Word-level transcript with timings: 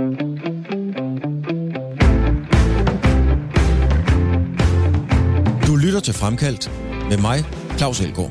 Du 0.00 0.06
lytter 5.76 6.00
til 6.04 6.14
Fremkaldt 6.14 6.70
med 7.08 7.18
mig, 7.18 7.38
Claus 7.78 8.00
Elgaard. 8.00 8.30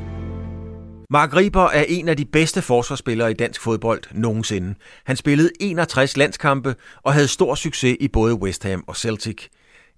Mark 1.10 1.36
Riber 1.36 1.64
er 1.64 1.84
en 1.88 2.08
af 2.08 2.16
de 2.16 2.24
bedste 2.24 2.62
forsvarsspillere 2.62 3.30
i 3.30 3.34
dansk 3.34 3.60
fodbold 3.60 4.02
nogensinde. 4.12 4.74
Han 5.04 5.16
spillede 5.16 5.50
61 5.60 6.16
landskampe 6.16 6.74
og 7.02 7.12
havde 7.12 7.28
stor 7.28 7.54
succes 7.54 7.96
i 8.00 8.08
både 8.08 8.34
West 8.34 8.64
Ham 8.64 8.84
og 8.86 8.96
Celtic. 8.96 9.46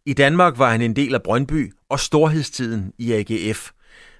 I 0.06 0.12
Danmark 0.12 0.58
var 0.58 0.70
han 0.70 0.80
en 0.80 0.96
del 0.96 1.14
af 1.14 1.22
Brøndby 1.22 1.72
og 1.88 2.00
storhedstiden 2.00 2.92
i 2.98 3.12
AGF. 3.12 3.70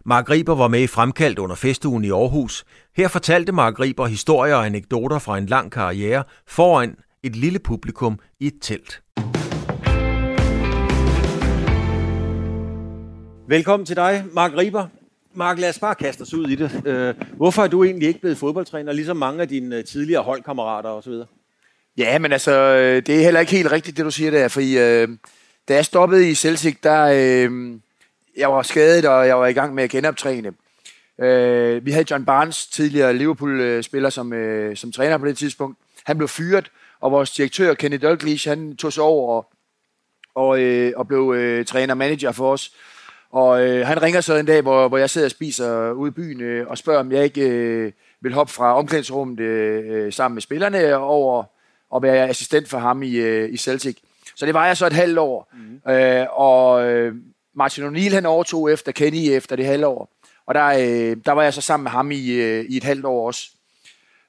Mark 0.06 0.30
Riber 0.30 0.54
var 0.54 0.68
med 0.68 0.80
i 0.80 0.86
Fremkaldt 0.86 1.38
under 1.38 1.56
festugen 1.56 2.04
i 2.04 2.10
Aarhus. 2.10 2.64
Her 2.96 3.08
fortalte 3.08 3.52
Mark 3.52 3.80
Riber 3.80 4.06
historier 4.06 4.54
og 4.54 4.66
anekdoter 4.66 5.18
fra 5.18 5.38
en 5.38 5.46
lang 5.46 5.72
karriere 5.72 6.24
foran 6.46 6.96
et 7.22 7.36
lille 7.36 7.58
publikum 7.58 8.18
i 8.40 8.46
et 8.46 8.54
telt. 8.60 9.02
Velkommen 13.48 13.86
til 13.86 13.96
dig, 13.96 14.24
Mark 14.32 14.56
Riber. 14.56 14.86
Mark, 15.34 15.58
lad 15.58 15.68
os 15.68 15.78
bare 15.78 15.94
kaste 15.94 16.22
os 16.22 16.34
ud 16.34 16.48
i 16.48 16.54
det. 16.54 16.86
Øh, 16.86 17.14
hvorfor 17.36 17.62
er 17.62 17.68
du 17.68 17.84
egentlig 17.84 18.08
ikke 18.08 18.20
blevet 18.20 18.38
fodboldtræner, 18.38 18.92
ligesom 18.92 19.16
mange 19.16 19.42
af 19.42 19.48
dine 19.48 19.76
øh, 19.76 19.84
tidligere 19.84 20.22
holdkammerater 20.22 20.88
osv.? 20.88 21.12
Ja, 21.96 22.18
men 22.18 22.32
altså, 22.32 22.52
øh, 22.52 23.02
det 23.06 23.18
er 23.18 23.24
heller 23.24 23.40
ikke 23.40 23.52
helt 23.52 23.72
rigtigt, 23.72 23.96
det 23.96 24.04
du 24.04 24.10
siger 24.10 24.30
der, 24.30 24.48
fordi 24.48 24.78
øh, 24.78 25.08
da 25.68 25.74
jeg 25.74 25.84
stoppede 25.84 26.30
i 26.30 26.34
Celtic, 26.34 26.76
der 26.82 27.02
øh, 27.04 27.78
jeg 28.36 28.52
var 28.52 28.62
skadet, 28.62 29.04
og 29.04 29.26
jeg 29.26 29.38
var 29.38 29.46
i 29.46 29.52
gang 29.52 29.74
med 29.74 29.84
at 29.84 29.90
genoptræne. 29.90 30.52
Øh, 31.20 31.86
vi 31.86 31.90
havde 31.90 32.06
John 32.10 32.24
Barnes, 32.24 32.66
tidligere 32.66 33.14
Liverpool-spiller, 33.14 34.10
som, 34.10 34.32
øh, 34.32 34.76
som 34.76 34.92
træner 34.92 35.18
på 35.18 35.26
det 35.26 35.38
tidspunkt. 35.38 35.78
Han 36.04 36.16
blev 36.16 36.28
fyret, 36.28 36.70
og 37.02 37.12
vores 37.12 37.30
direktør, 37.30 37.74
Kenny 37.74 37.96
Dalglish, 37.96 38.48
han 38.48 38.76
tog 38.76 38.92
sig 38.92 39.02
over 39.02 39.32
og, 39.32 39.52
og, 40.34 40.60
øh, 40.60 40.92
og 40.96 41.08
blev 41.08 41.34
øh, 41.36 41.64
træner-manager 41.64 42.32
for 42.32 42.52
os. 42.52 42.72
Og 43.30 43.68
øh, 43.68 43.86
han 43.86 44.02
ringer 44.02 44.20
så 44.20 44.36
en 44.36 44.46
dag, 44.46 44.62
hvor, 44.62 44.88
hvor 44.88 44.98
jeg 44.98 45.10
sidder 45.10 45.26
og 45.26 45.30
spiser 45.30 45.92
ude 45.92 46.08
i 46.08 46.12
byen, 46.12 46.40
øh, 46.40 46.68
og 46.68 46.78
spørger, 46.78 47.00
om 47.00 47.12
jeg 47.12 47.24
ikke 47.24 47.48
øh, 47.48 47.92
vil 48.20 48.32
hoppe 48.32 48.52
fra 48.52 48.78
omklædningsrummet 48.78 49.40
øh, 49.40 50.12
sammen 50.12 50.34
med 50.34 50.42
spillerne 50.42 50.96
over 50.96 51.44
og 51.90 52.02
være 52.02 52.28
assistent 52.28 52.68
for 52.68 52.78
ham 52.78 53.02
i, 53.02 53.14
øh, 53.14 53.52
i 53.52 53.56
Celtic. 53.56 53.96
Så 54.36 54.46
det 54.46 54.54
var 54.54 54.66
jeg 54.66 54.76
så 54.76 54.86
et 54.86 54.92
halvt 54.92 55.18
år. 55.18 55.52
Mm. 55.52 55.92
Øh, 55.92 56.26
og 56.30 56.84
øh, 56.90 57.14
Martin 57.54 57.84
O'Neill 57.84 58.14
han 58.14 58.26
overtog 58.26 58.72
efter 58.72 58.92
Kenny 58.92 59.30
efter 59.30 59.56
det 59.56 59.66
halve 59.66 59.86
år. 59.86 60.12
Og 60.46 60.54
der, 60.54 60.66
øh, 60.66 61.16
der 61.24 61.32
var 61.32 61.42
jeg 61.42 61.54
så 61.54 61.60
sammen 61.60 61.84
med 61.84 61.90
ham 61.90 62.10
i, 62.10 62.30
øh, 62.30 62.64
i 62.64 62.76
et 62.76 62.84
halvt 62.84 63.04
år 63.04 63.26
også. 63.26 63.50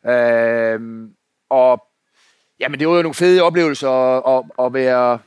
Øh, 0.08 0.80
og 1.50 1.84
jamen, 2.64 2.80
det 2.80 2.88
var 2.88 2.96
jo 2.96 3.02
nogle 3.02 3.14
fede 3.14 3.42
oplevelser 3.42 3.90
at, 3.90 4.44
at, 4.60 4.66
at 4.66 4.74
være 4.74 5.20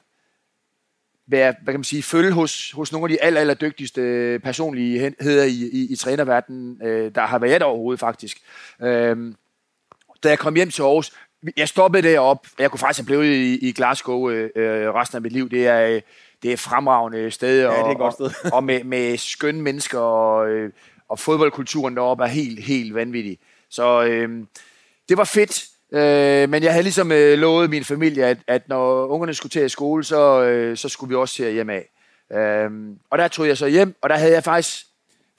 være, 1.28 1.54
hvad 1.62 1.72
kan 1.72 1.80
man 1.80 1.84
sige, 1.84 2.02
følge 2.02 2.32
hos, 2.32 2.70
hos 2.70 2.92
nogle 2.92 3.04
af 3.04 3.08
de 3.08 3.22
aller, 3.22 3.40
aller 3.40 3.54
dygtigste 3.54 4.38
personligheder 4.44 5.44
i, 5.44 5.70
i, 5.72 5.92
i 5.92 5.96
trænerverdenen, 5.96 6.86
øh, 6.86 7.14
der 7.14 7.20
har 7.26 7.38
været 7.38 7.62
overhovedet 7.62 8.00
faktisk. 8.00 8.38
Øh, 8.82 9.34
da 10.22 10.28
jeg 10.28 10.38
kom 10.38 10.54
hjem 10.54 10.70
til 10.70 10.82
Aarhus, 10.82 11.12
jeg 11.56 11.68
stoppede 11.68 12.08
derop, 12.08 12.46
jeg 12.58 12.70
kunne 12.70 12.78
faktisk 12.78 13.00
have 13.00 13.06
blevet 13.06 13.24
i, 13.24 13.68
i 13.68 13.72
Glasgow 13.72 14.30
øh, 14.30 14.94
resten 14.94 15.16
af 15.16 15.22
mit 15.22 15.32
liv. 15.32 15.50
Det 15.50 15.66
er, 15.66 16.00
det 16.42 16.52
er 16.52 16.56
fremragende 16.56 17.30
sted, 17.30 17.60
ja, 17.60 17.68
og, 17.68 17.88
det 17.88 17.94
er 17.94 17.98
godt 17.98 18.14
sted. 18.14 18.30
og, 18.44 18.52
og 18.52 18.64
med, 18.64 18.84
med 18.84 19.16
skønne 19.16 19.62
mennesker, 19.62 19.98
og, 19.98 20.48
øh, 20.48 20.72
og 21.08 21.18
fodboldkulturen 21.18 21.96
deroppe 21.96 22.24
er 22.24 22.28
helt, 22.28 22.64
helt 22.64 22.94
vanvittig. 22.94 23.38
Så 23.68 24.04
øh, 24.04 24.44
det 25.08 25.16
var 25.16 25.24
fedt. 25.24 25.75
Øh, 25.92 26.48
men 26.48 26.62
jeg 26.62 26.72
havde 26.72 26.82
ligesom 26.82 27.12
øh, 27.12 27.38
lovet 27.38 27.70
min 27.70 27.84
familie, 27.84 28.24
at, 28.24 28.38
at 28.46 28.68
når 28.68 29.06
ungerne 29.06 29.34
skulle 29.34 29.50
til 29.50 29.70
skole, 29.70 30.04
så, 30.04 30.42
øh, 30.42 30.76
så 30.76 30.88
skulle 30.88 31.08
vi 31.08 31.14
også 31.14 31.34
til 31.34 31.52
hjem 31.52 31.70
af. 31.70 31.88
Øh, 32.32 32.70
og 33.10 33.18
der 33.18 33.28
tog 33.28 33.48
jeg 33.48 33.56
så 33.56 33.66
hjem, 33.66 33.96
og 34.02 34.08
der 34.08 34.16
havde 34.16 34.32
jeg 34.32 34.44
faktisk 34.44 34.86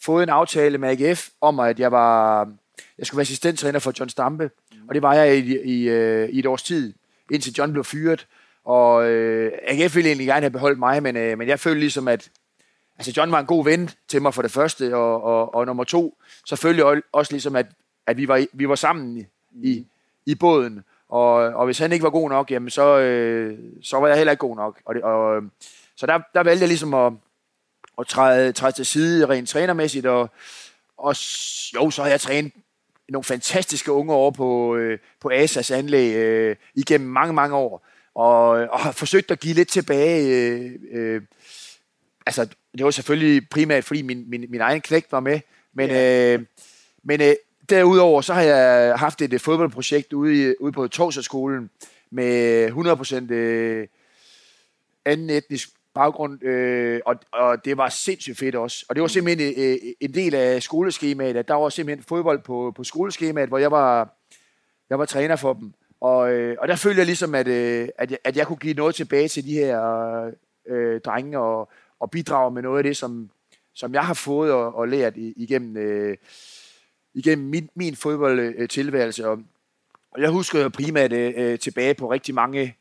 fået 0.03 0.23
en 0.23 0.29
aftale 0.29 0.77
med 0.77 0.89
AGF 0.89 1.29
om, 1.41 1.59
at 1.59 1.79
jeg 1.79 1.91
var 1.91 2.47
jeg 2.97 3.07
skulle 3.07 3.17
være 3.17 3.21
assistenttræner 3.21 3.79
for 3.79 3.93
John 3.99 4.09
Stampe. 4.09 4.51
Og 4.87 4.95
det 4.95 5.01
var 5.01 5.13
jeg 5.13 5.37
i, 5.37 5.57
i, 5.63 5.89
øh, 5.89 6.29
i 6.29 6.39
et 6.39 6.45
års 6.45 6.63
tid, 6.63 6.93
indtil 7.31 7.53
John 7.57 7.71
blev 7.71 7.83
fyret. 7.83 8.27
Og 8.65 9.09
øh, 9.09 9.51
AGF 9.67 9.95
ville 9.95 10.09
egentlig 10.09 10.27
gerne 10.27 10.41
have 10.41 10.51
beholdt 10.51 10.79
mig, 10.79 11.03
men, 11.03 11.17
øh, 11.17 11.37
men 11.37 11.47
jeg 11.47 11.59
følte 11.59 11.79
ligesom, 11.79 12.07
at 12.07 12.29
altså 12.97 13.13
John 13.17 13.31
var 13.31 13.39
en 13.39 13.45
god 13.45 13.63
ven 13.63 13.89
til 14.07 14.21
mig 14.21 14.33
for 14.33 14.41
det 14.41 14.51
første, 14.51 14.95
og, 14.95 15.23
og, 15.23 15.55
og 15.55 15.65
nummer 15.65 15.83
to, 15.83 16.17
selvfølgelig 16.47 17.03
også 17.13 17.33
ligesom, 17.33 17.55
at, 17.55 17.65
at 18.07 18.17
vi, 18.17 18.27
var, 18.27 18.45
vi 18.53 18.69
var 18.69 18.75
sammen 18.75 19.27
i, 19.63 19.85
i 20.27 20.35
båden. 20.35 20.83
Og, 21.09 21.33
og 21.33 21.65
hvis 21.65 21.79
han 21.79 21.91
ikke 21.91 22.03
var 22.03 22.09
god 22.09 22.29
nok, 22.29 22.51
jamen 22.51 22.69
så, 22.69 22.97
øh, 22.97 23.57
så 23.81 23.97
var 23.97 24.07
jeg 24.07 24.17
heller 24.17 24.31
ikke 24.31 24.47
god 24.47 24.55
nok. 24.55 24.81
Og 24.85 24.95
det, 24.95 25.03
og, 25.03 25.43
så 25.95 26.05
der, 26.05 26.19
der 26.33 26.43
valgte 26.43 26.61
jeg 26.61 26.67
ligesom 26.67 26.93
at, 26.93 27.13
at 27.99 28.07
træde, 28.07 28.51
træde 28.51 28.75
til 28.75 28.85
side 28.85 29.29
rent 29.29 29.49
trænermæssigt. 29.49 30.05
Og, 30.05 30.29
og 30.97 31.15
jo, 31.75 31.89
så 31.89 32.03
har 32.03 32.09
jeg 32.09 32.21
trænet 32.21 32.51
nogle 33.09 33.23
fantastiske 33.23 33.91
unge 33.91 34.13
år 34.13 34.31
på, 34.31 34.75
øh, 34.75 34.99
på 35.21 35.29
ASAs 35.33 35.71
anlæg 35.71 36.15
øh, 36.15 36.55
igennem 36.75 37.09
mange, 37.09 37.33
mange 37.33 37.55
år. 37.55 37.87
Og, 38.15 38.49
og 38.49 38.79
har 38.79 38.91
forsøgt 38.91 39.31
at 39.31 39.39
give 39.39 39.53
lidt 39.53 39.69
tilbage. 39.69 40.27
Øh, 40.27 40.71
øh, 40.91 41.21
altså, 42.25 42.45
det 42.77 42.85
var 42.85 42.91
selvfølgelig 42.91 43.49
primært, 43.49 43.83
fordi 43.85 44.01
min, 44.01 44.29
min, 44.29 44.45
min 44.49 44.61
egen 44.61 44.81
knægt 44.81 45.11
var 45.11 45.19
med. 45.19 45.39
Men, 45.73 45.89
ja. 45.89 46.33
øh, 46.33 46.45
men 47.03 47.21
øh, 47.21 47.35
Derudover 47.69 48.21
så 48.21 48.33
har 48.33 48.41
jeg 48.41 48.99
haft 48.99 49.21
et 49.21 49.41
fodboldprojekt 49.41 50.13
ude, 50.13 50.49
i, 50.49 50.53
ude 50.59 50.71
på 50.71 50.87
Torsaskolen 50.87 51.69
med 52.09 52.69
100% 53.29 53.33
øh, 53.33 53.87
anden 55.05 55.29
etnisk 55.29 55.69
baggrund, 55.93 56.43
øh, 56.43 57.01
og, 57.05 57.15
og 57.33 57.65
det 57.65 57.77
var 57.77 57.89
sindssygt 57.89 58.37
fedt 58.37 58.55
også. 58.55 58.85
Og 58.89 58.95
det 58.95 59.01
var 59.01 59.07
simpelthen 59.07 59.53
øh, 59.57 59.71
øh, 59.71 59.77
en 59.99 60.13
del 60.13 60.35
af 60.35 60.63
skoleskemaet, 60.63 61.37
at 61.37 61.47
der 61.47 61.53
var 61.53 61.69
simpelthen 61.69 62.03
fodbold 62.03 62.41
på, 62.41 62.73
på 62.75 62.83
skoleskemaet, 62.83 63.49
hvor 63.49 63.57
jeg 63.57 63.71
var, 63.71 64.15
jeg 64.89 64.99
var 64.99 65.05
træner 65.05 65.35
for 65.35 65.53
dem. 65.53 65.73
Og, 66.01 66.31
øh, 66.33 66.57
og 66.59 66.67
der 66.67 66.75
følte 66.75 66.99
jeg 66.99 67.05
ligesom, 67.05 67.35
at, 67.35 67.47
øh, 67.47 67.89
at, 67.97 68.11
jeg, 68.11 68.19
at 68.23 68.37
jeg 68.37 68.47
kunne 68.47 68.57
give 68.57 68.73
noget 68.73 68.95
tilbage 68.95 69.27
til 69.27 69.45
de 69.45 69.53
her 69.53 70.31
øh, 70.67 71.01
drenge, 71.01 71.39
og, 71.39 71.69
og 71.99 72.11
bidrage 72.11 72.51
med 72.51 72.61
noget 72.61 72.77
af 72.77 72.83
det, 72.83 72.97
som, 72.97 73.29
som 73.73 73.93
jeg 73.93 74.05
har 74.05 74.13
fået 74.13 74.51
og, 74.51 74.75
og 74.75 74.87
lært 74.87 75.13
igennem... 75.17 75.77
Øh, 75.77 76.17
igennem 77.17 77.47
min, 77.47 77.69
min 77.75 77.95
fodboldtilværelse. 77.95 79.23
Øh, 79.23 79.29
og, 79.29 79.39
og 80.11 80.21
jeg 80.21 80.29
husker 80.29 80.61
jo 80.61 80.69
primært 80.69 81.13
øh, 81.13 81.33
øh, 81.37 81.59
tilbage 81.59 81.93
på 81.93 82.11
rigtig 82.11 82.35
mange 82.35 82.75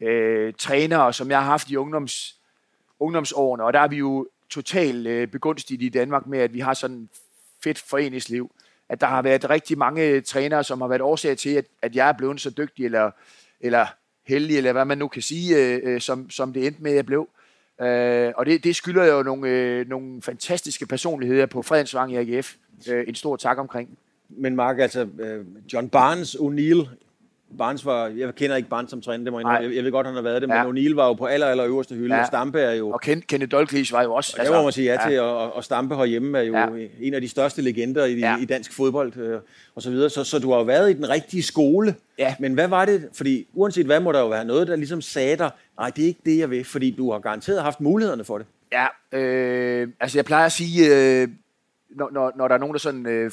øh, 0.00 0.52
trænere, 0.58 1.12
som 1.12 1.30
jeg 1.30 1.38
har 1.38 1.50
haft 1.50 1.70
i 1.70 1.76
ungdoms, 1.76 2.36
ungdomsårene, 3.00 3.64
og 3.64 3.72
der 3.72 3.80
er 3.80 3.88
vi 3.88 3.96
jo 3.96 4.28
totalt 4.50 5.06
øh, 5.06 5.28
begunstiget 5.28 5.82
i 5.82 5.88
Danmark 5.88 6.26
med, 6.26 6.38
at 6.38 6.54
vi 6.54 6.60
har 6.60 6.74
sådan 6.74 7.08
fedt 7.64 7.78
foreningsliv. 7.78 8.50
At 8.88 9.00
der 9.00 9.06
har 9.06 9.22
været 9.22 9.50
rigtig 9.50 9.78
mange 9.78 10.20
trænere, 10.20 10.64
som 10.64 10.80
har 10.80 10.88
været 10.88 11.00
årsag 11.00 11.38
til, 11.38 11.50
at, 11.50 11.64
at 11.82 11.96
jeg 11.96 12.08
er 12.08 12.12
blevet 12.12 12.40
så 12.40 12.50
dygtig, 12.50 12.84
eller, 12.84 13.10
eller 13.60 13.86
heldig, 14.26 14.56
eller 14.56 14.72
hvad 14.72 14.84
man 14.84 14.98
nu 14.98 15.08
kan 15.08 15.22
sige, 15.22 15.56
øh, 15.56 15.80
øh 15.82 16.00
som, 16.00 16.30
som 16.30 16.52
det 16.52 16.66
endte 16.66 16.82
med, 16.82 16.90
at 16.90 16.96
jeg 16.96 17.06
blev. 17.06 17.28
Øh, 17.80 18.32
og 18.36 18.46
det, 18.46 18.64
det 18.64 18.76
skylder 18.76 19.04
jo 19.04 19.22
nogle, 19.22 19.48
øh, 19.48 19.88
nogle 19.88 20.22
fantastiske 20.22 20.86
personligheder 20.86 21.46
på 21.46 21.62
Fredensvang 21.62 22.12
i 22.12 22.16
AGF. 22.16 22.54
Øh, 22.88 23.04
en 23.08 23.14
stor 23.14 23.36
tak 23.36 23.58
omkring. 23.58 23.98
Men 24.28 24.56
Mark, 24.56 24.78
altså 24.78 25.08
øh, 25.18 25.44
John 25.72 25.88
Barnes, 25.88 26.34
O'Neill, 26.34 26.88
Barnes 27.58 27.86
var, 27.86 28.06
jeg 28.06 28.34
kender 28.34 28.56
ikke 28.56 28.68
Barnes 28.68 28.90
som 28.90 29.00
træner, 29.00 29.24
det 29.24 29.32
må 29.32 29.40
jeg, 29.40 29.70
jeg 29.74 29.84
ved 29.84 29.90
godt, 29.90 30.06
han 30.06 30.14
har 30.14 30.22
været 30.22 30.42
det, 30.42 30.48
ja. 30.48 30.64
men 30.64 30.78
O'Neill 30.78 30.94
var 30.94 31.06
jo 31.06 31.12
på 31.12 31.26
aller, 31.26 31.46
aller 31.46 31.66
øverste 31.66 31.94
hylde, 31.94 32.14
ja. 32.14 32.20
og 32.20 32.26
Stampe 32.26 32.60
er 32.60 32.72
jo... 32.72 32.90
Og 32.90 33.00
Ken, 33.00 33.20
Kenneth 33.20 33.50
Dalglish 33.50 33.92
var 33.92 34.02
jo 34.02 34.14
også... 34.14 34.34
Og 34.34 34.40
altså, 34.40 34.52
det 34.52 34.60
må 34.60 34.64
man 34.64 34.72
sige 34.72 34.92
ja, 34.92 35.02
ja. 35.02 35.10
til, 35.10 35.20
og, 35.20 35.52
og 35.52 35.64
Stampe 35.64 35.96
herhjemme 35.96 36.38
er 36.38 36.42
jo 36.42 36.54
ja. 36.54 36.66
en 37.00 37.14
af 37.14 37.20
de 37.20 37.28
største 37.28 37.62
legender 37.62 38.04
i, 38.04 38.18
ja. 38.18 38.36
i 38.40 38.44
dansk 38.44 38.76
fodbold, 38.76 39.16
øh, 39.16 39.40
og 39.74 39.82
så 39.82 39.90
videre. 39.90 40.10
Så, 40.10 40.24
så 40.24 40.38
du 40.38 40.50
har 40.50 40.58
jo 40.58 40.64
været 40.64 40.90
i 40.90 40.92
den 40.92 41.08
rigtige 41.08 41.42
skole, 41.42 41.94
ja. 42.18 42.34
men 42.38 42.54
hvad 42.54 42.68
var 42.68 42.84
det? 42.84 43.08
Fordi 43.12 43.46
uanset 43.54 43.86
hvad, 43.86 44.00
må 44.00 44.12
der 44.12 44.20
jo 44.20 44.28
være 44.28 44.44
noget, 44.44 44.68
der 44.68 44.76
ligesom 44.76 45.00
sagde 45.00 45.36
dig, 45.36 45.50
nej, 45.78 45.90
det 45.96 46.02
er 46.02 46.06
ikke 46.06 46.20
det, 46.24 46.38
jeg 46.38 46.50
vil, 46.50 46.64
fordi 46.64 46.90
du 46.90 47.12
har 47.12 47.18
garanteret 47.18 47.62
haft 47.62 47.80
mulighederne 47.80 48.24
for 48.24 48.38
det. 48.38 48.46
Ja, 48.72 48.86
øh, 49.18 49.88
altså 50.00 50.18
jeg 50.18 50.24
plejer 50.24 50.46
at 50.46 50.52
sige, 50.52 50.96
øh, 50.96 51.28
når, 51.90 52.10
når, 52.12 52.32
når 52.36 52.48
der 52.48 52.54
er 52.54 52.58
nogen, 52.58 52.74
der 52.74 52.78
sådan... 52.78 53.06
Øh, 53.06 53.30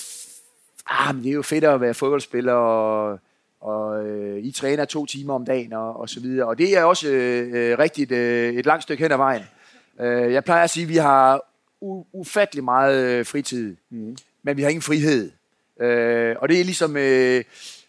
ah, 0.90 1.16
men 1.16 1.24
det 1.24 1.30
er 1.30 1.34
jo 1.34 1.42
fedt 1.42 1.64
at 1.64 1.82
være 1.82 1.94
fodboldspiller, 1.94 2.54
og, 2.54 3.20
og 3.66 4.06
øh, 4.06 4.44
I 4.44 4.52
træner 4.52 4.86
to 4.86 5.06
timer 5.06 5.34
om 5.34 5.46
dagen, 5.46 5.74
og, 5.74 6.00
og 6.00 6.10
så 6.10 6.20
videre. 6.20 6.48
Og 6.48 6.58
det 6.58 6.78
er 6.78 6.84
også 6.84 7.08
øh, 7.10 7.72
øh 7.72 7.80
rigtigt 7.80 8.12
øh, 8.12 8.54
et 8.54 8.66
langt 8.66 8.84
stykke 8.84 9.04
hen 9.04 9.12
ad 9.12 9.18
vejen. 9.18 9.44
Øh, 10.00 10.34
jeg 10.34 10.44
plejer 10.44 10.64
at 10.64 10.70
sige, 10.70 10.84
at 10.84 10.90
vi 10.90 10.98
har 10.98 11.38
u- 11.84 12.06
ufattelig 12.14 12.64
meget 12.64 13.06
øh, 13.06 13.26
fritid, 13.26 13.76
mm. 13.90 14.18
men 14.44 14.58
vi 14.58 14.62
har 14.62 14.70
ingen 14.70 14.82
frihed. 14.82 15.32
Øh, 15.82 16.36
og 16.40 16.50
det 16.50 16.60
er 16.60 16.64
ligesom... 16.64 16.98
Øh, 16.98 17.44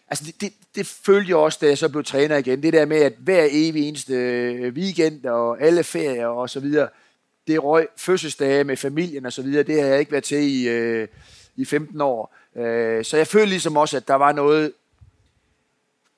altså 0.09 0.23
det, 0.25 0.41
det, 0.41 0.53
det 0.75 0.85
følte 1.05 1.29
jeg 1.29 1.37
også, 1.37 1.59
da 1.61 1.67
jeg 1.67 1.77
så 1.77 1.89
blev 1.89 2.03
træner 2.03 2.37
igen. 2.37 2.63
Det 2.63 2.73
der 2.73 2.85
med, 2.85 2.97
at 2.97 3.13
hver 3.19 3.47
evig 3.51 3.87
eneste 3.87 4.13
øh, 4.13 4.73
weekend 4.73 5.25
og 5.25 5.61
alle 5.61 5.83
ferier 5.83 6.27
og 6.27 6.49
så 6.49 6.59
videre, 6.59 6.89
det 7.47 7.63
røg 7.63 7.87
fødselsdage 7.97 8.63
med 8.63 8.77
familien 8.77 9.25
og 9.25 9.33
så 9.33 9.41
videre, 9.41 9.63
det 9.63 9.81
har 9.81 9.87
jeg 9.87 9.99
ikke 9.99 10.11
været 10.11 10.23
til 10.23 10.37
i, 10.37 10.69
øh, 10.69 11.07
i 11.55 11.65
15 11.65 12.01
år. 12.01 12.35
Øh, 12.55 13.05
så 13.05 13.17
jeg 13.17 13.27
følte 13.27 13.49
ligesom 13.49 13.77
også, 13.77 13.97
at 13.97 14.07
der 14.07 14.15
var 14.15 14.31
noget 14.31 14.71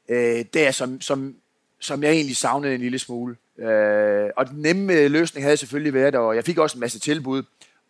øh, 0.09 0.45
der, 0.53 0.71
som, 0.71 1.01
som 1.01 1.35
som 1.79 2.03
jeg 2.03 2.11
egentlig 2.11 2.37
savnede 2.37 2.75
en 2.75 2.81
lille 2.81 2.99
smule. 2.99 3.35
Øh, 3.59 4.29
og 4.37 4.49
den 4.49 4.61
nemme 4.61 5.07
løsning 5.07 5.45
havde 5.45 5.57
selvfølgelig 5.57 5.93
været, 5.93 6.15
og 6.15 6.35
jeg 6.35 6.43
fik 6.43 6.57
også 6.57 6.77
en 6.77 6.79
masse 6.79 6.99
tilbud, 6.99 7.43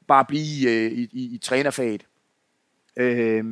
bare 0.08 0.26
blive 0.26 0.70
øh, 0.70 0.92
i, 0.92 1.10
i, 1.12 1.36
i 1.36 1.38
trænerfaget. 1.38 2.02
Øh, 2.98 3.46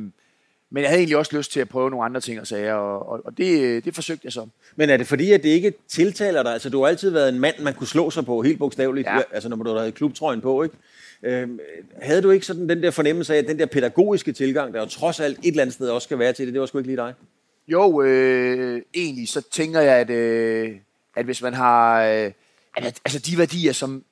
men 0.70 0.82
jeg 0.82 0.88
havde 0.88 0.98
egentlig 0.98 1.16
også 1.16 1.36
lyst 1.36 1.52
til 1.52 1.60
at 1.60 1.68
prøve 1.68 1.90
nogle 1.90 2.04
andre 2.04 2.20
ting 2.20 2.40
og 2.40 2.46
sager, 2.46 2.74
og, 2.74 3.08
og, 3.08 3.20
og 3.24 3.38
det, 3.38 3.84
det 3.84 3.94
forsøgte 3.94 4.20
jeg 4.24 4.32
så. 4.32 4.46
Men 4.76 4.90
er 4.90 4.96
det 4.96 5.06
fordi, 5.06 5.32
at 5.32 5.42
det 5.42 5.48
ikke 5.48 5.72
tiltaler 5.88 6.42
dig? 6.42 6.52
Altså, 6.52 6.70
du 6.70 6.80
har 6.80 6.88
altid 6.88 7.10
været 7.10 7.28
en 7.28 7.40
mand, 7.40 7.58
man 7.58 7.74
kunne 7.74 7.86
slå 7.86 8.10
sig 8.10 8.24
på, 8.24 8.42
helt 8.42 8.58
bogstaveligt, 8.58 9.06
ja. 9.06 9.20
altså 9.32 9.48
når 9.48 9.56
du 9.56 9.76
havde 9.76 9.92
klubtrøjen 9.92 10.40
på, 10.40 10.62
ikke? 10.62 10.76
Øhm, 11.22 11.58
havde 12.02 12.22
du 12.22 12.30
ikke 12.30 12.46
sådan 12.46 12.68
den 12.68 12.82
der 12.82 12.90
fornemmelse 12.90 13.34
af, 13.34 13.38
at 13.38 13.46
den 13.46 13.58
der 13.58 13.66
pædagogiske 13.66 14.32
tilgang, 14.32 14.74
der 14.74 14.80
jo 14.80 14.86
trods 14.86 15.20
alt 15.20 15.38
et 15.38 15.46
eller 15.46 15.62
andet 15.62 15.74
sted 15.74 15.88
også 15.88 16.06
skal 16.06 16.18
være 16.18 16.32
til 16.32 16.46
det, 16.46 16.54
det 16.54 16.60
var 16.60 16.66
sgu 16.66 16.78
ikke 16.78 16.88
lige 16.88 16.96
dig? 16.96 17.14
Jo, 17.68 18.02
øh, 18.02 18.82
egentlig 18.94 19.28
så 19.28 19.40
tænker 19.40 19.80
jeg, 19.80 19.94
at, 19.94 20.10
øh, 20.10 20.76
at 21.16 21.24
hvis 21.24 21.42
man 21.42 21.54
har... 21.54 22.02
Øh, 22.02 22.32
at, 22.76 23.00
altså 23.04 23.18
de 23.18 23.38
værdier, 23.38 23.72
som, 23.72 24.04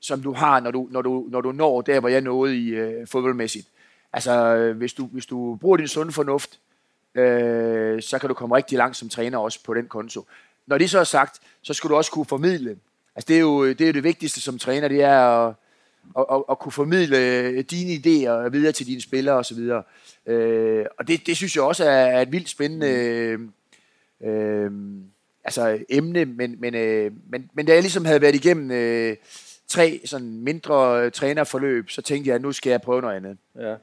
som 0.00 0.22
du 0.22 0.32
har, 0.32 0.60
når 0.60 0.70
du, 0.70 0.88
når, 0.90 1.02
du, 1.02 1.26
når 1.28 1.40
du 1.40 1.52
når 1.52 1.80
der, 1.82 2.00
hvor 2.00 2.08
jeg 2.08 2.20
nåede 2.20 2.58
i 2.58 2.68
øh, 2.68 3.06
fodboldmæssigt. 3.06 3.68
Altså, 4.12 4.32
øh, 4.32 4.76
hvis 4.76 4.92
du, 4.92 5.06
hvis 5.06 5.26
du 5.26 5.58
bruger 5.60 5.76
din 5.76 5.88
sunde 5.88 6.12
fornuft, 6.12 6.58
øh, 7.14 8.02
så 8.02 8.18
kan 8.18 8.28
du 8.28 8.34
komme 8.34 8.56
rigtig 8.56 8.78
langt 8.78 8.96
som 8.96 9.08
træner 9.08 9.38
også 9.38 9.64
på 9.64 9.74
den 9.74 9.86
konto. 9.86 10.26
Når 10.66 10.78
det 10.78 10.90
så 10.90 10.98
er 10.98 11.04
sagt, 11.04 11.40
så 11.62 11.74
skal 11.74 11.90
du 11.90 11.96
også 11.96 12.10
kunne 12.10 12.24
formidle. 12.24 12.76
Altså, 13.14 13.28
det 13.28 13.36
er 13.36 13.40
jo 13.40 13.68
det, 13.68 13.80
er 13.80 13.86
jo 13.86 13.92
det 13.92 14.04
vigtigste 14.04 14.40
som 14.40 14.58
træner, 14.58 14.88
det 14.88 15.02
er 15.02 15.18
at, 15.18 15.54
at, 16.18 16.24
at, 16.32 16.42
at 16.50 16.58
kunne 16.58 16.72
formidle 16.72 17.62
dine 17.62 17.92
idéer 17.92 18.48
videre 18.48 18.72
til 18.72 18.86
dine 18.86 19.00
spillere 19.00 19.36
osv. 19.36 19.58
Øh, 20.26 20.86
og 20.98 21.08
det, 21.08 21.26
det 21.26 21.36
synes 21.36 21.56
jeg 21.56 21.64
også 21.64 21.84
er, 21.84 22.06
er 22.06 22.22
et 22.22 22.32
vildt 22.32 22.48
spændende 22.48 22.86
øh, 22.86 23.38
øh, 24.22 24.70
altså 25.44 25.78
emne, 25.88 26.24
men, 26.24 26.56
men, 26.60 26.74
øh, 26.74 27.12
men, 27.30 27.50
men 27.54 27.66
da 27.66 27.72
jeg 27.72 27.82
ligesom 27.82 28.04
havde 28.04 28.20
været 28.20 28.34
igennem 28.34 28.70
øh, 28.70 29.16
tre 29.68 30.00
sådan 30.04 30.40
mindre 30.40 31.10
trænerforløb, 31.10 31.90
så 31.90 32.02
tænkte 32.02 32.28
jeg, 32.28 32.34
at 32.34 32.42
nu 32.42 32.52
skal 32.52 32.70
jeg 32.70 32.80
prøve 32.80 33.00
noget 33.00 33.16
andet. 33.16 33.36
Ja. 33.58 33.74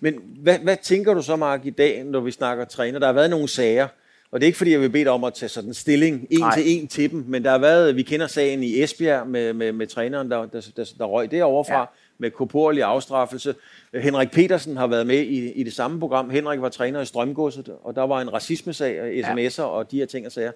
Men 0.00 0.14
hvad, 0.42 0.58
hvad 0.58 0.76
tænker 0.82 1.14
du 1.14 1.22
så, 1.22 1.36
Mark, 1.36 1.66
i 1.66 1.70
dag, 1.70 2.04
når 2.04 2.20
vi 2.20 2.30
snakker 2.30 2.64
træner? 2.64 2.98
Der 2.98 3.06
har 3.06 3.12
været 3.12 3.30
nogle 3.30 3.48
sager, 3.48 3.88
og 4.34 4.40
det 4.40 4.44
er 4.44 4.48
ikke 4.48 4.58
fordi, 4.58 4.70
jeg 4.70 4.80
vil 4.80 4.90
bede 4.90 5.04
dig 5.04 5.12
om 5.12 5.24
at 5.24 5.34
tage 5.34 5.48
sådan 5.48 5.74
stilling 5.74 6.26
en 6.30 6.40
Nej. 6.40 6.54
til 6.54 6.62
en 6.66 6.88
til 6.88 7.10
dem, 7.10 7.24
men 7.28 7.44
der 7.44 7.50
har 7.50 7.58
været, 7.58 7.96
vi 7.96 8.02
kender 8.02 8.26
sagen 8.26 8.62
i 8.62 8.82
Esbjerg 8.82 9.28
med, 9.28 9.52
med, 9.52 9.72
med 9.72 9.86
træneren, 9.86 10.30
der, 10.30 10.46
der, 10.46 10.70
der, 10.76 10.92
der 10.98 11.04
røg 11.04 11.30
derovre 11.30 11.64
fra, 11.64 11.78
ja. 11.78 11.84
med 12.18 12.30
korporlig 12.30 12.82
afstraffelse. 12.82 13.54
Henrik 13.94 14.30
Petersen 14.30 14.76
har 14.76 14.86
været 14.86 15.06
med 15.06 15.20
i, 15.20 15.52
i 15.52 15.62
det 15.62 15.72
samme 15.72 16.00
program. 16.00 16.30
Henrik 16.30 16.60
var 16.60 16.68
træner 16.68 17.00
i 17.00 17.06
Strømgodset, 17.06 17.74
og 17.82 17.96
der 17.96 18.02
var 18.02 18.20
en 18.20 18.32
racismesag, 18.32 19.24
sms'er 19.24 19.62
ja. 19.62 19.64
og 19.64 19.90
de 19.90 19.98
her 19.98 20.06
ting 20.06 20.26
og 20.26 20.32
sager. 20.32 20.52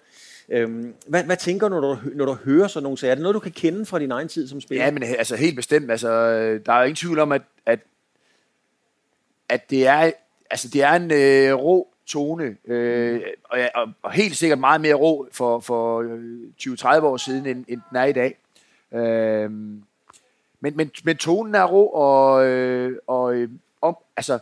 Øhm, 0.48 0.94
hvad, 1.06 1.24
hvad 1.24 1.36
tænker 1.36 1.68
du, 1.68 1.80
når 1.80 1.94
du, 1.94 1.98
når 2.14 2.24
du 2.24 2.36
hører 2.44 2.68
sådan 2.68 2.82
nogle 2.82 2.98
sager? 2.98 3.10
Er 3.10 3.14
det 3.14 3.22
noget, 3.22 3.34
du 3.34 3.40
kan 3.40 3.52
kende 3.52 3.86
fra 3.86 3.98
din 3.98 4.10
egen 4.10 4.28
tid 4.28 4.48
som 4.48 4.60
spiller? 4.60 4.84
Ja, 4.84 4.90
men 4.90 5.02
altså 5.02 5.36
helt 5.36 5.56
bestemt. 5.56 5.90
Altså, 5.90 6.08
der 6.66 6.72
er 6.72 6.82
ingen 6.82 6.96
tvivl 6.96 7.18
om, 7.18 7.32
at, 7.32 7.42
at, 7.66 7.78
at 9.48 9.70
det, 9.70 9.86
er, 9.86 10.10
altså, 10.50 10.68
det 10.68 10.82
er 10.82 10.92
en 10.92 11.10
øh, 11.10 11.54
rå 11.54 11.88
tone, 12.08 12.56
øh, 12.64 13.20
og, 13.44 13.58
og, 13.74 13.88
og 14.02 14.12
helt 14.12 14.36
sikkert 14.36 14.58
meget 14.58 14.80
mere 14.80 14.94
rå 14.94 15.28
for, 15.32 15.60
for 15.60 16.00
øh, 16.00 16.98
20-30 17.00 17.02
år 17.02 17.16
siden, 17.16 17.46
end, 17.46 17.64
end 17.68 17.80
den 17.90 17.96
er 17.96 18.04
i 18.04 18.12
dag. 18.12 18.38
Øh, 18.92 19.50
men, 20.60 20.76
men, 20.76 20.90
men 21.04 21.16
tonen 21.16 21.54
er 21.54 21.64
rå, 21.64 21.86
og, 21.86 22.46
øh, 22.46 22.98
og 23.06 23.34
øh, 23.34 23.50
om, 23.80 23.96
altså, 24.16 24.38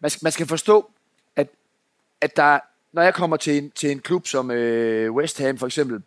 man 0.00 0.10
skal, 0.10 0.24
man 0.24 0.32
skal 0.32 0.46
forstå, 0.46 0.90
at, 1.36 1.48
at 2.20 2.36
der, 2.36 2.58
når 2.92 3.02
jeg 3.02 3.14
kommer 3.14 3.36
til 3.36 3.58
en, 3.58 3.70
til 3.70 3.90
en 3.90 4.00
klub 4.00 4.26
som 4.26 4.50
øh, 4.50 5.12
West 5.12 5.38
Ham 5.38 5.58
for 5.58 5.66
eksempel, 5.66 6.02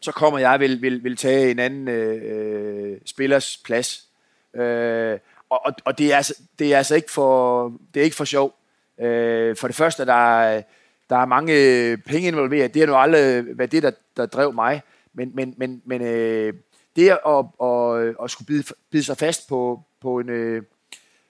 så 0.00 0.12
kommer 0.12 0.38
jeg 0.38 0.60
vil, 0.60 0.82
vil, 0.82 1.04
vil 1.04 1.16
tage 1.16 1.50
en 1.50 1.58
anden 1.58 1.88
øh, 1.88 3.00
spillers 3.04 3.56
plads. 3.64 4.08
Øh, 4.54 5.18
og, 5.50 5.66
og, 5.66 5.72
og 5.84 5.98
det 5.98 6.12
er 6.12 6.16
altså, 6.16 6.34
det 6.58 6.72
er 6.74 6.78
altså 6.78 6.94
ikke 6.94 7.10
for 7.10 7.68
det 7.94 8.00
er 8.00 8.04
ikke 8.04 8.16
for 8.16 8.24
sjov. 8.24 8.54
Øh, 9.00 9.56
for 9.56 9.66
det 9.66 9.76
første 9.76 10.06
der 10.06 10.40
er, 10.40 10.62
der 11.10 11.16
er 11.16 11.26
mange 11.26 11.52
øh, 11.54 11.98
penge 11.98 12.28
involveret. 12.28 12.74
Det 12.74 12.82
har 12.82 12.86
nu 12.86 12.96
aldrig 12.96 13.58
været 13.58 13.72
det 13.72 13.82
der, 13.82 13.90
der 14.16 14.26
drev 14.26 14.52
mig. 14.52 14.82
Men 15.14 15.30
men 15.34 15.54
men 15.56 15.82
men 15.84 16.02
øh, 16.02 16.54
det 16.96 17.10
at, 17.10 17.18
at, 17.26 17.44
at, 17.62 18.14
at 18.22 18.30
skulle 18.30 18.46
bide, 18.46 18.64
bide 18.90 19.04
sig 19.04 19.16
fast 19.16 19.48
på 19.48 19.80
på 20.00 20.18
en 20.18 20.28
øh, 20.28 20.62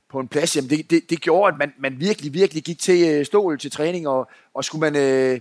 på 0.09 0.21
en 0.21 0.29
plads, 0.29 0.57
jamen 0.57 0.71
det, 0.71 0.91
det, 0.91 1.11
det 1.11 1.21
gjorde, 1.21 1.53
at 1.53 1.59
man, 1.59 1.73
man 1.79 2.01
virkelig, 2.01 2.35
virkelig 2.35 2.63
gik 2.63 2.79
til 2.79 3.09
øh, 3.09 3.27
stål 3.27 3.59
til 3.59 3.71
træning, 3.71 4.09
og, 4.09 4.29
og 4.55 4.65
skulle 4.65 4.91
man, 4.91 4.97
øh, 4.97 5.41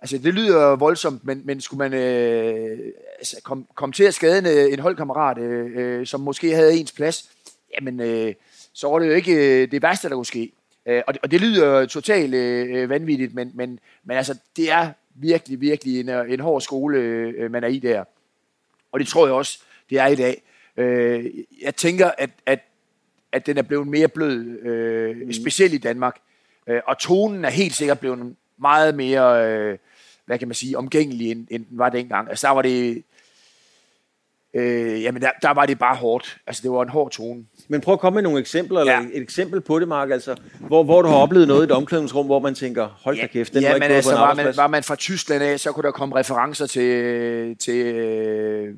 altså 0.00 0.18
det 0.18 0.34
lyder 0.34 0.76
voldsomt, 0.76 1.24
men, 1.24 1.42
men 1.44 1.60
skulle 1.60 1.78
man 1.78 1.94
øh, 1.94 2.78
altså 3.18 3.36
komme 3.42 3.64
kom 3.74 3.92
til 3.92 4.04
at 4.04 4.14
skade 4.14 4.38
en, 4.38 4.46
øh, 4.46 4.72
en 4.72 4.78
holdkammerat, 4.78 5.38
øh, 5.38 5.70
øh, 5.74 6.06
som 6.06 6.20
måske 6.20 6.54
havde 6.54 6.76
ens 6.76 6.92
plads, 6.92 7.30
jamen 7.76 8.00
øh, 8.00 8.34
så 8.72 8.88
var 8.88 8.98
det 8.98 9.06
jo 9.06 9.12
ikke 9.12 9.62
øh, 9.62 9.70
det 9.70 9.82
værste, 9.82 10.08
der 10.08 10.14
kunne 10.14 10.26
ske. 10.26 10.52
Øh, 10.86 11.02
og, 11.06 11.14
det, 11.14 11.22
og 11.22 11.30
det 11.30 11.40
lyder 11.40 11.86
totalt 11.86 12.34
øh, 12.34 12.90
vanvittigt, 12.90 13.34
men, 13.34 13.50
men, 13.54 13.78
men 14.04 14.16
altså 14.16 14.38
det 14.56 14.72
er 14.72 14.90
virkelig, 15.14 15.60
virkelig 15.60 16.00
en, 16.00 16.08
en 16.08 16.40
hård 16.40 16.60
skole, 16.60 16.98
øh, 16.98 17.50
man 17.50 17.64
er 17.64 17.68
i 17.68 17.78
der. 17.78 18.04
Og 18.92 19.00
det 19.00 19.08
tror 19.08 19.26
jeg 19.26 19.34
også, 19.34 19.58
det 19.90 19.98
er 19.98 20.06
i 20.06 20.14
dag. 20.14 20.42
Øh, 20.76 21.30
jeg 21.62 21.76
tænker, 21.76 22.10
at, 22.18 22.30
at 22.46 22.60
at 23.34 23.46
den 23.46 23.58
er 23.58 23.62
blevet 23.62 23.86
mere 23.86 24.08
blød, 24.08 24.58
øh, 24.60 25.16
mm. 25.16 25.32
specielt 25.32 25.74
i 25.74 25.78
Danmark. 25.78 26.16
Øh, 26.66 26.80
og 26.86 26.98
tonen 26.98 27.44
er 27.44 27.50
helt 27.50 27.74
sikkert 27.74 28.00
blevet 28.00 28.36
meget 28.58 28.94
mere, 28.94 29.46
øh, 29.48 29.78
hvad 30.26 30.38
kan 30.38 30.48
man 30.48 30.54
sige, 30.54 30.78
omgængelig, 30.78 31.30
end, 31.30 31.46
end 31.50 31.64
den 31.70 31.78
var 31.78 31.88
dengang. 31.88 32.28
Altså 32.28 32.46
der 32.46 32.52
var 32.52 32.62
det, 32.62 33.02
øh, 34.54 35.02
jamen 35.02 35.22
der, 35.22 35.30
der 35.42 35.50
var 35.50 35.66
det 35.66 35.78
bare 35.78 35.96
hårdt. 35.96 36.36
Altså 36.46 36.62
det 36.62 36.70
var 36.70 36.82
en 36.82 36.88
hård 36.88 37.10
tone. 37.10 37.44
Men 37.68 37.80
prøv 37.80 37.94
at 37.94 38.00
komme 38.00 38.14
med 38.14 38.22
nogle 38.22 38.40
eksempler, 38.40 38.80
eller 38.80 38.92
ja. 38.92 39.00
et 39.12 39.22
eksempel 39.22 39.60
på 39.60 39.78
det, 39.78 39.88
Mark, 39.88 40.10
altså, 40.10 40.36
hvor, 40.58 40.82
hvor 40.82 41.02
du 41.02 41.08
har 41.08 41.16
oplevet 41.16 41.48
noget 41.48 41.62
i 41.62 41.64
et 41.64 41.70
omklædningsrum, 41.70 42.26
hvor 42.26 42.38
man 42.38 42.54
tænker, 42.54 42.88
hold 43.04 43.20
da 43.20 43.26
kæft, 43.26 43.54
den 43.54 43.62
ja, 43.62 43.68
var 43.68 43.74
ikke 43.74 43.88
men 43.88 43.96
altså, 43.96 44.14
var 44.14 44.34
man, 44.34 44.56
var 44.56 44.66
man 44.66 44.82
fra 44.82 44.96
Tyskland 44.96 45.42
af, 45.42 45.60
så 45.60 45.72
kunne 45.72 45.82
der 45.82 45.90
komme 45.90 46.16
referencer 46.16 46.66
til, 46.66 47.56
til 47.56 47.86
øh, 47.86 48.74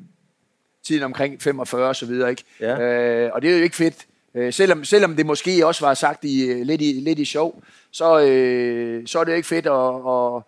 tiden 0.87 1.02
omkring 1.02 1.43
45 1.43 1.88
og 1.88 1.96
så 1.96 2.06
videre, 2.06 2.31
ikke? 2.31 2.44
Ja. 2.61 2.81
Øh, 2.81 3.31
og 3.34 3.43
det 3.43 3.52
er 3.52 3.56
jo 3.56 3.62
ikke 3.62 3.76
fedt. 3.76 4.06
Øh, 4.34 4.52
selvom, 4.52 4.84
selvom 4.84 5.17
det 5.17 5.26
måske 5.26 5.67
også 5.67 5.87
var 5.87 5.94
sagt 5.94 6.25
i, 6.25 6.46
øh, 6.46 6.67
lidt, 6.67 6.82
i, 6.82 6.93
lidt 6.93 7.19
i 7.19 7.25
sjov, 7.25 7.62
så, 7.93 8.20
øh, 8.20 9.06
så 9.06 9.19
er 9.19 9.25
det 9.25 9.37
ikke 9.37 9.49
fedt 9.49 9.67
at, 9.67 10.12
at, 10.12 10.43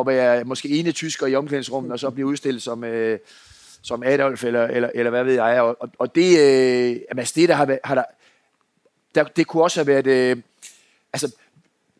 at 0.00 0.06
være 0.06 0.44
måske 0.44 0.68
ene 0.68 0.92
tysker 0.92 1.26
i 1.26 1.34
omklædningsrummet, 1.34 1.92
og 1.92 2.00
så 2.00 2.10
blive 2.10 2.26
udstillet 2.26 2.62
som, 2.62 2.84
øh, 2.84 3.18
som 3.84 4.02
Adolf, 4.02 4.44
eller, 4.44 4.66
eller, 4.66 4.90
eller 4.94 5.10
hvad 5.10 5.24
ved 5.24 5.34
jeg. 5.34 5.60
Og, 5.60 5.90
og 5.98 6.14
det, 6.14 6.30
øh, 6.40 7.00
altså 7.18 7.32
det 7.36 7.48
der 7.48 7.54
har, 7.54 7.78
har 7.84 7.94
der, 7.94 8.04
der, 9.14 9.24
det 9.24 9.46
kunne 9.46 9.62
også 9.62 9.80
have 9.80 9.86
været, 9.86 10.06
øh, 10.06 10.36
altså 11.12 11.36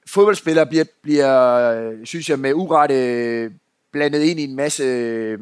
fodboldspillere 0.09 0.67
bliver, 0.67 0.85
bliver 1.03 2.05
synes 2.05 2.31
jeg, 2.31 2.39
med 2.39 2.55
urette 2.55 2.95
øh, 2.95 3.51
blandet 3.93 4.23
ind 4.23 4.41
i 4.41 4.45
en 4.45 4.57
masse, 4.57 4.83
øh, 4.85 5.39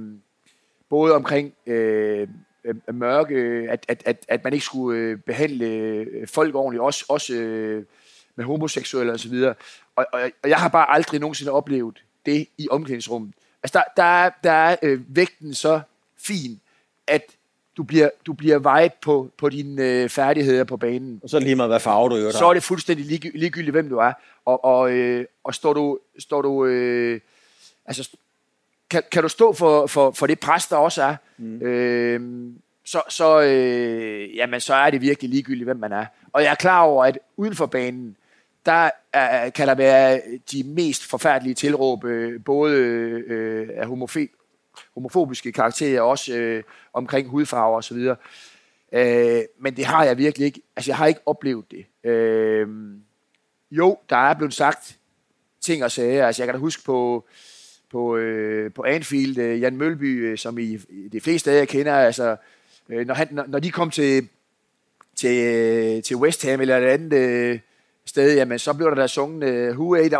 både 0.91 1.15
omkring 1.15 1.55
øh, 1.67 2.29
øh, 2.65 2.95
mørke, 2.95 3.67
at, 3.71 3.85
at, 3.89 4.03
at, 4.07 4.25
at 4.29 4.45
man 4.45 4.53
ikke 4.53 4.65
skulle 4.65 5.01
øh, 5.01 5.19
behandle 5.19 5.67
øh, 5.67 6.29
folk 6.29 6.55
ordentligt, 6.55 6.83
også, 6.83 7.05
også 7.09 7.35
øh, 7.35 7.85
med 8.37 8.45
homoseksuelle 8.45 9.13
osv. 9.13 9.35
Og, 9.97 10.07
og, 10.13 10.21
og 10.43 10.49
jeg 10.49 10.59
har 10.59 10.69
bare 10.69 10.91
aldrig 10.91 11.21
nogensinde 11.21 11.53
oplevet 11.53 12.03
det 12.27 12.47
i 12.59 12.69
omklædningsrummet. 12.71 13.35
Altså 13.63 13.79
der, 13.79 14.03
der 14.03 14.09
er, 14.09 14.31
der 14.45 14.53
er 14.53 14.77
øh, 14.83 15.01
vægten 15.17 15.55
så 15.55 15.81
fin, 16.25 16.61
at 17.07 17.23
du 17.76 17.83
bliver, 17.83 18.09
du 18.26 18.33
bliver 18.33 18.59
vejet 18.59 18.93
på, 18.93 19.31
på 19.38 19.49
dine 19.49 19.83
øh, 19.83 20.09
færdigheder 20.09 20.64
på 20.64 20.76
banen. 20.76 21.21
Og 21.23 21.31
så 21.31 21.38
lige 21.38 21.55
meget, 21.55 21.71
hvad 21.71 21.81
farve 21.81 22.09
du 22.09 22.14
gør 22.14 22.31
Så 22.31 22.47
er 22.47 22.55
det 22.55 22.62
fuldstændig 22.62 23.07
lig, 23.07 23.31
ligegyldigt, 23.35 23.75
hvem 23.75 23.88
du 23.88 23.97
er. 23.97 24.12
Og, 24.45 24.64
og, 24.64 24.93
øh, 24.93 25.25
og 25.45 25.55
står 25.55 25.73
du, 25.73 25.99
står 26.19 26.43
du 26.43 26.67
øh, 26.67 27.21
altså 27.87 28.17
kan, 28.91 29.02
kan 29.12 29.23
du 29.23 29.29
stå 29.29 29.52
for, 29.52 29.87
for, 29.87 30.11
for 30.11 30.26
det 30.26 30.41
pres, 30.41 30.67
der 30.67 30.76
også 30.76 31.02
er, 31.02 31.17
mm. 31.38 31.62
øh, 31.62 32.50
så, 32.85 33.02
så, 33.09 33.41
øh, 33.41 34.37
jamen, 34.37 34.61
så 34.61 34.75
er 34.75 34.91
det 34.91 35.00
virkelig 35.00 35.31
ligegyldigt, 35.31 35.67
hvem 35.67 35.76
man 35.76 35.93
er. 35.93 36.07
Og 36.33 36.43
jeg 36.43 36.50
er 36.50 36.55
klar 36.55 36.83
over, 36.83 37.05
at 37.05 37.19
uden 37.37 37.55
for 37.55 37.67
banen, 37.67 38.17
der 38.67 38.91
er, 39.12 39.50
kan 39.50 39.69
der 39.69 39.75
være 39.75 40.21
de 40.52 40.62
mest 40.64 41.07
forfærdelige 41.07 41.55
tilråb, 41.55 42.05
øh, 42.05 42.45
både 42.45 42.76
øh, 42.76 43.69
af 43.76 43.87
homofe, 43.87 44.29
homofobiske 44.95 45.53
karakterer, 45.53 46.01
også 46.01 46.35
øh, 46.35 46.63
omkring 46.93 47.29
hudfarver 47.29 47.77
osv. 47.77 48.09
Øh, 48.93 49.43
men 49.61 49.77
det 49.77 49.85
har 49.85 50.05
jeg 50.05 50.19
virkelig 50.19 50.47
ikke. 50.47 50.61
Altså, 50.77 50.91
jeg 50.91 50.97
har 50.97 51.07
ikke 51.07 51.21
oplevet 51.27 51.65
det. 51.71 52.11
Øh, 52.11 52.69
jo, 53.71 53.99
der 54.11 54.17
er 54.17 54.35
blevet 54.35 54.55
sagt 54.55 54.99
ting 55.61 55.85
og 55.85 55.91
sager. 55.91 56.27
Altså, 56.27 56.43
jeg 56.43 56.47
kan 56.47 56.55
da 56.55 56.59
huske 56.59 56.85
på 56.85 57.27
på, 57.93 58.17
øh, 58.17 58.73
på 58.73 58.83
Anfield, 58.83 59.39
øh, 59.39 59.61
Jan 59.61 59.77
Mølby, 59.77 60.31
øh, 60.31 60.39
som 60.39 60.59
i, 60.59 60.79
i 60.89 61.09
de 61.13 61.21
fleste 61.21 61.51
af 61.51 61.59
jer 61.59 61.65
kender, 61.65 61.95
altså, 61.95 62.37
øh, 62.89 63.07
når, 63.07 63.15
han, 63.15 63.29
når, 63.31 63.45
når 63.49 63.59
de 63.59 63.71
kom 63.71 63.91
til, 63.91 64.29
til, 65.17 65.45
øh, 65.45 66.03
til 66.03 66.17
West 66.17 66.47
Ham 66.47 66.61
eller 66.61 66.77
et 66.79 66.85
andet 66.85 67.19
øh, 67.19 67.59
sted, 68.05 68.35
jamen, 68.35 68.59
så 68.59 68.75
blev 68.75 68.89
der 68.89 68.95
der 68.95 69.07
sunget, 69.07 69.49
øh, 69.49 69.79
who, 69.79 69.97
ate 69.97 70.17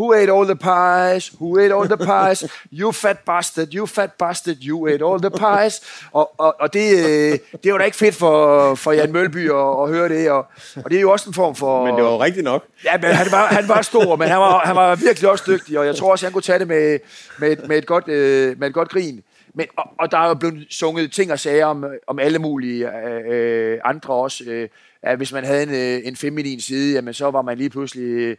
Who 0.00 0.14
ate 0.14 0.30
all 0.30 0.46
the 0.46 0.56
pies? 0.56 1.28
Who 1.40 1.58
ate 1.58 1.72
all 1.74 1.86
the 1.86 1.96
pies? 1.96 2.44
You 2.72 2.92
fat 2.92 3.18
bastard, 3.26 3.74
you 3.74 3.86
fat 3.86 4.12
bastard, 4.18 4.56
you 4.62 4.88
ate 4.88 5.02
all 5.04 5.20
the 5.20 5.30
pies. 5.30 5.80
Og, 6.12 6.30
og, 6.38 6.56
og 6.60 6.72
det, 6.72 6.98
øh, 6.98 7.38
det 7.64 7.72
var 7.72 7.78
da 7.78 7.84
ikke 7.84 7.96
fedt 7.96 8.14
for, 8.14 8.74
for 8.74 8.92
Jan 8.92 9.12
Mølby 9.12 9.50
at, 9.50 9.82
at 9.82 9.88
høre 9.88 10.08
det. 10.08 10.30
Og, 10.30 10.46
og 10.84 10.90
det 10.90 10.96
er 10.96 11.00
jo 11.00 11.10
også 11.10 11.30
en 11.30 11.34
form 11.34 11.54
for... 11.54 11.86
Men 11.86 11.94
det 11.94 12.04
var 12.04 12.10
jo 12.10 12.22
rigtigt 12.22 12.44
nok. 12.44 12.64
Ja, 12.84 12.98
men 12.98 13.10
han 13.10 13.26
var, 13.30 13.46
han 13.46 13.68
var 13.68 13.82
stor, 13.82 14.16
men 14.16 14.28
han 14.28 14.38
var, 14.38 14.58
han 14.58 14.76
var 14.76 14.94
virkelig 14.94 15.30
også 15.30 15.44
dygtig, 15.46 15.78
og 15.78 15.86
jeg 15.86 15.96
tror 15.96 16.10
også, 16.10 16.26
han 16.26 16.32
kunne 16.32 16.42
tage 16.42 16.58
det 16.58 16.68
med, 16.68 16.98
med, 17.38 17.56
med, 17.68 17.78
et, 17.78 17.86
godt, 17.86 18.08
øh, 18.08 18.58
med 18.58 18.68
et 18.68 18.74
godt 18.74 18.88
grin. 18.88 19.22
Men, 19.54 19.66
og, 19.76 19.84
og 19.98 20.10
der 20.10 20.18
er 20.18 20.28
jo 20.28 20.34
blevet 20.34 20.66
sunget 20.70 21.12
ting 21.12 21.32
og 21.32 21.38
sager 21.38 21.66
om, 21.66 21.84
om 22.06 22.18
alle 22.18 22.38
mulige 22.38 22.88
øh, 23.30 23.78
andre 23.84 24.14
også. 24.14 24.44
Øh, 24.46 24.68
at 25.02 25.16
hvis 25.16 25.32
man 25.32 25.44
havde 25.44 25.62
en, 25.62 25.74
øh, 25.74 26.08
en 26.08 26.16
feminin 26.16 26.60
side, 26.60 26.94
jamen 26.94 27.14
så 27.14 27.30
var 27.30 27.42
man 27.42 27.58
lige 27.58 27.70
pludselig 27.70 28.04
øh, 28.04 28.36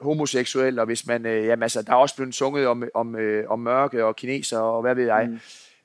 homoseksuel, 0.00 0.78
og 0.78 0.86
hvis 0.86 1.06
man, 1.06 1.26
øh, 1.26 1.46
jamen 1.46 1.62
altså, 1.62 1.82
der 1.82 1.92
er 1.92 1.96
også 1.96 2.16
blevet 2.16 2.34
sunget 2.34 2.66
om, 2.66 2.84
om, 2.94 3.16
øh, 3.16 3.44
om 3.48 3.58
mørke 3.58 4.04
og 4.04 4.16
kineser 4.16 4.58
og 4.58 4.82
hvad 4.82 4.94
ved 4.94 5.04
jeg. 5.04 5.26
Mm. 5.28 5.38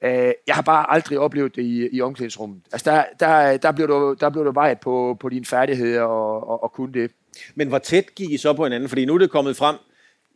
Øh, 0.03 0.33
jeg 0.47 0.55
har 0.55 0.61
bare 0.61 0.91
aldrig 0.91 1.19
oplevet 1.19 1.55
det 1.55 1.61
i, 1.61 1.89
i 1.91 2.01
omklædningsrummet. 2.01 2.61
Altså 2.71 2.91
der, 2.91 3.03
der, 3.19 3.57
der, 3.57 3.71
blev 3.71 3.87
du, 3.87 4.15
der 4.19 4.29
blev 4.29 4.45
du 4.45 4.51
vejet 4.51 4.79
på, 4.79 5.17
på 5.19 5.29
dine 5.29 5.45
færdigheder 5.45 6.01
og, 6.01 6.47
og, 6.49 6.63
og 6.63 6.71
kunne 6.71 6.93
det. 6.93 7.11
Men 7.55 7.67
hvor 7.67 7.77
tæt 7.77 8.15
gik 8.15 8.31
I 8.31 8.37
så 8.37 8.53
på 8.53 8.63
hinanden? 8.63 8.89
Fordi 8.89 9.05
nu 9.05 9.13
er 9.13 9.17
det 9.17 9.29
kommet 9.29 9.57
frem, 9.57 9.75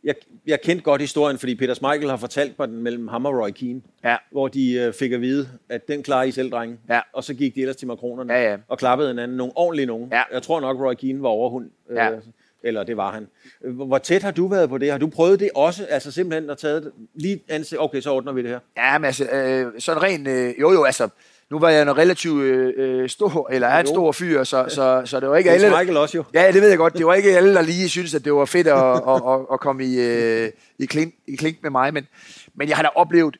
jeg, 0.04 0.14
jeg 0.46 0.60
kendte 0.60 0.84
godt 0.84 1.00
historien, 1.00 1.38
fordi 1.38 1.54
Peter 1.54 1.74
Smeichel 1.74 2.10
har 2.10 2.16
fortalt 2.16 2.58
mig 2.58 2.68
den 2.68 2.82
mellem 2.82 3.08
ham 3.08 3.26
og 3.26 3.34
Roy 3.34 3.50
Keane, 3.50 3.82
ja. 4.04 4.16
hvor 4.30 4.48
de 4.48 4.72
øh, 4.72 4.92
fik 4.92 5.12
at 5.12 5.20
vide, 5.20 5.48
at 5.68 5.88
den 5.88 6.02
klarer 6.02 6.22
I 6.24 6.30
selv, 6.30 6.50
drenge. 6.50 6.78
Ja. 6.88 7.00
Og 7.12 7.24
så 7.24 7.34
gik 7.34 7.54
de 7.54 7.60
ellers 7.60 7.76
til 7.76 7.88
makronerne 7.88 8.32
ja, 8.32 8.50
ja. 8.50 8.56
og 8.68 8.78
klappede 8.78 9.08
hinanden. 9.08 9.36
Nogle 9.36 9.52
ordentlige 9.56 9.86
nogen. 9.86 10.08
Ja. 10.12 10.22
Jeg 10.32 10.42
tror 10.42 10.60
nok, 10.60 10.80
Roy 10.80 10.94
Keane 10.94 11.22
var 11.22 11.28
overhund. 11.28 11.70
Ja. 11.94 12.10
Øh, 12.10 12.18
eller 12.62 12.84
det 12.84 12.96
var 12.96 13.12
han. 13.12 13.28
Hvor 13.60 13.98
tæt 13.98 14.22
har 14.22 14.30
du 14.30 14.48
været 14.48 14.68
på 14.68 14.78
det? 14.78 14.90
Har 14.90 14.98
du 14.98 15.06
prøvet 15.06 15.40
det 15.40 15.50
også? 15.54 15.86
Altså 15.90 16.10
simpelthen 16.10 16.50
at 16.50 16.58
tage 16.58 16.82
lige 17.14 17.40
anse, 17.48 17.80
okay, 17.80 18.00
så 18.00 18.10
ordner 18.10 18.32
vi 18.32 18.42
det 18.42 18.50
her. 18.50 18.60
Ja, 18.76 18.98
men 18.98 19.04
altså, 19.04 19.24
øh, 19.24 19.72
sådan 19.78 20.02
rent, 20.02 20.28
øh, 20.28 20.54
jo 20.60 20.72
jo, 20.72 20.84
altså, 20.84 21.08
nu 21.50 21.58
var 21.58 21.68
jeg 21.68 21.82
en 21.82 21.96
relativt 21.96 22.42
øh, 22.42 23.08
stor, 23.08 23.48
eller 23.50 23.68
er 23.68 23.80
en 23.80 23.86
stor 23.86 24.12
fyr, 24.12 24.44
så, 24.44 24.64
så, 24.68 25.02
så 25.04 25.20
det 25.20 25.28
var 25.28 25.36
ikke 25.36 25.50
Det 25.50 25.54
alle... 25.54 25.68
Michael 25.68 25.96
også 25.96 26.16
jo. 26.16 26.24
Ja, 26.34 26.52
det 26.52 26.62
ved 26.62 26.68
jeg 26.68 26.78
godt. 26.78 26.94
Det 26.94 27.06
var 27.06 27.14
ikke 27.14 27.36
alle, 27.36 27.54
der 27.54 27.62
lige 27.62 27.88
synes, 27.88 28.14
at 28.14 28.24
det 28.24 28.34
var 28.34 28.44
fedt 28.44 28.66
at, 28.66 28.96
at, 29.12 29.22
at, 29.28 29.46
at 29.52 29.60
komme 29.60 29.84
i, 29.84 30.00
øh, 30.00 30.50
i, 30.78 30.86
klink, 30.86 31.14
i 31.26 31.36
klink 31.36 31.62
med 31.62 31.70
mig, 31.70 31.94
men, 31.94 32.06
men 32.54 32.68
jeg 32.68 32.76
har 32.76 32.82
da 32.82 32.88
oplevet 32.94 33.36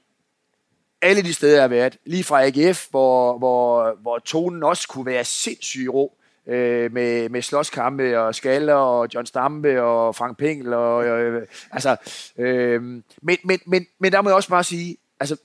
alle 1.03 1.23
de 1.23 1.35
steder, 1.35 1.55
jeg 1.55 1.63
har 1.63 1.69
været. 1.69 1.97
Lige 2.07 2.25
fra 2.25 2.47
AGF, 2.47 2.87
hvor, 2.91 3.39
hvor, 3.39 3.97
hvor 4.03 4.19
tonen 4.19 4.63
også 4.63 4.89
kunne 4.89 5.07
være 5.07 5.25
sindssygt 5.25 5.89
rå 5.89 6.18
øh, 6.49 6.93
med, 6.93 7.28
med 7.28 7.43
slåskampe 7.43 8.21
og 8.21 8.35
Skaller 8.35 8.75
og 8.75 9.09
John 9.14 9.26
Stampe 9.26 9.83
og 9.83 10.14
Frank 10.14 10.38
Pengel. 10.38 10.73
Og, 10.73 11.07
øh, 11.07 11.47
altså, 11.71 11.97
øh, 12.38 12.83
men, 12.83 13.02
men, 13.45 13.61
men, 13.67 13.87
men 13.99 14.12
der 14.12 14.23
må 14.23 14.28
jeg 14.28 14.37
også 14.37 14.49
bare 14.49 14.64
sige, 14.64 14.97
altså, 15.21 15.37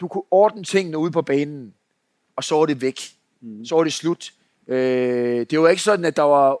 du 0.00 0.08
kunne 0.08 0.24
ordne 0.30 0.64
tingene 0.64 0.98
ude 0.98 1.10
på 1.10 1.22
banen, 1.22 1.74
og 2.36 2.44
så 2.44 2.54
var 2.54 2.66
det 2.66 2.80
væk. 2.80 3.00
Mm. 3.40 3.64
Så 3.64 3.74
var 3.74 3.84
det 3.84 3.92
slut. 3.92 4.32
Øh, 4.68 5.46
det 5.50 5.60
var 5.60 5.68
ikke 5.68 5.82
sådan, 5.82 6.04
at 6.04 6.16
der 6.16 6.22
var 6.22 6.58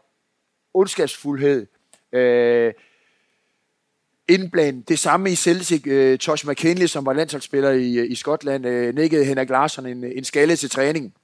ondskabsfuldhed. 0.74 1.66
Øh, 2.12 2.72
indblandet. 4.28 4.88
Det 4.88 4.98
samme 4.98 5.32
i 5.32 5.34
Celtic. 5.34 5.86
Øh, 5.86 6.18
Tosh 6.18 6.48
McKinley, 6.48 6.86
som 6.86 7.06
var 7.06 7.12
landsholdsspiller 7.12 7.70
i, 7.70 8.06
i 8.06 8.14
Skotland, 8.14 8.66
øh, 8.66 8.94
nikkede 8.94 9.24
Henrik 9.24 9.50
Larsson 9.50 9.86
en, 9.86 10.04
en 10.04 10.24
skalle 10.24 10.56
til 10.56 10.70
træning. 10.70 11.14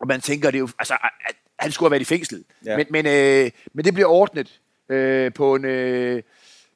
Og 0.00 0.06
man 0.06 0.20
tænker, 0.20 0.50
det 0.50 0.58
er 0.58 0.60
jo, 0.60 0.68
altså, 0.78 0.94
at 1.28 1.36
han 1.58 1.72
skulle 1.72 1.86
have 1.86 1.90
været 1.90 2.00
i 2.00 2.04
fængsel. 2.04 2.44
Ja. 2.64 2.76
Men, 2.76 2.86
men, 2.90 3.06
øh, 3.06 3.50
men 3.72 3.84
det 3.84 3.94
bliver 3.94 4.08
ordnet 4.08 4.60
øh, 4.88 5.32
på 5.32 5.54
en... 5.54 5.64
Øh, 5.64 6.22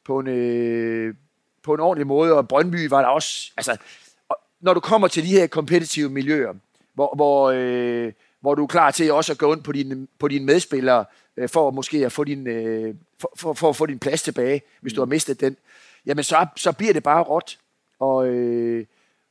på 0.04 0.18
en 0.18 0.26
øh, 0.26 1.14
på 1.62 1.74
en 1.74 1.80
ordentlig 1.80 2.06
måde, 2.06 2.32
og 2.32 2.48
Brøndby 2.48 2.88
var 2.88 3.00
der 3.00 3.08
også, 3.08 3.52
altså, 3.56 3.76
og 4.28 4.36
når 4.60 4.74
du 4.74 4.80
kommer 4.80 5.08
til 5.08 5.22
de 5.22 5.28
her 5.28 5.46
kompetitive 5.46 6.10
miljøer, 6.10 6.54
hvor, 6.94 7.14
hvor, 7.14 7.50
øh, 7.54 8.12
hvor 8.40 8.54
du 8.54 8.62
er 8.62 8.66
klar 8.66 8.90
til 8.90 9.12
også 9.12 9.32
at 9.32 9.38
gå 9.38 9.54
ind 9.54 9.62
på 9.62 9.72
dine, 9.72 10.06
på 10.18 10.28
dine 10.28 10.44
medspillere, 10.44 11.04
øh, 11.36 11.48
for 11.48 11.70
måske 11.70 12.06
at 12.06 12.12
få 12.12 12.24
din, 12.24 12.46
øh, 12.46 12.94
for, 13.18 13.32
for, 13.36 13.52
for 13.52 13.68
at 13.68 13.76
få 13.76 13.86
din 13.86 13.98
plads 13.98 14.22
tilbage, 14.22 14.62
hvis 14.80 14.92
du 14.92 15.00
har 15.00 15.06
mistet 15.06 15.40
den, 15.40 15.56
jamen 16.06 16.24
så, 16.24 16.46
så 16.56 16.72
bliver 16.72 16.92
det 16.92 17.02
bare 17.02 17.22
råt. 17.22 17.58
Og, 17.98 18.28
øh, 18.28 18.86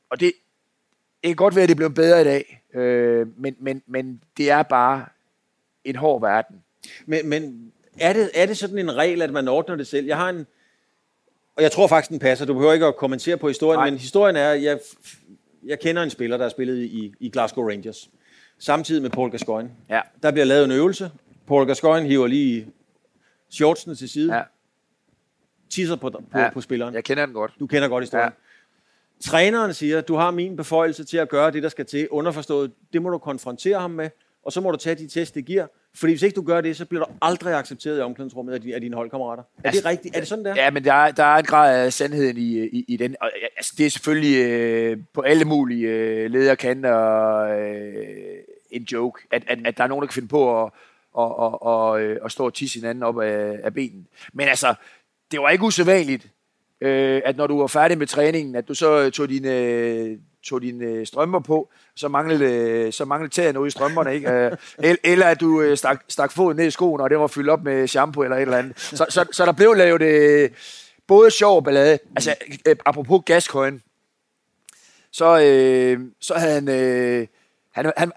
og 0.09 0.19
det, 0.19 0.33
det 1.23 1.27
kan 1.29 1.35
godt 1.35 1.55
være, 1.55 1.63
at 1.63 1.69
det 1.69 1.77
bliver 1.77 1.89
bedre 1.89 2.21
i 2.21 2.23
dag, 2.23 2.63
øh, 2.73 3.27
men, 3.37 3.55
men, 3.59 3.81
men 3.87 4.21
det 4.37 4.49
er 4.51 4.63
bare 4.63 5.05
en 5.83 5.95
hård 5.95 6.21
verden. 6.21 6.63
Men, 7.05 7.29
men 7.29 7.71
er, 7.99 8.13
det, 8.13 8.29
er 8.35 8.45
det 8.45 8.57
sådan 8.57 8.77
en 8.77 8.95
regel, 8.95 9.21
at 9.21 9.31
man 9.31 9.47
ordner 9.47 9.75
det 9.75 9.87
selv? 9.87 10.05
Jeg 10.05 10.17
har 10.17 10.29
en, 10.29 10.47
og 11.55 11.63
jeg 11.63 11.71
tror 11.71 11.87
faktisk, 11.87 12.09
den 12.09 12.19
passer. 12.19 12.45
Du 12.45 12.53
behøver 12.53 12.73
ikke 12.73 12.85
at 12.85 12.95
kommentere 12.95 13.37
på 13.37 13.47
historien, 13.47 13.77
Nej. 13.79 13.89
men 13.89 13.99
historien 13.99 14.35
er, 14.35 14.49
at 14.51 14.63
jeg, 14.63 14.79
jeg 15.65 15.79
kender 15.79 16.03
en 16.03 16.09
spiller, 16.09 16.37
der 16.37 16.43
har 16.45 16.49
spillet 16.49 16.77
i, 16.83 17.13
i 17.19 17.29
Glasgow 17.29 17.69
Rangers, 17.69 18.09
samtidig 18.59 19.01
med 19.01 19.09
Paul 19.09 19.31
Gascoigne. 19.31 19.71
Ja. 19.89 20.01
Der 20.23 20.31
bliver 20.31 20.45
lavet 20.45 20.65
en 20.65 20.71
øvelse. 20.71 21.11
Paul 21.47 21.67
Gascoigne 21.67 22.07
hiver 22.07 22.27
lige 22.27 22.67
shortsene 23.49 23.95
til 23.95 24.09
side, 24.09 24.35
Ja, 24.35 24.41
tisser 25.69 25.95
på, 25.95 26.09
på, 26.09 26.39
Ja. 26.39 26.49
på 26.53 26.61
spilleren. 26.61 26.93
jeg 26.93 27.03
kender 27.03 27.25
den 27.25 27.33
godt. 27.33 27.51
Du 27.59 27.67
kender 27.67 27.87
godt 27.87 28.03
historien. 28.03 28.25
Ja. 28.29 28.48
Træneren 29.25 29.73
siger, 29.73 30.01
du 30.01 30.15
har 30.15 30.31
min 30.31 30.55
beføjelse 30.55 31.03
til 31.03 31.17
at 31.17 31.29
gøre 31.29 31.51
det, 31.51 31.63
der 31.63 31.69
skal 31.69 31.85
til. 31.85 32.07
Underforstået, 32.09 32.71
det 32.93 33.01
må 33.01 33.09
du 33.09 33.17
konfrontere 33.17 33.79
ham 33.79 33.91
med, 33.91 34.09
og 34.43 34.51
så 34.53 34.61
må 34.61 34.71
du 34.71 34.77
tage 34.77 34.95
de 34.95 35.07
test, 35.07 35.35
det 35.35 35.45
giver. 35.45 35.67
Fordi 35.95 36.13
hvis 36.13 36.21
ikke 36.21 36.35
du 36.35 36.41
gør 36.41 36.61
det, 36.61 36.77
så 36.77 36.85
bliver 36.85 37.05
du 37.05 37.11
aldrig 37.21 37.53
accepteret 37.53 37.97
i 37.99 38.01
omklædningsrummet 38.01 38.53
af, 38.53 38.61
de, 38.61 38.75
af 38.75 38.81
dine 38.81 38.95
holdkammerater. 38.95 39.43
Er 39.43 39.61
Altså, 39.63 39.81
det 39.81 39.89
rigtigt? 39.89 40.15
Er 40.15 40.19
det 40.19 40.27
sådan, 40.27 40.45
der? 40.45 40.55
Ja, 40.55 40.69
men 40.71 40.83
der 40.83 40.93
er, 40.93 41.11
der 41.11 41.23
er 41.23 41.37
en 41.37 41.45
grad 41.45 41.85
af 41.85 41.93
sandheden 41.93 42.37
i, 42.37 42.59
i, 42.59 42.85
i 42.87 42.97
den. 42.97 43.15
Og, 43.21 43.31
altså, 43.57 43.73
det 43.77 43.85
er 43.85 43.89
selvfølgelig 43.89 44.45
øh, 44.45 44.97
på 45.13 45.21
alle 45.21 45.45
mulige 45.45 45.87
øh, 45.87 46.31
lederkanter 46.31 47.37
øh, 47.39 47.93
en 48.71 48.83
joke, 48.83 49.21
at, 49.31 49.43
at, 49.47 49.59
at 49.65 49.77
der 49.77 49.83
er 49.83 49.87
nogen, 49.87 50.01
der 50.01 50.07
kan 50.07 50.13
finde 50.13 50.27
på 50.27 50.63
at, 50.63 50.71
og, 51.13 51.39
og, 51.39 51.63
og, 51.63 52.01
at 52.01 52.31
stå 52.31 52.45
og 52.45 52.53
tisse 52.53 52.79
hinanden 52.79 53.03
op 53.03 53.19
af, 53.21 53.59
af 53.63 53.73
benen. 53.73 54.07
Men 54.33 54.47
altså, 54.47 54.75
det 55.31 55.39
var 55.41 55.49
ikke 55.49 55.63
usædvanligt, 55.63 56.27
øh, 56.81 57.21
at 57.25 57.37
når 57.37 57.47
du 57.47 57.59
var 57.59 57.67
færdig 57.67 57.97
med 57.97 58.07
træningen, 58.07 58.55
at 58.55 58.67
du 58.67 58.73
så 58.73 58.99
øh, 58.99 59.11
tog 59.11 59.29
dine, 59.29 59.57
øh, 59.57 60.17
tog 60.43 60.61
dine 60.61 60.85
øh, 60.85 61.05
strømper 61.05 61.39
på, 61.39 61.69
så 61.95 62.07
manglede, 62.07 62.91
så 62.91 63.05
manglede 63.05 63.33
tæerne 63.33 63.59
ude 63.59 63.67
i 63.67 63.71
strømperne, 63.71 64.15
ikke? 64.15 64.57
Eller 65.03 65.25
at 65.25 65.39
du 65.39 65.75
stak, 65.75 66.03
stak 66.09 66.31
foden 66.31 66.57
ned 66.57 66.65
i 66.67 66.71
skoen, 66.71 67.01
og 67.01 67.09
det 67.09 67.19
var 67.19 67.27
fyldt 67.27 67.49
op 67.49 67.63
med 67.63 67.87
shampoo 67.87 68.23
eller 68.23 68.37
et 68.37 68.41
eller 68.41 68.57
andet. 68.57 68.79
Så, 68.79 69.05
så, 69.09 69.25
så 69.31 69.45
der 69.45 69.51
blev 69.51 69.73
lavet 69.73 70.01
øh, 70.01 70.49
både 71.07 71.31
sjov 71.31 71.55
og 71.55 71.63
ballade. 71.63 71.99
Altså, 72.15 72.35
apropos 72.85 73.21
gaskøjen, 73.25 73.81
så, 75.11 75.41
øh, 75.41 75.99
så 76.21 76.33
havde 76.33 76.53
han, 76.53 76.69
øh, 76.69 77.27
han, 77.71 77.91
han, 77.97 78.11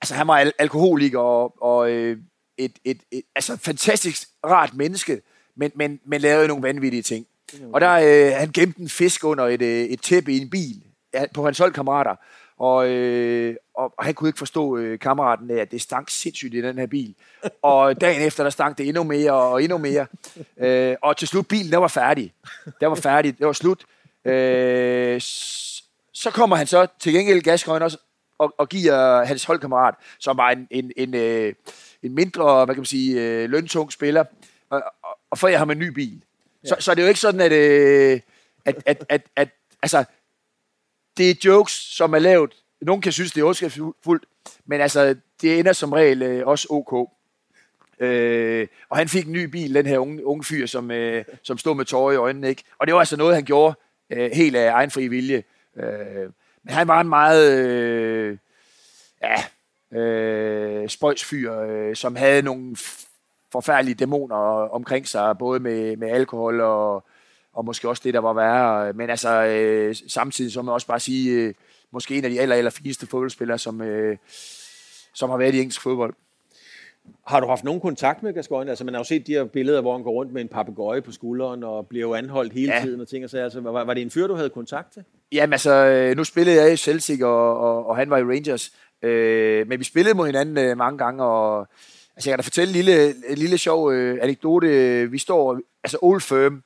altså 0.00 0.14
han 0.14 0.28
var 0.28 0.38
al- 0.38 0.52
alkoholiker 0.58 1.18
og, 1.18 1.62
og 1.62 1.90
øh, 1.90 2.18
et, 2.58 2.72
et, 2.84 2.98
et, 3.10 3.22
altså 3.34 3.56
fantastisk 3.56 4.28
rart 4.46 4.74
menneske, 4.74 5.20
men, 5.56 5.72
men, 5.74 6.00
men 6.04 6.20
lavede 6.20 6.48
nogle 6.48 6.62
vanvittige 6.62 7.02
ting. 7.02 7.26
Og 7.72 7.80
der, 7.80 7.92
øh, 7.92 8.32
han 8.36 8.50
gemte 8.52 8.80
en 8.80 8.88
fisk 8.88 9.24
under 9.24 9.44
et, 9.44 9.62
øh, 9.62 9.84
et 9.84 10.02
tæppe 10.02 10.32
i 10.32 10.38
en 10.38 10.50
bil 10.50 10.82
på 11.34 11.44
hans 11.44 11.58
holdkammerater, 11.58 12.16
og, 12.58 12.88
øh, 12.88 13.56
og, 13.74 13.94
han 13.98 14.14
kunne 14.14 14.28
ikke 14.28 14.38
forstå 14.38 14.76
øh, 14.76 14.98
kammeraten 14.98 15.50
at 15.50 15.70
det 15.70 15.80
stank 15.80 16.10
sindssygt 16.10 16.54
i 16.54 16.62
den 16.62 16.78
her 16.78 16.86
bil. 16.86 17.14
Og 17.62 18.00
dagen 18.00 18.22
efter, 18.22 18.42
der 18.42 18.50
stank 18.50 18.78
det 18.78 18.88
endnu 18.88 19.02
mere 19.02 19.32
og 19.32 19.62
endnu 19.62 19.78
mere. 19.78 20.06
Øh, 20.58 20.96
og 21.02 21.16
til 21.16 21.28
slut, 21.28 21.48
bilen, 21.48 21.72
der 21.72 21.78
var 21.78 21.88
færdig. 21.88 22.32
Der 22.80 22.86
var 22.86 22.94
færdig, 22.94 23.38
det 23.38 23.46
var 23.46 23.52
slut. 23.52 23.84
Øh, 24.24 25.20
så 26.12 26.30
kommer 26.30 26.56
han 26.56 26.66
så 26.66 26.86
til 27.00 27.12
gengæld 27.12 27.42
Gascoigne 27.42 27.84
også 27.84 27.98
og, 28.38 28.54
og 28.58 28.68
giver 28.68 29.24
hans 29.24 29.44
holdkammerat, 29.44 29.94
som 30.18 30.36
var 30.36 30.50
en, 30.50 30.68
en, 30.70 30.92
en, 30.96 31.14
øh, 31.14 31.54
en 32.02 32.14
mindre, 32.14 32.64
hvad 32.64 32.74
kan 32.74 32.80
man 32.80 32.86
sige, 32.86 33.22
øh, 33.22 33.50
løntung 33.50 33.92
spiller, 33.92 34.24
og, 34.70 34.82
og, 35.30 35.38
får 35.38 35.56
ham 35.56 35.70
en 35.70 35.78
ny 35.78 35.88
bil. 35.88 36.22
Ja. 36.64 36.68
Så, 36.68 36.76
så 36.78 36.94
det 36.94 37.00
er 37.00 37.04
jo 37.04 37.08
ikke 37.08 37.20
sådan, 37.20 37.40
at, 37.40 37.52
øh, 37.52 38.20
at, 38.64 38.82
at, 38.86 39.04
at, 39.08 39.22
at 39.36 39.48
altså, 39.82 40.04
det 41.16 41.30
er 41.30 41.34
jokes, 41.44 41.72
som 41.72 42.14
er 42.14 42.18
lavet. 42.18 42.54
Nogen 42.80 43.02
kan 43.02 43.12
synes, 43.12 43.32
det 43.32 43.40
er 43.40 43.44
ondskabsfuldt, 43.44 44.26
men 44.66 44.80
altså, 44.80 45.16
det 45.42 45.58
ender 45.58 45.72
som 45.72 45.92
regel 45.92 46.22
øh, 46.22 46.46
også 46.46 46.66
ok. 46.70 47.10
Øh, 48.00 48.66
og 48.88 48.96
han 48.96 49.08
fik 49.08 49.26
en 49.26 49.32
ny 49.32 49.44
bil, 49.44 49.74
den 49.74 49.86
her 49.86 49.98
unge, 49.98 50.24
unge 50.24 50.44
fyr, 50.44 50.66
som, 50.66 50.90
øh, 50.90 51.24
som 51.42 51.58
stod 51.58 51.74
med 51.74 51.84
tårer 51.84 52.12
i 52.12 52.16
øjnene. 52.16 52.48
Ikke? 52.48 52.64
Og 52.78 52.86
det 52.86 52.94
var 52.94 53.00
altså 53.00 53.16
noget, 53.16 53.34
han 53.34 53.44
gjorde 53.44 53.74
øh, 54.10 54.30
helt 54.34 54.56
af 54.56 54.72
egen 54.72 54.90
fri 54.90 55.08
vilje. 55.08 55.42
Øh, 55.76 56.30
men 56.62 56.74
han 56.74 56.88
var 56.88 57.00
en 57.00 57.08
meget 57.08 57.58
øh, 57.58 58.38
ja, 59.22 59.44
øh, 59.98 60.88
spøjs 60.88 61.24
fyr, 61.24 61.52
øh, 61.52 61.96
som 61.96 62.16
havde 62.16 62.42
nogle 62.42 62.76
forfærdelige 63.56 63.94
dæmoner 63.94 64.36
omkring 64.78 65.08
sig, 65.08 65.38
både 65.38 65.60
med, 65.60 65.96
med 65.96 66.08
alkohol 66.08 66.60
og, 66.60 67.04
og 67.52 67.64
måske 67.64 67.88
også 67.88 68.02
det, 68.04 68.14
der 68.14 68.20
var 68.20 68.32
værre. 68.32 68.92
Men 68.92 69.10
altså, 69.10 69.44
øh, 69.44 69.94
samtidig 70.08 70.52
så 70.52 70.62
må 70.62 70.70
jeg 70.70 70.74
også 70.74 70.86
bare 70.86 71.00
sige, 71.00 71.32
øh, 71.32 71.54
måske 71.90 72.18
en 72.18 72.24
af 72.24 72.30
de 72.30 72.40
aller, 72.40 72.56
aller 72.56 72.70
fineste 72.70 73.06
fodboldspillere, 73.06 73.58
som, 73.58 73.82
øh, 73.82 74.16
som 75.14 75.30
har 75.30 75.36
været 75.36 75.54
i 75.54 75.58
engelsk 75.58 75.82
fodbold. 75.82 76.14
Har 77.26 77.40
du 77.40 77.46
haft 77.46 77.64
nogen 77.64 77.80
kontakt 77.80 78.22
med 78.22 78.34
Gascoigne? 78.34 78.70
Altså, 78.70 78.84
man 78.84 78.94
har 78.94 79.00
jo 79.00 79.04
set 79.04 79.26
de 79.26 79.32
her 79.32 79.44
billeder, 79.44 79.80
hvor 79.80 79.92
han 79.92 80.02
går 80.02 80.10
rundt 80.10 80.32
med 80.32 80.42
en 80.42 80.48
papegøje 80.48 81.02
på 81.02 81.12
skulderen 81.12 81.64
og 81.64 81.86
bliver 81.86 82.02
jo 82.02 82.14
anholdt 82.14 82.52
hele 82.52 82.74
ja. 82.74 82.80
tiden 82.80 83.00
og 83.00 83.08
ting 83.08 83.24
og 83.24 83.30
sager. 83.30 83.44
Altså, 83.44 83.60
var, 83.60 83.84
var 83.84 83.94
det 83.94 84.02
en 84.02 84.10
fyr, 84.10 84.26
du 84.26 84.34
havde 84.34 84.50
kontakt 84.50 84.92
til? 84.92 85.04
Jamen 85.32 85.52
altså, 85.52 85.74
øh, 85.74 86.16
nu 86.16 86.24
spillede 86.24 86.62
jeg 86.62 86.72
i 86.72 86.76
Celtic, 86.76 87.22
og, 87.22 87.58
og, 87.58 87.86
og 87.86 87.96
han 87.96 88.10
var 88.10 88.18
i 88.18 88.22
Rangers. 88.22 88.72
Øh, 89.02 89.68
men 89.68 89.78
vi 89.78 89.84
spillede 89.84 90.16
mod 90.16 90.26
hinanden 90.26 90.58
øh, 90.58 90.76
mange 90.76 90.98
gange, 90.98 91.24
og 91.24 91.68
altså, 92.16 92.30
jeg 92.30 92.32
kan 92.32 92.38
da 92.38 92.42
fortælle 92.42 92.68
en 92.68 92.74
lille, 92.74 93.14
en 93.28 93.38
lille 93.38 93.58
sjov 93.58 93.92
øh, 93.92 94.18
anekdote. 94.22 95.10
Vi 95.10 95.18
står, 95.18 95.60
altså 95.84 95.98
Old 96.02 96.20
Firm, 96.20 96.62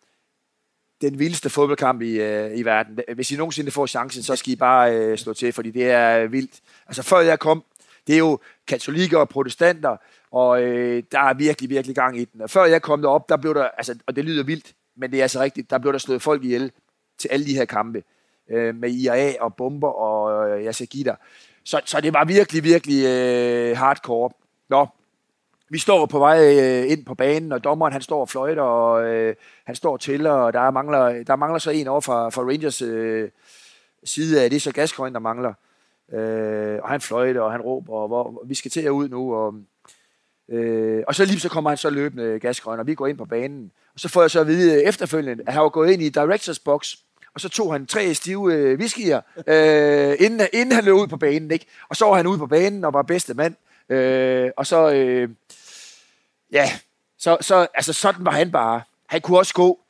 den 1.01 1.19
vildeste 1.19 1.51
fodboldkamp 1.51 2.03
i, 2.03 2.21
øh, 2.21 2.59
i 2.59 2.63
verden. 2.63 2.99
Hvis 3.15 3.33
I 3.33 3.37
nogensinde 3.37 3.71
får 3.71 3.87
chancen, 3.87 4.23
så 4.23 4.37
skal 4.37 4.53
I 4.53 4.57
bare 4.57 4.95
øh, 4.97 5.19
slå 5.19 5.35
til, 5.35 5.53
fordi 5.53 5.71
det 5.71 5.91
er 5.91 6.19
øh, 6.19 6.33
vildt. 6.33 6.61
Altså 6.87 7.03
før 7.03 7.21
jeg 7.21 7.39
kom, 7.39 7.65
det 8.07 8.15
er 8.15 8.19
jo 8.19 8.39
katolikker 8.67 9.19
og 9.19 9.29
protestanter, 9.29 9.97
og 10.31 10.63
øh, 10.63 11.03
der 11.13 11.21
er 11.21 11.35
virkelig, 11.35 11.71
virkelig 11.71 11.97
gang 11.97 12.19
i 12.19 12.25
den. 12.25 12.43
Og 12.43 12.51
før 12.51 12.65
jeg 12.65 12.83
kom 12.83 13.03
derop, 13.03 13.29
der 13.29 13.37
blev 13.37 13.55
der, 13.55 13.65
altså, 13.65 13.99
og 14.07 14.17
det 14.17 14.25
lyder 14.25 14.45
vildt, 14.45 14.73
men 14.97 15.11
det 15.11 15.19
er 15.19 15.23
altså 15.23 15.41
rigtigt, 15.41 15.71
der 15.71 15.79
blev 15.79 15.93
der 15.93 15.99
slået 15.99 16.23
folk 16.23 16.45
ihjel 16.45 16.73
til 17.19 17.29
alle 17.29 17.47
de 17.47 17.55
her 17.55 17.65
kampe, 17.65 18.03
øh, 18.51 18.75
med 18.75 18.91
IRA 18.91 19.33
og 19.41 19.55
bomber, 19.55 19.89
og 19.89 20.51
øh, 20.51 20.65
jeg 20.65 20.75
skal 20.75 20.87
give 20.87 21.05
dig. 21.05 21.17
Så, 21.65 21.81
så 21.85 22.01
det 22.01 22.13
var 22.13 22.25
virkelig, 22.25 22.65
virkelig 22.65 23.05
øh, 23.07 23.77
hardcore. 23.77 24.31
Nå, 24.69 24.87
vi 25.71 25.79
står 25.79 26.07
på 26.07 26.19
vej 26.19 26.59
øh, 26.59 26.91
ind 26.91 27.05
på 27.05 27.15
banen, 27.15 27.53
og 27.53 27.65
dommeren 27.65 27.93
han 27.93 28.03
står 28.03 28.21
og 28.21 28.29
fløjter, 28.29 28.63
og 28.63 29.05
øh, 29.05 29.35
han 29.67 29.75
står 29.75 29.97
til, 29.97 30.27
og 30.27 30.53
der 30.53 30.71
mangler, 30.71 31.23
der 31.23 31.37
mangler 31.37 31.59
så 31.59 31.71
en 31.71 31.87
over 31.87 32.01
fra, 32.01 32.31
fra 32.31 32.43
Rangers 32.43 32.83
øh, 32.83 33.31
side 34.05 34.43
af 34.43 34.51
det, 34.51 34.63
så 34.63 34.73
Gascoigne, 34.73 35.15
der 35.15 35.21
mangler. 35.21 35.53
Øh, 36.13 36.79
og 36.83 36.89
han 36.89 37.01
fløjter, 37.01 37.41
og 37.41 37.53
han 37.53 37.61
råber, 37.61 37.93
og 37.93 38.09
hvor, 38.09 38.43
vi 38.47 38.55
skal 38.55 38.71
til 38.71 38.81
at 38.81 38.91
ud 38.91 39.09
nu, 39.09 39.35
og, 39.35 39.55
øh, 40.49 41.05
og 41.07 41.15
så 41.15 41.25
lige 41.25 41.41
så 41.41 41.49
kommer 41.49 41.71
han 41.71 41.77
så 41.77 41.91
løbende 41.91 42.39
Gascoigne, 42.39 42.83
og 42.83 42.87
vi 42.87 42.95
går 42.95 43.07
ind 43.07 43.19
på 43.19 43.25
banen. 43.25 43.71
Og 43.95 44.01
så 44.01 44.09
får 44.09 44.21
jeg 44.21 44.31
så 44.31 44.41
at 44.41 44.47
vide 44.47 44.75
øh, 44.75 44.89
efterfølgende, 44.89 45.45
at 45.47 45.53
han 45.53 45.63
var 45.63 45.69
gået 45.69 45.91
ind 45.91 46.03
i 46.03 46.09
directors 46.09 46.59
box, 46.59 46.95
og 47.35 47.41
så 47.41 47.49
tog 47.49 47.73
han 47.73 47.87
tre 47.87 48.15
stive 48.15 48.55
øh, 48.55 48.79
whiskyer, 48.79 49.21
øh, 49.47 50.17
inden, 50.19 50.47
inden 50.53 50.73
han 50.73 50.85
løb 50.85 50.95
ud 50.95 51.07
på 51.07 51.17
banen. 51.17 51.51
Ikke? 51.51 51.67
Og 51.89 51.97
så 51.97 52.05
var 52.05 52.15
han 52.15 52.27
ude 52.27 52.39
på 52.39 52.47
banen 52.47 52.85
og 52.85 52.93
var 52.93 53.03
bedste 53.03 53.35
mand. 53.35 53.55
Øh, 53.89 54.51
og 54.57 54.67
så, 54.67 54.93
øh, 54.93 55.29
ja, 56.53 56.71
så, 57.19 57.37
så, 57.41 57.67
altså 57.75 57.93
sådan 57.93 58.25
var 58.25 58.31
han 58.31 58.53
bare. 58.53 58.83
Han 59.07 59.21
kunne 59.21 59.39
også 59.39 59.55
gå 59.55 59.81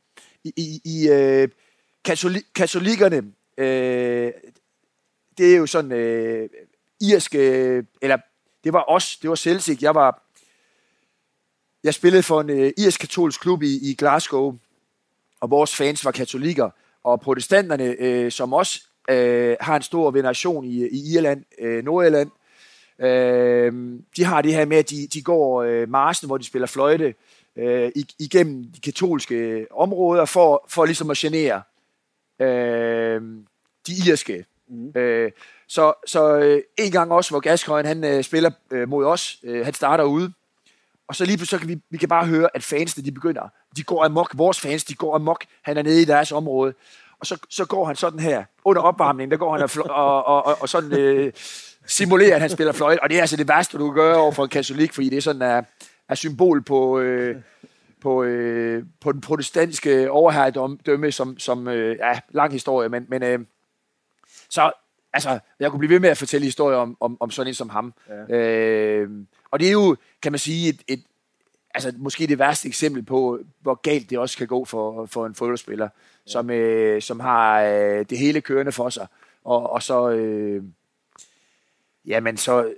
i, 0.44 0.52
i, 0.56 0.80
i 0.84 1.08
øh, 1.08 1.48
katoli, 2.04 2.40
katolikkerne. 2.54 3.32
Øh, 3.58 4.32
det 5.38 5.52
er 5.54 5.56
jo 5.56 5.66
sådan 5.66 5.92
øh, 5.92 6.48
irske, 7.00 7.38
øh, 7.38 7.84
eller 8.02 8.18
det 8.64 8.72
var 8.72 8.84
os, 8.88 9.16
det 9.16 9.30
var 9.30 9.36
Celtic. 9.36 9.82
Jeg 9.82 9.94
var, 9.94 10.22
jeg 11.84 11.94
spillede 11.94 12.22
for 12.22 12.40
en 12.40 12.50
øh, 12.50 12.72
irsk-katolsk 12.78 13.40
klub 13.40 13.62
i, 13.62 13.90
i 13.90 13.94
Glasgow, 13.94 14.58
og 15.40 15.50
vores 15.50 15.76
fans 15.76 16.04
var 16.04 16.10
katolikker. 16.10 16.70
Og 17.04 17.20
protestanterne, 17.20 17.84
øh, 17.84 18.32
som 18.32 18.52
også 18.52 18.80
øh, 19.10 19.56
har 19.60 19.76
en 19.76 19.82
stor 19.82 20.10
veneration 20.10 20.64
i, 20.64 20.86
i 20.88 21.14
Irland, 21.14 21.44
øh, 21.58 21.84
Nordirland, 21.84 22.30
øh, 23.00 24.00
de 24.16 24.24
har 24.24 24.42
det 24.42 24.54
her 24.54 24.64
med, 24.64 24.76
at 24.76 24.90
de, 24.90 25.06
de 25.06 25.22
går 25.22 25.62
øh, 25.62 25.88
marsen, 25.88 26.26
hvor 26.26 26.38
de 26.38 26.44
spiller 26.44 26.66
fløjte, 26.66 27.14
øh, 27.56 27.92
igennem 28.18 28.64
de 28.64 28.80
katolske 28.80 29.66
områder, 29.70 30.24
for, 30.24 30.64
for 30.68 30.84
ligesom 30.84 31.10
at 31.10 31.16
genere 31.16 31.62
øh, 32.40 33.22
de 33.86 33.92
irske. 34.08 34.44
Mm. 34.68 35.00
Øh, 35.00 35.30
så 35.68 35.92
så 36.06 36.38
øh, 36.38 36.62
en 36.78 36.92
gang 36.92 37.12
også, 37.12 37.30
hvor 37.30 37.40
Gascoigne 37.40 37.88
han 37.88 38.04
øh, 38.04 38.24
spiller 38.24 38.50
øh, 38.70 38.88
mod 38.88 39.04
os, 39.04 39.38
øh, 39.42 39.64
han 39.64 39.74
starter 39.74 40.04
ude, 40.04 40.32
og 41.08 41.16
så 41.16 41.24
lige 41.24 41.36
pludselig 41.36 41.60
så 41.60 41.66
kan 41.66 41.68
vi, 41.68 41.80
vi 41.90 41.98
kan 41.98 42.08
bare 42.08 42.26
høre, 42.26 42.48
at 42.54 42.62
fansene 42.62 43.04
de 43.04 43.12
begynder, 43.12 43.48
de 43.76 43.82
går 43.82 44.04
amok, 44.04 44.30
vores 44.34 44.60
fans, 44.60 44.84
de 44.84 44.94
går 44.94 45.14
amok, 45.14 45.44
han 45.62 45.76
er 45.76 45.82
nede 45.82 46.02
i 46.02 46.04
deres 46.04 46.32
område, 46.32 46.74
og 47.20 47.26
så, 47.26 47.38
så 47.48 47.64
går 47.64 47.84
han 47.84 47.96
sådan 47.96 48.20
her, 48.20 48.44
under 48.64 48.82
opvarmningen, 48.82 49.30
der 49.30 49.36
går 49.36 49.52
han 49.52 49.62
og, 49.62 49.70
og, 49.90 50.24
og, 50.24 50.46
og, 50.46 50.56
og 50.60 50.68
sådan 50.68 50.92
øh, 50.92 51.32
simulerer, 51.90 52.34
at 52.34 52.40
han 52.40 52.50
spiller 52.50 52.72
fløjte, 52.72 53.02
og 53.02 53.10
det 53.10 53.16
er 53.16 53.20
altså 53.20 53.36
det 53.36 53.48
værste, 53.48 53.78
du 53.78 53.86
kan 53.86 53.94
gøre 53.94 54.16
over 54.16 54.32
for 54.32 54.42
en 54.42 54.48
katolik, 54.48 54.92
fordi 54.92 55.08
det 55.08 55.16
er 55.16 55.20
sådan 55.20 55.42
er, 55.42 55.62
er 56.08 56.14
symbol 56.14 56.62
på, 56.62 57.00
øh, 57.00 57.36
på, 58.00 58.22
øh, 58.22 58.84
på 59.00 59.12
den 59.12 59.20
protestantiske 59.20 60.10
overherredømme, 60.10 61.12
som, 61.12 61.38
som 61.38 61.68
øh, 61.68 61.96
ja, 61.96 62.20
lang 62.30 62.52
historie, 62.52 62.88
men, 62.88 63.06
men 63.08 63.22
øh, 63.22 63.38
så, 64.50 64.72
altså, 65.12 65.38
jeg 65.60 65.70
kunne 65.70 65.78
blive 65.78 65.92
ved 65.92 66.00
med 66.00 66.08
at 66.08 66.18
fortælle 66.18 66.44
historier 66.44 66.78
om, 66.78 66.96
om, 67.00 67.16
om 67.20 67.30
sådan 67.30 67.48
en 67.48 67.54
som 67.54 67.68
ham. 67.68 67.94
Ja. 68.28 68.36
Øh, 68.36 69.10
og 69.50 69.60
det 69.60 69.68
er 69.68 69.72
jo, 69.72 69.96
kan 70.22 70.32
man 70.32 70.38
sige, 70.38 70.68
et, 70.68 70.82
et, 70.88 71.04
altså 71.74 71.92
måske 71.96 72.26
det 72.26 72.38
værste 72.38 72.68
eksempel 72.68 73.02
på, 73.02 73.38
hvor 73.60 73.74
galt 73.74 74.10
det 74.10 74.18
også 74.18 74.38
kan 74.38 74.46
gå 74.46 74.64
for, 74.64 75.06
for 75.06 75.26
en 75.26 75.34
fodboldspiller, 75.34 75.88
ja. 76.26 76.30
som, 76.32 76.50
øh, 76.50 77.02
som 77.02 77.20
har 77.20 77.62
øh, 77.62 78.04
det 78.10 78.18
hele 78.18 78.40
kørende 78.40 78.72
for 78.72 78.88
sig, 78.90 79.06
og, 79.44 79.70
og 79.70 79.82
så, 79.82 80.10
øh, 80.10 80.62
jamen 82.06 82.36
så, 82.36 82.64
øh, 82.64 82.72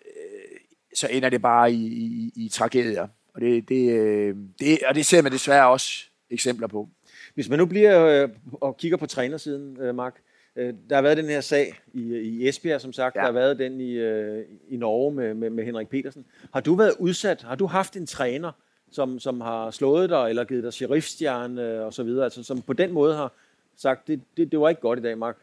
så 0.95 1.09
ender 1.11 1.29
det 1.29 1.43
bare 1.43 1.73
i, 1.73 1.87
i, 1.87 2.33
i 2.37 2.49
tragedier. 2.49 3.09
Og 3.35 3.41
det, 3.41 3.69
det, 3.69 3.91
øh, 3.93 4.37
det, 4.61 4.79
og 4.89 4.95
det 4.95 5.07
ser 5.07 5.23
man 5.23 5.33
desværre 5.33 5.69
også 5.69 6.05
eksempler 6.31 6.67
på. 6.67 6.89
Hvis 7.35 7.49
man 7.49 7.59
nu 7.59 7.67
bliver 7.67 8.07
øh, 8.07 8.29
og 8.53 8.77
kigger 8.77 8.97
på 8.97 9.07
trænersiden, 9.07 9.81
øh, 9.81 9.95
Mark, 9.95 10.23
øh, 10.57 10.75
der 10.91 10.95
har 10.95 11.03
været 11.03 11.17
den 11.17 11.27
her 11.27 11.41
sag 11.41 11.75
i, 11.93 12.17
i 12.17 12.49
Esbjerg, 12.49 12.81
som 12.81 12.93
sagt. 12.93 13.17
Ja. 13.17 13.21
Der 13.21 13.27
har 13.27 13.33
været 13.33 13.59
den 13.59 13.81
i, 13.81 13.93
øh, 13.93 14.45
i 14.69 14.77
Norge 14.77 15.15
med, 15.15 15.35
med, 15.35 15.51
med 15.51 15.65
Henrik 15.65 15.89
Petersen. 15.89 16.25
Har 16.53 16.61
du 16.61 16.75
været 16.75 16.95
udsat? 16.99 17.43
Har 17.43 17.55
du 17.55 17.67
haft 17.67 17.97
en 17.97 18.07
træner, 18.07 18.53
som, 18.91 19.19
som 19.19 19.41
har 19.41 19.71
slået 19.71 20.11
dig, 20.11 20.29
eller 20.29 20.45
givet 20.45 20.65
dig 20.65 20.73
sheriffstjerne 20.73 21.63
øh, 21.63 21.87
og 21.87 21.93
så 21.93 22.03
videre, 22.03 22.25
altså 22.25 22.43
som 22.43 22.63
på 22.63 22.73
den 22.73 22.93
måde 22.93 23.17
har 23.17 23.33
sagt, 23.77 24.09
det, 24.09 24.21
det, 24.37 24.53
det 24.53 24.61
var 24.61 24.69
ikke 24.69 24.81
godt 24.81 24.99
i 24.99 25.03
dag, 25.03 25.19
Mark? 25.19 25.37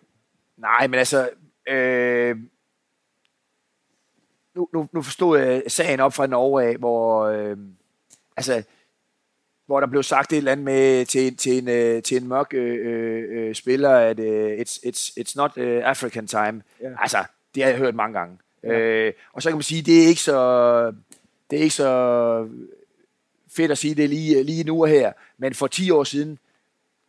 Nej, 0.58 0.88
men 0.88 1.00
altså, 1.00 1.30
øh, 1.70 2.36
nu, 4.56 4.70
nu, 4.74 4.88
nu 4.92 5.02
forstod 5.02 5.40
jeg 5.40 5.64
sagen 5.68 6.00
op 6.00 6.14
fra 6.14 6.28
Norge 6.28 6.64
af, 6.64 6.76
hvor, 6.76 7.26
øh, 7.26 7.58
altså, 8.38 8.64
hvor 9.66 9.80
der 9.80 9.88
blev 9.88 10.04
sagt 10.04 10.34
et 10.34 10.38
eller 10.38 10.52
andet 10.52 10.66
med 10.66 11.06
til, 11.06 11.38
til, 11.38 11.58
en, 11.58 11.68
øh, 11.70 12.04
til 12.04 12.18
en 12.18 12.28
mørk 12.28 12.54
øh, 12.54 13.26
øh, 13.30 13.56
spiller, 13.56 13.90
at 13.90 14.20
øh, 14.20 14.60
it's, 14.60 14.80
it's, 14.86 15.14
it's 15.20 15.34
not 15.36 15.58
uh, 15.58 15.90
African 15.90 16.28
time. 16.28 16.62
Ja. 16.82 16.90
Altså, 17.00 17.24
det 17.56 17.64
har 17.64 17.70
jeg 17.70 17.80
hørt 17.80 17.96
mange 17.96 18.20
gange. 18.20 18.38
Ja. 18.64 18.80
Øh, 18.80 19.14
og 19.34 19.42
så 19.42 19.50
kan 19.50 19.56
man 19.56 19.64
sige, 19.64 19.82
det 19.82 20.04
er 20.04 20.08
ikke 20.08 20.22
så, 20.22 20.92
det 21.50 21.60
er 21.60 21.64
ikke 21.64 21.76
så 21.76 22.48
fedt 23.52 23.72
at 23.72 23.78
sige 23.78 23.96
det 23.96 24.10
lige, 24.10 24.44
lige 24.44 24.64
nu 24.64 24.82
og 24.82 24.90
her, 24.90 25.14
men 25.38 25.54
for 25.54 25.68
10 25.68 25.92
år 25.92 26.04
siden, 26.04 26.40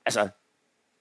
altså, 0.06 0.28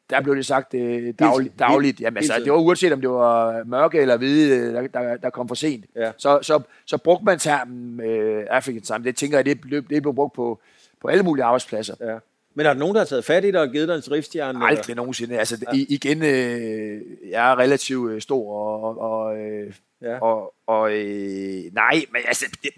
der 0.09 0.21
blev 0.21 0.35
det 0.35 0.45
sagt 0.45 0.73
øh, 0.73 1.13
dagligt. 1.19 1.59
dagligt. 1.59 2.01
Jamen, 2.01 2.17
altså, 2.17 2.33
det 2.43 2.51
var 2.51 2.57
uanset 2.57 2.93
om 2.93 3.01
det 3.01 3.09
var 3.09 3.63
mørke 3.63 3.99
eller 3.99 4.17
hvide, 4.17 4.73
der, 4.73 4.87
der, 4.87 5.17
der 5.17 5.29
kom 5.29 5.47
for 5.47 5.55
sent. 5.55 5.85
Ja. 5.95 6.11
Så, 6.17 6.39
så, 6.41 6.61
så 6.85 6.97
brugte 6.97 7.25
man 7.25 7.39
termen 7.39 7.99
øh, 7.99 8.45
African 8.49 8.81
time. 8.81 9.03
Det 9.03 9.15
tænker 9.15 9.37
jeg, 9.37 9.45
det 9.45 9.61
blev, 9.61 9.87
det 9.89 10.01
blev 10.01 10.15
brugt 10.15 10.33
på, 10.33 10.59
på 11.01 11.07
alle 11.07 11.23
mulige 11.23 11.43
arbejdspladser. 11.43 11.95
Ja. 11.99 12.17
Men 12.55 12.65
er 12.65 12.73
der 12.73 12.79
nogen, 12.79 12.95
der 12.95 13.01
har 13.01 13.05
taget 13.05 13.25
fat 13.25 13.45
i 13.45 13.51
dig 13.51 13.61
og 13.61 13.69
givet 13.69 13.87
dig 13.87 13.95
en 13.95 14.03
driftstjerne? 14.09 14.65
Aldrig 14.65 14.83
eller? 14.83 14.95
nogensinde. 14.95 15.39
Altså, 15.39 15.65
ja. 15.73 15.85
igen, 15.89 16.23
øh, 16.23 17.01
jeg 17.29 17.51
er 17.51 17.59
relativt 17.59 18.11
øh, 18.11 18.21
stor, 18.21 18.53
og, 18.53 18.97
og, 18.97 19.37
øh, 19.39 19.73
ja. 20.01 20.19
og, 20.19 20.53
og 20.67 20.91
øh, 20.91 21.73
nej, 21.73 22.05
men 22.11 22.21
altså, 22.27 22.45
det, 22.63 22.71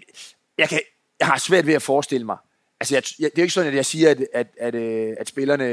jeg, 0.58 0.68
kan, 0.68 0.80
jeg 1.20 1.28
har 1.28 1.38
svært 1.38 1.66
ved 1.66 1.74
at 1.74 1.82
forestille 1.82 2.26
mig, 2.26 2.36
altså, 2.82 2.94
jeg, 2.94 3.02
jeg, 3.18 3.30
det 3.30 3.38
er 3.38 3.42
jo 3.42 3.44
ikke 3.44 3.54
sådan, 3.54 3.68
at 3.68 3.76
jeg 3.76 3.86
siger, 3.86 4.10
at, 4.10 4.20
at, 4.20 4.46
at, 4.58 4.74
at, 4.74 4.82
øh, 4.82 5.16
at 5.18 5.28
spillerne 5.28 5.66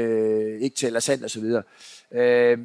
ikke 0.60 0.76
tæller 0.76 1.00
sandt 1.00 1.24
og 1.24 1.30
så 1.30 1.40
videre. 1.40 1.62
Øh, 2.12 2.58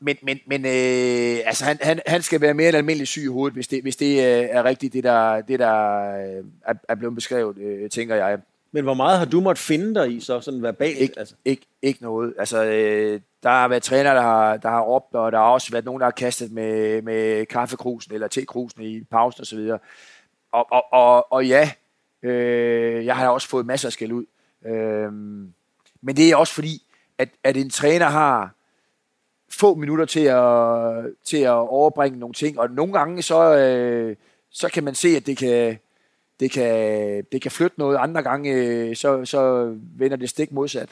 men, 0.00 0.16
men, 0.22 0.38
men 0.46 0.64
øh, 0.64 1.46
altså 1.46 1.64
han, 1.64 1.78
han, 1.80 2.00
han 2.06 2.22
skal 2.22 2.40
være 2.40 2.54
mere 2.54 2.68
end 2.68 2.76
almindelig 2.76 3.08
syg 3.08 3.22
i 3.22 3.26
hovedet, 3.26 3.54
hvis 3.54 3.68
det, 3.68 3.82
hvis 3.82 3.96
det 3.96 4.16
øh, 4.16 4.48
er 4.50 4.64
rigtigt, 4.64 4.92
det 4.92 5.04
der, 5.04 5.40
det 5.40 5.58
der 5.58 6.00
øh, 6.16 6.44
er, 6.66 6.74
er 6.88 6.94
blevet 6.94 7.14
beskrevet, 7.14 7.58
øh, 7.58 7.90
tænker 7.90 8.14
jeg. 8.14 8.38
Men 8.72 8.84
hvor 8.84 8.94
meget 8.94 9.18
har 9.18 9.24
du 9.24 9.40
måttet 9.40 9.64
finde 9.64 9.94
dig 9.94 10.16
i, 10.16 10.20
så 10.20 10.40
sådan 10.40 10.62
verbalt? 10.62 10.98
Ikke, 10.98 11.18
altså? 11.18 11.34
ikke, 11.44 11.66
ikke 11.82 12.02
noget. 12.02 12.34
Altså, 12.38 12.64
øh, 12.64 13.20
der 13.42 13.48
har 13.48 13.68
været 13.68 13.82
træner, 13.82 14.14
der 14.14 14.20
har, 14.20 14.56
der 14.56 14.68
har 14.68 14.82
råbt, 14.82 15.14
og 15.14 15.32
der 15.32 15.38
har 15.38 15.44
også 15.44 15.70
været 15.70 15.84
nogen, 15.84 16.00
der 16.00 16.06
har 16.06 16.10
kastet 16.10 16.52
med, 16.52 17.02
med 17.02 17.46
kaffekrusen 17.46 18.14
eller 18.14 18.28
tekrusen 18.28 18.82
i 18.82 19.04
pausen 19.10 19.42
osv. 19.42 19.70
Og, 20.54 20.66
og, 20.70 20.92
og, 20.92 21.32
og, 21.32 21.46
ja, 21.46 21.70
øh, 22.22 23.06
jeg 23.06 23.16
har 23.16 23.28
også 23.28 23.48
fået 23.48 23.66
masser 23.66 23.88
af 23.88 23.92
skæld 23.92 24.12
ud. 24.12 24.24
Øh, 24.66 25.12
men 26.02 26.16
det 26.16 26.30
er 26.30 26.36
også 26.36 26.54
fordi, 26.54 26.82
at, 27.18 27.28
at 27.44 27.56
en 27.56 27.70
træner 27.70 28.06
har 28.06 28.54
få 29.50 29.74
minutter 29.74 30.04
til 30.04 30.20
at, 30.20 31.14
til 31.24 31.36
at 31.36 31.50
overbringe 31.50 32.18
nogle 32.18 32.34
ting, 32.34 32.58
og 32.58 32.70
nogle 32.70 32.92
gange 32.92 33.22
så, 33.22 33.56
øh, 33.56 34.16
så 34.50 34.68
kan 34.68 34.84
man 34.84 34.94
se, 34.94 35.08
at 35.08 35.26
det 35.26 35.36
kan, 35.36 35.78
det 36.40 36.50
kan, 36.50 37.24
det 37.32 37.42
kan 37.42 37.50
flytte 37.50 37.78
noget. 37.78 37.96
Andre 37.96 38.22
gange, 38.22 38.52
øh, 38.52 38.96
så, 38.96 39.24
så 39.24 39.72
vender 39.96 40.16
det 40.16 40.28
stik 40.28 40.52
modsat. 40.52 40.88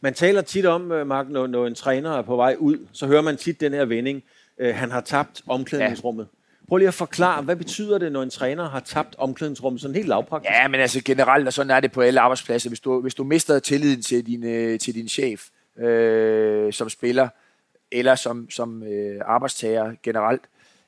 Man 0.00 0.14
taler 0.14 0.42
tit 0.42 0.66
om, 0.66 0.92
øh, 0.92 1.06
Mark, 1.06 1.28
når, 1.28 1.46
når 1.46 1.66
en 1.66 1.74
træner 1.74 2.12
er 2.18 2.22
på 2.22 2.36
vej 2.36 2.56
ud, 2.58 2.86
så 2.92 3.06
hører 3.06 3.22
man 3.22 3.36
tit 3.36 3.60
den 3.60 3.72
her 3.72 3.84
vending, 3.84 4.22
øh, 4.58 4.74
han 4.74 4.90
har 4.90 5.00
tabt 5.00 5.42
omklædningsrummet. 5.46 6.28
Ja. 6.32 6.37
Prøv 6.68 6.76
lige 6.76 6.88
at 6.88 6.94
forklare, 6.94 7.42
hvad 7.42 7.56
betyder 7.56 7.98
det, 7.98 8.12
når 8.12 8.22
en 8.22 8.30
træner 8.30 8.68
har 8.68 8.80
tabt 8.80 9.14
omklædningsrummet 9.18 9.82
sådan 9.82 9.94
helt 9.94 10.08
lavpraktisk? 10.08 10.50
Ja, 10.50 10.68
men 10.68 10.80
altså 10.80 11.02
generelt, 11.04 11.46
og 11.46 11.52
sådan 11.52 11.70
er 11.70 11.80
det 11.80 11.92
på 11.92 12.00
alle 12.00 12.20
arbejdspladser. 12.20 12.70
Hvis 12.70 12.80
du, 12.80 13.00
hvis 13.00 13.14
du 13.14 13.24
mister 13.24 13.58
tilliden 13.58 14.02
til 14.02 14.26
din, 14.26 14.44
øh, 14.44 14.78
til 14.78 14.94
din 14.94 15.08
chef 15.08 15.48
øh, 15.78 16.72
som 16.72 16.88
spiller, 16.88 17.28
eller 17.92 18.14
som, 18.14 18.50
som 18.50 18.82
øh, 18.82 19.20
arbejdstager 19.24 19.94
generelt, 20.02 20.42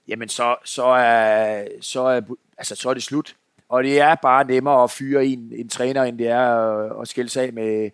jamen 0.08 0.28
så, 0.28 0.56
så, 0.64 0.84
er, 0.84 1.64
så, 1.80 2.00
er, 2.00 2.20
altså, 2.58 2.74
så 2.74 2.90
er 2.90 2.94
det 2.94 3.02
slut. 3.02 3.36
Og 3.68 3.84
det 3.84 4.00
er 4.00 4.14
bare 4.14 4.44
nemmere 4.44 4.84
at 4.84 4.90
fyre 4.90 5.26
en, 5.26 5.52
en 5.56 5.68
træner, 5.68 6.02
end 6.02 6.18
det 6.18 6.28
er 6.28 6.40
at, 6.40 7.02
at 7.02 7.08
skille 7.08 7.28
sig 7.28 7.42
af 7.42 7.52
med, 7.52 7.90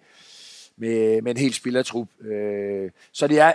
med, 0.76 1.22
med 1.22 1.30
en 1.30 1.36
helt 1.36 1.54
spillertrup. 1.54 2.08
Øh, 2.20 2.90
så 3.12 3.26
det 3.26 3.40
er, 3.40 3.52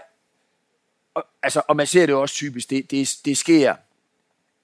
og, 1.13 1.25
altså, 1.43 1.61
og 1.67 1.75
man 1.75 1.87
ser 1.87 2.05
det 2.05 2.15
også 2.15 2.35
typisk, 2.35 2.69
det, 2.69 2.91
det, 2.91 3.09
det 3.25 3.37
sker 3.37 3.75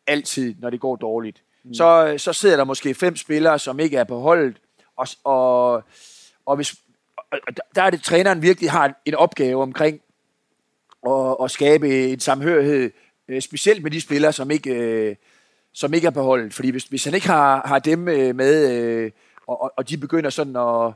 altid, 0.07 0.55
når 0.59 0.69
det 0.69 0.79
går 0.79 0.95
dårligt. 0.95 1.43
Mm. 1.63 1.73
Så, 1.73 2.13
så 2.17 2.33
sidder 2.33 2.57
der 2.57 2.63
måske 2.63 2.93
fem 2.93 3.15
spillere, 3.15 3.59
som 3.59 3.79
ikke 3.79 3.97
er 3.97 4.03
på 4.03 4.19
holdet, 4.19 4.57
og, 4.97 5.07
og, 5.23 5.83
og 6.45 6.55
hvis, 6.55 6.75
og 7.31 7.39
der 7.75 7.83
er 7.83 7.89
det, 7.89 8.01
træneren 8.01 8.41
virkelig 8.41 8.71
har 8.71 9.01
en 9.05 9.15
opgave 9.15 9.61
omkring 9.61 10.01
at, 11.07 11.35
at 11.43 11.51
skabe 11.51 12.11
en 12.11 12.19
samhørighed, 12.19 12.91
øh, 13.27 13.41
specielt 13.41 13.83
med 13.83 13.91
de 13.91 14.01
spillere, 14.01 14.33
som 14.33 14.51
ikke, 14.51 14.73
øh, 14.73 15.15
som 15.73 15.93
ikke 15.93 16.07
er 16.07 16.11
på 16.11 16.21
holdet. 16.21 16.53
Fordi 16.53 16.69
hvis, 16.69 16.83
hvis 16.83 17.05
han 17.05 17.13
ikke 17.13 17.27
har, 17.27 17.67
har 17.67 17.79
dem 17.79 18.07
øh, 18.07 18.35
med, 18.35 19.11
og, 19.47 19.73
og 19.77 19.89
de 19.89 19.97
begynder 19.97 20.29
sådan 20.29 20.55
at, 20.55 20.93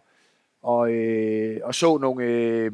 og, 0.64 0.92
øh, 0.92 1.60
og 1.64 1.76
så 1.76 1.98
nogle, 1.98 2.24
øh, 2.26 2.72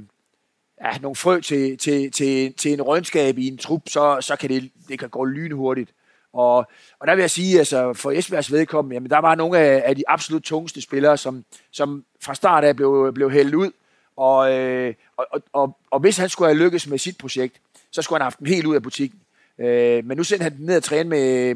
ja, 0.82 0.98
nogle 0.98 1.16
frø 1.16 1.40
til, 1.40 1.78
til, 1.78 2.12
til, 2.12 2.54
til 2.54 2.74
en 2.74 2.82
rønskab 2.82 3.38
i 3.38 3.48
en 3.48 3.58
trup, 3.58 3.82
så, 3.90 4.18
så 4.22 4.36
kan 4.36 4.50
det, 4.50 4.72
det 4.88 5.00
kan 5.00 5.10
gå 5.10 5.26
lynhurtigt. 5.26 5.94
Og, 6.38 6.58
og 7.00 7.08
der 7.08 7.16
vil 7.16 7.22
jeg 7.22 7.32
sige, 7.32 7.60
altså 7.60 7.94
for 7.94 8.12
Esbjergs 8.12 8.52
vedkommende, 8.52 8.94
jamen 8.94 9.10
der 9.10 9.18
var 9.18 9.36
nogle 9.36 9.60
af, 9.60 9.84
af 9.86 9.96
de 9.96 10.04
absolut 10.08 10.44
tungeste 10.44 10.82
spillere, 10.82 11.18
som, 11.18 11.46
som 11.72 12.06
fra 12.22 12.36
start 12.36 12.64
af 12.64 12.76
blev, 12.76 13.12
blev 13.14 13.32
hældt 13.32 13.56
ud. 13.56 13.72
Og, 14.18 14.54
øh, 14.54 14.94
og, 15.18 15.28
og, 15.32 15.42
og, 15.54 15.78
og 15.92 16.00
hvis 16.00 16.18
han 16.18 16.30
skulle 16.30 16.50
have 16.50 16.64
lykkes 16.64 16.88
med 16.88 16.98
sit 16.98 17.18
projekt, 17.18 17.62
så 17.92 18.02
skulle 18.02 18.18
han 18.18 18.22
have 18.22 18.26
haft 18.26 18.40
dem 18.40 18.48
helt 18.48 18.66
ud 18.66 18.76
af 18.76 18.84
butikken. 18.84 19.20
Øh, 19.60 20.06
men 20.06 20.18
nu 20.18 20.24
sendte 20.24 20.44
han 20.44 20.58
dem 20.58 20.66
ned 20.66 20.78
og 20.78 20.84
træne 20.84 21.10
med, 21.10 21.56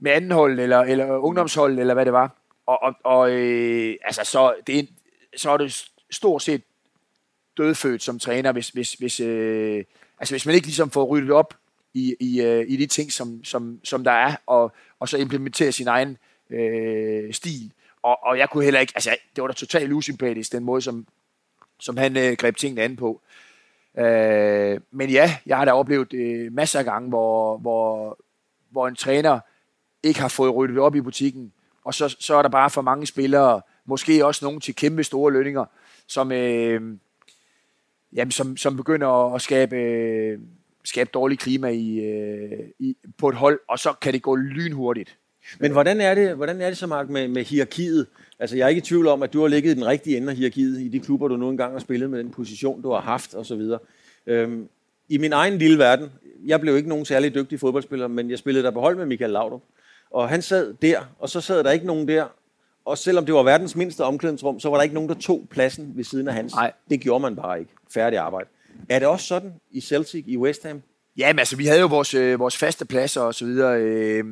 med 0.00 0.12
anden 0.12 0.30
hold, 0.30 0.60
eller, 0.60 0.78
eller 0.78 1.16
ungdomshold, 1.16 1.78
eller 1.78 1.94
hvad 1.94 2.04
det 2.04 2.12
var. 2.12 2.36
Og, 2.66 2.82
og, 2.82 2.94
og 3.04 3.30
øh, 3.30 3.96
altså, 4.04 4.24
så, 4.24 4.54
det 4.66 4.78
er, 4.78 4.82
så 5.36 5.50
er 5.50 5.56
det 5.56 5.84
stort 6.10 6.42
set 6.42 6.62
dødfødt 7.56 8.02
som 8.02 8.18
træner, 8.18 8.52
hvis, 8.52 8.68
hvis, 8.68 8.92
hvis, 8.92 9.20
øh, 9.20 9.84
altså, 10.18 10.32
hvis 10.32 10.46
man 10.46 10.54
ikke 10.54 10.66
ligesom 10.66 10.90
får 10.90 11.04
ryddet 11.04 11.30
op 11.30 11.54
i, 11.94 12.16
i, 12.20 12.40
øh, 12.40 12.64
i 12.68 12.76
de 12.76 12.86
ting, 12.86 13.12
som, 13.12 13.44
som, 13.44 13.80
som 13.84 14.04
der 14.04 14.12
er, 14.12 14.36
og, 14.46 14.72
og 14.98 15.08
så 15.08 15.16
implementere 15.16 15.72
sin 15.72 15.88
egen 15.88 16.16
øh, 16.50 17.34
stil. 17.34 17.72
Og, 18.02 18.18
og 18.22 18.38
jeg 18.38 18.50
kunne 18.50 18.64
heller 18.64 18.80
ikke, 18.80 18.92
altså 18.96 19.16
det 19.36 19.42
var 19.42 19.48
da 19.48 19.54
totalt 19.54 19.92
usympatisk, 19.92 20.52
den 20.52 20.64
måde, 20.64 20.82
som, 20.82 21.06
som 21.80 21.96
han 21.96 22.16
øh, 22.16 22.32
greb 22.32 22.56
tingene 22.56 22.82
an 22.82 22.96
på. 22.96 23.20
Øh, 23.98 24.80
men 24.90 25.10
ja, 25.10 25.36
jeg 25.46 25.56
har 25.56 25.64
da 25.64 25.72
oplevet 25.72 26.12
øh, 26.12 26.52
masser 26.52 26.78
af 26.78 26.84
gange, 26.84 27.08
hvor, 27.08 27.58
hvor, 27.58 28.18
hvor 28.70 28.88
en 28.88 28.96
træner 28.96 29.40
ikke 30.02 30.20
har 30.20 30.28
fået 30.28 30.54
ryddet 30.54 30.78
op 30.78 30.94
i 30.94 31.00
butikken, 31.00 31.52
og 31.84 31.94
så, 31.94 32.16
så 32.20 32.34
er 32.34 32.42
der 32.42 32.48
bare 32.48 32.70
for 32.70 32.82
mange 32.82 33.06
spillere, 33.06 33.60
måske 33.84 34.26
også 34.26 34.44
nogen 34.44 34.60
til 34.60 34.74
kæmpe 34.74 35.04
store 35.04 35.32
lønninger, 35.32 35.64
som, 36.06 36.32
øh, 36.32 36.96
jamen, 38.12 38.32
som, 38.32 38.56
som 38.56 38.76
begynder 38.76 39.34
at 39.34 39.42
skabe, 39.42 39.76
øh, 39.76 40.38
skabe 40.84 41.10
dårlig 41.14 41.38
klima 41.38 41.68
i, 41.68 41.98
øh, 41.98 42.68
i, 42.78 42.96
på 43.18 43.28
et 43.28 43.34
hold, 43.34 43.60
og 43.68 43.78
så 43.78 43.92
kan 44.02 44.12
det 44.12 44.22
gå 44.22 44.36
lynhurtigt. 44.36 45.16
Men 45.58 45.72
hvordan 45.72 46.00
er 46.00 46.14
det, 46.14 46.36
hvordan 46.36 46.60
er 46.60 46.66
det 46.66 46.76
så, 46.76 46.86
Mark, 46.86 47.08
med, 47.08 47.28
med 47.28 47.44
hierarkiet? 47.44 48.06
Altså, 48.38 48.56
jeg 48.56 48.64
er 48.64 48.68
ikke 48.68 48.78
i 48.78 48.82
tvivl 48.82 49.06
om, 49.06 49.22
at 49.22 49.32
du 49.32 49.40
har 49.40 49.48
ligget 49.48 49.70
i 49.70 49.74
den 49.74 49.86
rigtige 49.86 50.16
ende 50.16 50.30
af 50.30 50.36
hierarkiet 50.36 50.80
i 50.80 50.88
de 50.88 51.00
klubber, 51.00 51.28
du 51.28 51.36
nu 51.36 51.48
engang 51.50 51.72
har 51.72 51.78
spillet 51.78 52.10
med 52.10 52.18
den 52.18 52.30
position, 52.30 52.82
du 52.82 52.90
har 52.90 53.00
haft 53.00 53.34
osv. 53.34 53.62
Øhm, 54.26 54.68
I 55.08 55.18
min 55.18 55.32
egen 55.32 55.58
lille 55.58 55.78
verden, 55.78 56.12
jeg 56.46 56.60
blev 56.60 56.76
ikke 56.76 56.88
nogen 56.88 57.04
særlig 57.04 57.34
dygtig 57.34 57.60
fodboldspiller, 57.60 58.08
men 58.08 58.30
jeg 58.30 58.38
spillede 58.38 58.64
der 58.64 58.70
på 58.70 58.80
hold 58.80 58.96
med 58.96 59.06
Michael 59.06 59.30
Laudrup. 59.30 59.62
Og 60.10 60.28
han 60.28 60.42
sad 60.42 60.74
der, 60.82 61.00
og 61.18 61.28
så 61.28 61.40
sad 61.40 61.64
der 61.64 61.70
ikke 61.70 61.86
nogen 61.86 62.08
der. 62.08 62.24
Og 62.84 62.98
selvom 62.98 63.26
det 63.26 63.34
var 63.34 63.42
verdens 63.42 63.76
mindste 63.76 64.04
omklædningsrum, 64.04 64.60
så 64.60 64.68
var 64.68 64.76
der 64.76 64.82
ikke 64.82 64.94
nogen, 64.94 65.08
der 65.08 65.14
tog 65.14 65.46
pladsen 65.50 65.92
ved 65.96 66.04
siden 66.04 66.28
af 66.28 66.34
hans. 66.34 66.54
Nej. 66.54 66.72
Det 66.90 67.00
gjorde 67.00 67.22
man 67.22 67.36
bare 67.36 67.60
ikke. 67.60 67.72
Færdig 67.94 68.18
arbejde. 68.18 68.48
Er 68.88 68.98
det 68.98 69.08
også 69.08 69.26
sådan 69.26 69.52
i 69.70 69.80
Celtic, 69.80 70.24
i 70.26 70.36
West 70.36 70.62
Ham? 70.62 70.82
Ja, 71.16 71.32
men 71.32 71.38
altså, 71.38 71.56
vi 71.56 71.66
havde 71.66 71.80
jo 71.80 71.86
vores, 71.86 72.14
øh, 72.14 72.38
vores 72.38 72.56
faste 72.56 72.84
pladser 72.84 73.20
og 73.20 73.34
så 73.34 73.44
videre. 73.44 73.80
Øh, 73.80 74.24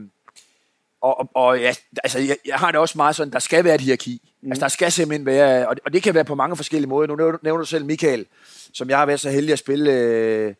og, 1.00 1.20
og, 1.20 1.30
og 1.34 1.60
ja, 1.60 1.74
altså, 2.04 2.18
jeg, 2.18 2.36
jeg 2.46 2.56
har 2.56 2.70
det 2.70 2.80
også 2.80 2.98
meget 2.98 3.16
sådan, 3.16 3.32
der 3.32 3.38
skal 3.38 3.64
være 3.64 3.74
et 3.74 3.80
hierarki. 3.80 4.32
Mm. 4.42 4.50
Altså, 4.50 4.60
der 4.60 4.68
skal 4.68 4.92
simpelthen 4.92 5.26
være, 5.26 5.68
og 5.68 5.76
det, 5.76 5.84
og 5.84 5.92
det 5.92 6.02
kan 6.02 6.14
være 6.14 6.24
på 6.24 6.34
mange 6.34 6.56
forskellige 6.56 6.88
måder. 6.88 7.06
Nu 7.06 7.16
nævner, 7.16 7.38
nævner 7.42 7.60
du 7.60 7.66
selv 7.66 7.84
Michael, 7.84 8.26
som 8.72 8.90
jeg 8.90 8.98
har 8.98 9.06
været 9.06 9.20
så 9.20 9.30
heldig 9.30 9.52
at 9.52 9.58
spille 9.58 9.92
øh, 9.92 10.54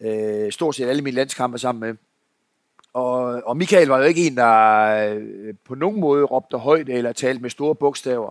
øh, 0.00 0.52
stort 0.52 0.74
set 0.74 0.88
alle 0.88 1.02
mine 1.02 1.16
landskampe 1.16 1.58
sammen 1.58 1.80
med. 1.80 1.96
Og, 2.92 3.42
og 3.46 3.56
Michael 3.56 3.88
var 3.88 3.98
jo 3.98 4.04
ikke 4.04 4.26
en, 4.26 4.36
der 4.36 4.80
øh, 5.14 5.54
på 5.64 5.74
nogen 5.74 6.00
måde 6.00 6.24
råbte 6.24 6.58
højt 6.58 6.88
eller 6.88 7.12
talte 7.12 7.42
med 7.42 7.50
store 7.50 7.74
bogstaver. 7.74 8.30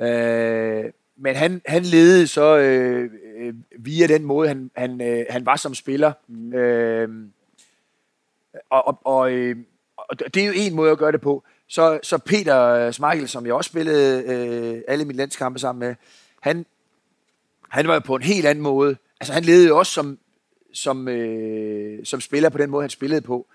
Øh, 0.00 0.84
men 1.16 1.36
han, 1.36 1.62
han 1.66 1.82
ledede 1.82 2.26
så 2.26 2.56
øh, 2.58 3.10
øh, 3.36 3.54
via 3.78 4.06
den 4.06 4.24
måde, 4.24 4.48
han, 4.48 4.70
han, 4.76 5.00
øh, 5.00 5.26
han 5.30 5.46
var 5.46 5.56
som 5.56 5.74
spiller. 5.74 6.12
Mm. 6.28 6.54
Øh, 6.54 7.08
og, 8.70 8.86
og, 8.86 9.00
og, 9.04 9.32
øh, 9.32 9.56
og 9.96 10.34
det 10.34 10.42
er 10.42 10.46
jo 10.46 10.52
en 10.56 10.74
måde 10.74 10.90
at 10.90 10.98
gøre 10.98 11.12
det 11.12 11.20
på. 11.20 11.44
Så, 11.68 12.00
så 12.02 12.18
Peter 12.18 12.90
Smeichel, 12.90 13.28
som 13.28 13.46
jeg 13.46 13.54
også 13.54 13.68
spillede 13.68 14.24
øh, 14.24 14.82
alle 14.88 15.04
mine 15.04 15.16
landskampe 15.16 15.58
sammen 15.58 15.88
med, 15.88 15.94
han, 16.40 16.66
han 17.68 17.88
var 17.88 17.94
jo 17.94 18.00
på 18.00 18.16
en 18.16 18.22
helt 18.22 18.46
anden 18.46 18.62
måde. 18.62 18.96
Altså 19.20 19.32
han 19.32 19.44
ledede 19.44 19.68
jo 19.68 19.78
også 19.78 19.92
som, 19.92 20.18
som, 20.72 21.08
øh, 21.08 22.04
som 22.04 22.20
spiller 22.20 22.48
på 22.48 22.58
den 22.58 22.70
måde, 22.70 22.82
han 22.82 22.90
spillede 22.90 23.20
på. 23.20 23.46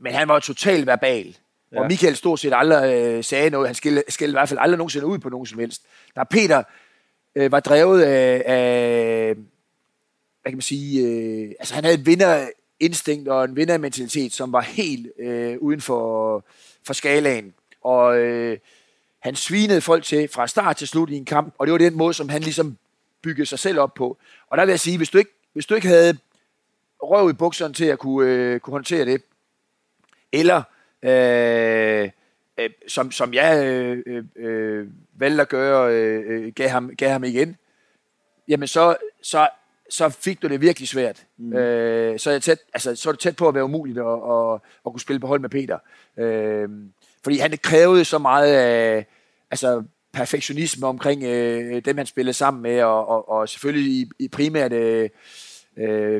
Men 0.00 0.12
han 0.12 0.28
var 0.28 0.34
jo 0.34 0.40
totalt 0.40 0.86
verbal. 0.86 1.36
Ja. 1.72 1.80
Og 1.80 1.86
Michael 1.86 2.16
stort 2.16 2.40
set 2.40 2.52
aldrig 2.56 2.94
øh, 2.94 3.24
sagde 3.24 3.50
noget. 3.50 3.68
Han 3.68 3.74
skældte, 3.74 4.28
i 4.28 4.30
hvert 4.30 4.48
fald 4.48 4.60
aldrig 4.62 4.78
nogensinde 4.78 5.06
ud 5.06 5.18
på 5.18 5.28
nogen 5.28 5.46
som 5.46 5.58
helst. 5.58 5.82
Der 6.14 6.24
Peter 6.24 6.62
øh, 7.34 7.52
var 7.52 7.60
drevet 7.60 8.02
af, 8.02 8.42
af, 8.46 9.34
hvad 10.42 10.52
kan 10.52 10.56
man 10.56 10.62
sige, 10.62 11.08
øh, 11.08 11.52
altså 11.58 11.74
han 11.74 11.84
havde 11.84 11.98
et 11.98 12.06
vinderinstinkt 12.06 13.28
og 13.28 13.44
en 13.44 13.56
vindermentalitet, 13.56 14.32
som 14.32 14.52
var 14.52 14.60
helt 14.60 15.12
øh, 15.18 15.58
uden 15.58 15.80
for, 15.80 16.44
for 16.86 16.92
skalaen. 16.92 17.54
Og 17.82 18.18
øh, 18.18 18.58
han 19.20 19.36
svinede 19.36 19.80
folk 19.80 20.04
til 20.04 20.28
fra 20.28 20.46
start 20.46 20.76
til 20.76 20.88
slut 20.88 21.10
i 21.10 21.16
en 21.16 21.24
kamp, 21.24 21.54
og 21.58 21.66
det 21.66 21.72
var 21.72 21.78
den 21.78 21.94
måde, 21.94 22.14
som 22.14 22.28
han 22.28 22.42
ligesom 22.42 22.76
byggede 23.22 23.46
sig 23.46 23.58
selv 23.58 23.80
op 23.80 23.94
på. 23.94 24.18
Og 24.50 24.58
der 24.58 24.64
vil 24.64 24.72
jeg 24.72 24.80
sige, 24.80 24.96
hvis 24.96 25.10
du 25.10 25.18
ikke, 25.18 25.30
hvis 25.52 25.66
du 25.66 25.74
ikke 25.74 25.88
havde 25.88 26.18
røv 27.02 27.30
i 27.30 27.32
bukserne 27.32 27.74
til 27.74 27.84
at 27.84 27.98
kunne, 27.98 28.30
øh, 28.30 28.60
kunne 28.60 28.72
håndtere 28.72 29.04
det, 29.04 29.22
eller 30.32 30.62
øh, 31.02 32.10
øh, 32.58 32.70
som, 32.88 33.10
som 33.12 33.34
jeg 33.34 33.66
øh, 33.66 34.24
øh, 34.36 34.88
valgte 35.14 35.42
at 35.42 35.48
gøre, 35.48 35.94
øh, 35.94 36.52
gav, 36.52 36.68
ham, 36.68 36.96
gav 36.96 37.10
ham 37.10 37.24
igen, 37.24 37.56
jamen 38.48 38.68
så, 38.68 38.96
så, 39.22 39.48
så 39.90 40.08
fik 40.08 40.42
du 40.42 40.48
det 40.48 40.60
virkelig 40.60 40.88
svært. 40.88 41.26
Mm. 41.36 41.52
Øh, 41.52 42.18
så, 42.18 42.30
er 42.30 42.38
tæt, 42.38 42.58
altså, 42.74 42.94
så 42.96 43.08
er 43.08 43.12
det 43.12 43.20
tæt 43.20 43.36
på 43.36 43.48
at 43.48 43.54
være 43.54 43.64
umuligt 43.64 43.98
at, 43.98 44.04
at, 44.06 44.60
at 44.86 44.92
kunne 44.92 45.00
spille 45.00 45.20
på 45.20 45.26
hold 45.26 45.40
med 45.40 45.48
Peter. 45.48 45.78
Øh, 46.16 46.68
fordi 47.22 47.38
han 47.38 47.58
krævede 47.62 48.04
så 48.04 48.18
meget 48.18 48.54
af 48.54 49.06
altså, 49.50 49.82
perfektionisme 50.12 50.86
omkring 50.86 51.22
øh, 51.24 51.84
dem, 51.84 51.96
han 51.96 52.06
spillede 52.06 52.34
sammen 52.34 52.62
med, 52.62 52.82
og, 52.82 53.08
og, 53.08 53.28
og 53.28 53.48
selvfølgelig 53.48 53.92
i, 53.92 54.10
i 54.18 54.28
primært 54.28 54.72
øh, 54.72 55.10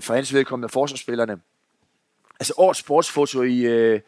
for 0.03 0.15
hans 0.15 0.35
vedkommende 0.35 0.69
forsvarsspillerne. 0.69 1.41
Altså 2.41 2.55
årets 2.57 2.81
sportsfoto 2.81 3.43
i, 3.43 3.59
øh, 3.61 4.01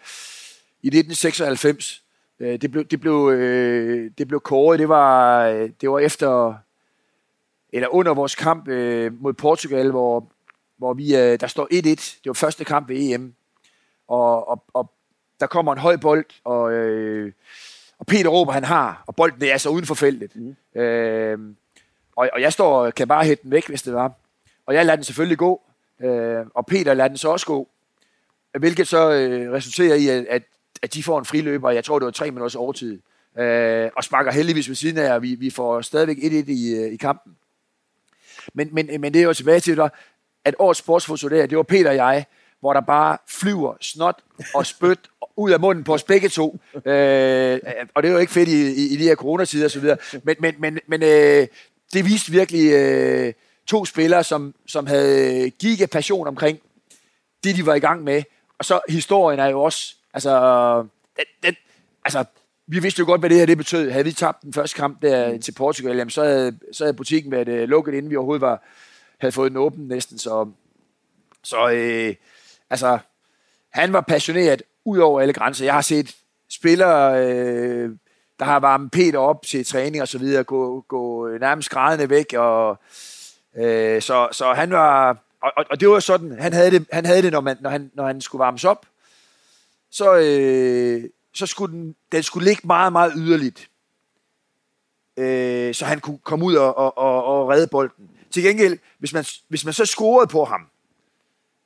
i 0.82 0.86
1996, 0.86 2.03
øh, 2.40 2.60
det, 2.60 2.70
blev, 2.70 2.84
det, 2.84 3.00
blev, 3.00 3.30
øh, 3.34 4.10
det 4.18 4.28
blev 4.28 4.40
kåret, 4.40 4.78
det 4.78 4.88
var, 4.88 5.46
det 5.80 5.90
var 5.90 5.98
efter, 5.98 6.54
eller 7.72 7.88
under 7.88 8.14
vores 8.14 8.34
kamp 8.34 8.68
øh, 8.68 9.22
mod 9.22 9.32
Portugal, 9.32 9.90
hvor, 9.90 10.28
hvor 10.76 10.94
vi, 10.94 11.16
øh, 11.16 11.40
der 11.40 11.46
står 11.46 11.68
1-1, 11.72 11.78
det 11.84 12.20
var 12.24 12.32
første 12.32 12.64
kamp 12.64 12.88
ved 12.88 12.96
EM, 12.96 13.34
og, 14.08 14.48
og, 14.48 14.64
og 14.74 14.90
der 15.40 15.46
kommer 15.46 15.72
en 15.72 15.78
høj 15.78 15.96
bold, 15.96 16.24
og, 16.44 16.72
øh, 16.72 17.32
og 17.98 18.06
Peter 18.06 18.28
råber, 18.28 18.52
han 18.52 18.64
har, 18.64 19.04
og 19.06 19.16
bolden 19.16 19.42
er 19.42 19.52
altså 19.52 19.68
uden 19.68 19.86
for 19.86 19.94
feltet. 19.94 20.36
Mm. 20.36 20.80
Øh, 20.80 21.38
og, 22.16 22.30
og 22.32 22.40
jeg 22.40 22.52
står 22.52 22.86
og 22.86 22.94
kan 22.94 23.08
bare 23.08 23.24
hætte 23.24 23.42
den 23.42 23.50
væk, 23.50 23.68
hvis 23.68 23.82
det 23.82 23.94
var. 23.94 24.12
Og 24.66 24.74
jeg 24.74 24.86
lader 24.86 24.96
den 24.96 25.04
selvfølgelig 25.04 25.38
gå, 25.38 25.62
øh, 26.00 26.46
og 26.54 26.66
Peter 26.66 26.94
lader 26.94 27.08
den 27.08 27.16
så 27.16 27.28
også 27.28 27.46
gå. 27.46 27.68
Hvilket 28.58 28.88
så 28.88 29.12
øh, 29.12 29.52
resulterer 29.52 29.94
i, 29.94 30.08
at, 30.08 30.26
at 30.26 30.42
at 30.84 30.94
de 30.94 31.02
får 31.02 31.18
en 31.18 31.24
friløber, 31.24 31.70
jeg 31.70 31.84
tror, 31.84 31.98
det 31.98 32.06
var 32.06 32.12
tre 32.12 32.30
minutters 32.30 32.54
overtid. 32.54 33.00
Øh, 33.38 33.90
og 33.96 34.04
sparker 34.04 34.32
heldigvis 34.32 34.68
ved 34.68 34.76
siden 34.76 34.98
af, 34.98 35.14
og 35.14 35.22
vi, 35.22 35.34
vi 35.34 35.50
får 35.50 35.80
stadigvæk 35.80 36.16
1-1 36.16 36.50
i, 36.50 36.74
øh, 36.74 36.92
i 36.92 36.96
kampen. 36.96 37.36
Men, 38.54 38.68
men, 38.72 39.00
men 39.00 39.14
det 39.14 39.20
er 39.20 39.24
jo 39.24 39.32
tilbage 39.32 39.60
til, 39.60 39.80
at 40.44 40.54
årets 40.58 40.78
sportsfoto 40.78 41.28
der, 41.28 41.46
det 41.46 41.56
var 41.56 41.62
Peter 41.62 41.90
og 41.90 41.96
jeg, 41.96 42.24
hvor 42.60 42.72
der 42.72 42.80
bare 42.80 43.18
flyver 43.28 43.74
snot 43.80 44.22
og 44.54 44.66
spyt 44.66 44.98
ud 45.36 45.50
af 45.50 45.60
munden 45.60 45.84
på 45.84 45.94
os 45.94 46.02
begge 46.02 46.28
to. 46.28 46.60
Øh, 46.74 47.60
og 47.94 48.02
det 48.02 48.08
er 48.08 48.12
jo 48.12 48.18
ikke 48.18 48.32
fedt 48.32 48.48
i, 48.48 48.72
i, 48.72 48.94
i 48.94 48.96
de 48.96 49.04
her 49.04 49.14
coronatider 49.14 49.66
osv. 49.66 49.84
Men, 50.24 50.36
men, 50.38 50.54
men, 50.58 50.78
men 50.86 51.02
øh, 51.02 51.46
det 51.92 52.04
viste 52.04 52.32
virkelig 52.32 52.72
øh, 52.72 53.32
to 53.66 53.84
spillere, 53.84 54.24
som, 54.24 54.54
som 54.66 54.86
havde 54.86 55.50
giga 55.50 55.86
passion 55.86 56.26
omkring 56.26 56.58
det, 57.44 57.56
de 57.56 57.66
var 57.66 57.74
i 57.74 57.80
gang 57.80 58.04
med. 58.04 58.22
Og 58.58 58.64
så 58.64 58.80
historien 58.88 59.40
er 59.40 59.46
jo 59.46 59.62
også, 59.62 59.96
altså, 60.14 60.86
den, 61.16 61.24
den, 61.42 61.54
altså 62.04 62.24
vi 62.66 62.78
vidste 62.78 63.00
jo 63.00 63.06
godt, 63.06 63.20
hvad 63.20 63.30
det 63.30 63.38
her 63.38 63.46
det 63.46 63.58
betød. 63.58 63.90
Havde 63.90 64.04
vi 64.04 64.12
tabt 64.12 64.42
den 64.42 64.52
første 64.52 64.76
kamp 64.76 65.02
der 65.02 65.38
til 65.38 65.52
Portugal, 65.52 65.96
jamen, 65.96 66.10
så, 66.10 66.24
havde, 66.24 66.58
så 66.72 66.84
havde 66.84 66.96
butikken 66.96 67.32
været 67.32 67.48
uh, 67.48 67.68
lukket, 67.68 67.94
inden 67.94 68.10
vi 68.10 68.16
overhovedet 68.16 68.40
var, 68.40 68.62
havde 69.18 69.32
fået 69.32 69.50
den 69.50 69.58
åben 69.58 69.88
næsten. 69.88 70.18
Så, 70.18 70.48
så 71.44 71.70
øh, 71.70 72.14
altså, 72.70 72.98
han 73.70 73.92
var 73.92 74.00
passioneret 74.00 74.62
ud 74.84 74.98
over 74.98 75.20
alle 75.20 75.32
grænser. 75.32 75.64
Jeg 75.64 75.74
har 75.74 75.80
set 75.80 76.16
spillere, 76.50 77.26
øh, 77.26 77.90
der 78.38 78.44
har 78.44 78.60
varmet 78.60 78.90
Peter 78.90 79.18
op 79.18 79.42
til 79.46 79.66
træning 79.66 80.02
og 80.02 80.08
så 80.08 80.18
videre, 80.18 80.44
gå, 80.44 80.80
gå 80.88 81.28
nærmest 81.28 81.70
grædende 81.70 82.10
væk. 82.10 82.34
Og, 82.36 82.78
øh, 83.56 84.02
så, 84.02 84.28
så 84.32 84.52
han 84.52 84.70
var, 84.70 85.08
og, 85.40 85.52
og, 85.56 85.64
og 85.70 85.80
det 85.80 85.88
var 85.88 86.00
sådan, 86.00 86.38
han 86.40 86.52
havde 86.52 86.70
det, 86.70 86.86
han 86.92 87.06
havde 87.06 87.22
det 87.22 87.32
når, 87.32 87.40
man, 87.40 87.56
når, 87.60 87.70
han, 87.70 87.90
når 87.94 88.06
han 88.06 88.20
skulle 88.20 88.40
varmes 88.40 88.64
op. 88.64 88.86
Så, 89.94 90.14
øh, 90.14 91.10
så 91.34 91.46
skulle 91.46 91.74
den, 91.74 91.96
den 92.12 92.22
skulle 92.22 92.48
ligge 92.48 92.66
meget, 92.66 92.92
meget 92.92 93.12
yderligt. 93.16 93.70
Øh, 95.16 95.74
så 95.74 95.84
han 95.84 96.00
kunne 96.00 96.18
komme 96.18 96.44
ud 96.44 96.54
og, 96.54 96.78
og, 96.78 96.98
og, 96.98 97.24
og 97.24 97.48
redde 97.48 97.66
bolden. 97.66 98.10
Til 98.30 98.42
gengæld, 98.42 98.78
hvis 98.98 99.12
man, 99.12 99.24
hvis 99.48 99.64
man 99.64 99.74
så 99.74 99.86
scorede 99.86 100.26
på 100.26 100.44
ham, 100.44 100.60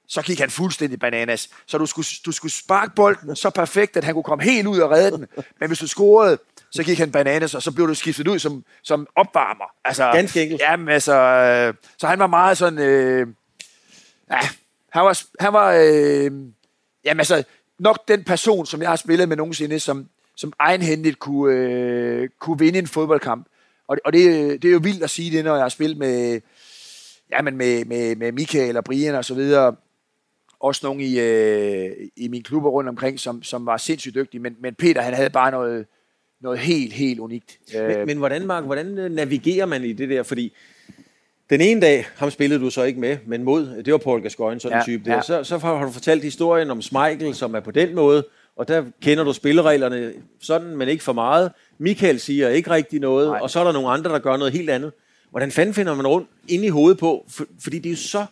så 0.06 0.22
gik 0.22 0.38
han 0.38 0.50
fuldstændig 0.50 0.98
bananas. 0.98 1.50
Så 1.66 1.78
du 1.78 1.86
skulle, 1.86 2.06
du 2.26 2.32
skulle 2.32 2.52
sparke 2.52 2.94
bolden 2.96 3.36
så 3.36 3.50
perfekt, 3.50 3.96
at 3.96 4.04
han 4.04 4.14
kunne 4.14 4.24
komme 4.24 4.44
helt 4.44 4.66
ud 4.66 4.78
og 4.78 4.90
redde 4.90 5.10
den. 5.10 5.26
Men 5.60 5.68
hvis 5.68 5.78
du 5.78 5.86
scorede, 5.86 6.38
så 6.70 6.82
gik 6.82 6.98
han 6.98 7.12
bananas, 7.12 7.54
og 7.54 7.62
så 7.62 7.72
blev 7.72 7.88
du 7.88 7.94
skiftet 7.94 8.28
ud 8.28 8.38
som, 8.38 8.64
som 8.82 9.06
opvarmer. 9.16 9.64
Altså, 9.84 10.04
Ganske 10.12 10.42
enkelt. 10.42 10.60
Jamen, 10.60 10.88
altså, 10.88 11.14
øh, 11.14 11.74
så 11.98 12.06
han 12.06 12.18
var 12.18 12.26
meget 12.26 12.58
sådan... 12.58 12.78
Øh, 12.78 13.26
ja, 14.30 14.40
han 14.90 15.04
var... 15.04 15.22
Han 15.40 15.52
var 15.52 15.72
øh, 15.72 16.30
jamen, 17.04 17.20
altså, 17.20 17.44
nok 17.78 18.08
den 18.08 18.24
person, 18.24 18.66
som 18.66 18.82
jeg 18.82 18.88
har 18.88 18.96
spillet 18.96 19.28
med 19.28 19.36
nogensinde, 19.36 19.80
som, 19.80 20.08
som 20.36 20.52
egenhændigt 20.58 21.18
kunne, 21.18 21.54
øh, 21.54 22.28
kunne 22.38 22.58
vinde 22.58 22.78
en 22.78 22.86
fodboldkamp. 22.86 23.46
Og, 23.88 23.96
og 24.04 24.12
det, 24.12 24.62
det 24.62 24.68
er 24.68 24.72
jo 24.72 24.80
vildt 24.82 25.02
at 25.02 25.10
sige 25.10 25.36
det, 25.36 25.44
når 25.44 25.54
jeg 25.54 25.64
har 25.64 25.68
spillet 25.68 25.98
med, 25.98 26.40
jamen 27.30 27.56
med, 27.56 27.84
med, 27.84 28.16
med 28.16 28.32
Michael 28.32 28.76
og 28.76 28.84
Brian 28.84 29.14
og 29.14 29.24
så 29.24 29.34
videre. 29.34 29.76
Også 30.60 30.86
nogle 30.86 31.04
i, 31.04 31.20
øh, 31.20 32.08
i 32.16 32.28
min 32.28 32.42
klubber 32.42 32.70
rundt 32.70 32.88
omkring, 32.88 33.20
som, 33.20 33.42
som 33.42 33.66
var 33.66 33.76
sindssygt 33.76 34.14
dygtige. 34.14 34.40
Men, 34.40 34.56
men 34.60 34.74
Peter, 34.74 35.02
han 35.02 35.14
havde 35.14 35.30
bare 35.30 35.50
noget, 35.50 35.86
noget 36.40 36.58
helt, 36.58 36.92
helt 36.92 37.20
unikt. 37.20 37.58
Men, 37.74 38.06
men 38.06 38.18
hvordan, 38.18 38.46
Mark, 38.46 38.64
hvordan 38.64 38.98
øh, 38.98 39.10
navigerer 39.10 39.66
man 39.66 39.84
i 39.84 39.92
det 39.92 40.08
der? 40.08 40.22
Fordi 40.22 40.52
den 41.50 41.60
ene 41.60 41.80
dag, 41.80 42.06
ham 42.16 42.30
spillede 42.30 42.60
du 42.60 42.70
så 42.70 42.82
ikke 42.82 43.00
med, 43.00 43.16
men 43.26 43.44
mod, 43.44 43.82
det 43.84 43.92
var 43.92 43.98
Paul 43.98 44.22
Gascoigne, 44.22 44.60
sådan 44.60 44.76
en 44.76 44.80
Ja, 44.80 44.84
type 44.84 45.10
der. 45.10 45.14
ja. 45.16 45.22
Så, 45.22 45.44
så 45.44 45.58
har 45.58 45.84
du 45.84 45.90
fortalt 45.90 46.22
historien 46.22 46.70
om 46.70 46.82
Schmeichel, 46.82 47.34
som 47.34 47.54
er 47.54 47.60
på 47.60 47.70
den 47.70 47.94
måde, 47.94 48.26
og 48.56 48.68
der 48.68 48.84
kender 49.02 49.24
du 49.24 49.32
spillereglerne 49.32 50.12
sådan, 50.40 50.76
men 50.76 50.88
ikke 50.88 51.04
for 51.04 51.12
meget. 51.12 51.52
Michael 51.78 52.20
siger 52.20 52.48
ikke 52.48 52.70
rigtig 52.70 53.00
noget, 53.00 53.28
Nej. 53.28 53.38
og 53.42 53.50
så 53.50 53.60
er 53.60 53.64
der 53.64 53.72
nogle 53.72 53.88
andre, 53.88 54.10
der 54.10 54.18
gør 54.18 54.36
noget 54.36 54.52
helt 54.52 54.70
andet. 54.70 54.92
Hvordan 55.30 55.50
fanden 55.50 55.74
finder 55.74 55.94
man 55.94 56.06
rundt 56.06 56.28
ind 56.48 56.64
i 56.64 56.68
hovedet 56.68 56.98
på? 56.98 57.24
For, 57.28 57.44
fordi 57.62 57.78
det 57.78 57.86
er 57.88 57.90
jo 57.90 57.96
så 57.96 58.26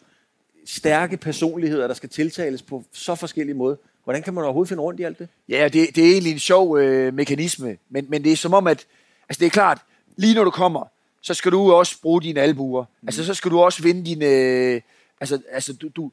stærke 0.66 1.16
personligheder, 1.16 1.86
der 1.86 1.94
skal 1.94 2.08
tiltales 2.08 2.62
på 2.62 2.84
så 2.92 3.14
forskellige 3.14 3.56
måder. 3.56 3.76
Hvordan 4.04 4.22
kan 4.22 4.34
man 4.34 4.44
overhovedet 4.44 4.68
finde 4.68 4.82
rundt 4.82 5.00
i 5.00 5.02
alt 5.02 5.18
det? 5.18 5.28
Ja, 5.48 5.64
det, 5.72 5.96
det 5.96 6.04
er 6.04 6.10
egentlig 6.12 6.32
en 6.32 6.38
sjov 6.38 6.78
øh, 6.78 7.14
mekanisme, 7.14 7.76
men, 7.90 8.06
men 8.08 8.24
det 8.24 8.32
er 8.32 8.36
som 8.36 8.54
om, 8.54 8.66
at 8.66 8.86
altså 9.28 9.40
det 9.40 9.46
er 9.46 9.50
klart, 9.50 9.78
lige 10.16 10.34
når 10.34 10.44
du 10.44 10.50
kommer, 10.50 10.88
så 11.26 11.34
skal 11.34 11.52
du 11.52 11.72
også 11.72 12.00
bruge 12.02 12.22
dine 12.22 12.40
albuer. 12.40 12.82
Mm. 12.84 13.08
Altså 13.08 13.24
så 13.24 13.34
skal 13.34 13.50
du 13.50 13.60
også 13.60 13.82
vinde 13.82 14.04
dine... 14.04 14.26
Øh, 14.26 14.80
altså, 15.20 15.40
altså 15.50 15.72
du, 15.72 15.88
du, 15.96 16.12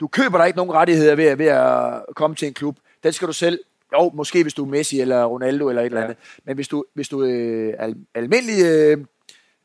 du 0.00 0.06
køber 0.06 0.38
dig 0.38 0.46
ikke 0.46 0.56
nogen 0.56 0.72
rettigheder 0.72 1.14
ved, 1.14 1.24
at- 1.24 1.38
ved 1.38 1.46
at 1.46 2.02
komme 2.16 2.36
til 2.36 2.48
en 2.48 2.54
klub. 2.54 2.76
Den 3.02 3.12
skal 3.12 3.28
du 3.28 3.32
selv... 3.32 3.58
Jo, 3.92 4.10
måske 4.14 4.42
hvis 4.42 4.54
du 4.54 4.64
er 4.64 4.68
Messi 4.68 5.00
eller 5.00 5.24
Ronaldo 5.24 5.68
eller 5.68 5.82
et 5.82 5.86
eller 5.86 6.00
andet. 6.02 6.16
Men 6.44 6.54
hvis 6.54 6.68
du, 6.68 6.84
hvis 6.94 7.08
du 7.08 7.20
er 7.20 7.72
al, 7.78 7.96
almindelig, 8.14 8.64
øh, 8.64 8.98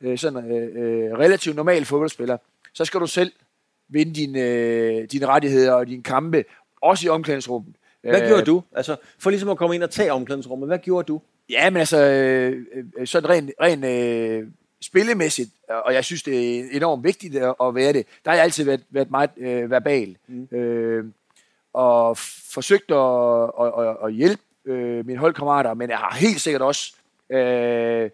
øh, 0.02 0.18
sådan, 0.18 0.52
øh, 0.52 0.64
øh, 0.84 1.12
relativt 1.14 1.56
normal 1.56 1.86
fodboldspiller, 1.86 2.38
så 2.74 2.86
skal 2.86 3.00
du 3.00 3.08
selv 3.08 3.32
vinde 3.90 4.14
dine, 4.14 4.40
øh, 4.42 5.08
dine 5.12 5.26
rettigheder 5.26 5.72
og 5.74 5.88
dine 5.88 6.04
kampe, 6.04 6.44
også 6.82 7.06
i 7.08 7.10
omklædningsrummet. 7.10 7.76
Hvad 8.02 8.22
Øh, 8.22 8.28
gjorde 8.28 8.44
du? 8.46 8.64
Altså, 8.76 8.96
for 9.20 9.30
ligesom 9.30 9.50
at 9.50 9.58
komme 9.58 9.76
ind 9.76 9.84
og 9.84 9.90
tage 9.92 10.12
omklædningsrummet, 10.14 10.68
hvad 10.70 10.80
gjorde 10.80 11.06
du? 11.06 11.22
Ja, 11.50 11.70
men 11.70 11.78
altså, 11.80 11.98
øh, 12.12 12.66
øh, 12.98 13.08
sådan 13.08 13.30
rent, 13.30 13.52
rent 13.62 13.86
øh, 13.86 14.48
spillemæssigt, 14.88 15.50
og 15.68 15.94
jeg 15.94 16.06
synes, 16.06 16.24
det 16.24 16.60
er 16.60 16.64
enormt 16.72 17.04
vigtigt 17.04 17.36
at, 17.36 17.76
være 17.76 17.94
det, 17.94 18.06
der 18.26 18.32
har 18.32 18.36
jeg 18.36 18.44
altid 18.44 18.64
været, 18.64 18.84
været 18.90 19.12
meget 19.12 19.30
øh, 19.38 19.72
verbal. 19.72 20.18
Mm. 20.28 20.58
Øh, 20.58 21.06
og 21.74 22.18
forsøgt 22.52 22.92
at, 22.92 23.44
at, 23.62 23.88
at, 23.88 23.98
at 24.06 24.14
hjælpe 24.14 24.42
øh, 24.66 25.06
mine 25.06 25.20
holdkammerater, 25.20 25.74
men 25.74 25.90
jeg 25.90 25.98
har 25.98 26.16
helt 26.16 26.42
sikkert 26.42 26.62
også 26.62 26.94
øh, 27.30 28.10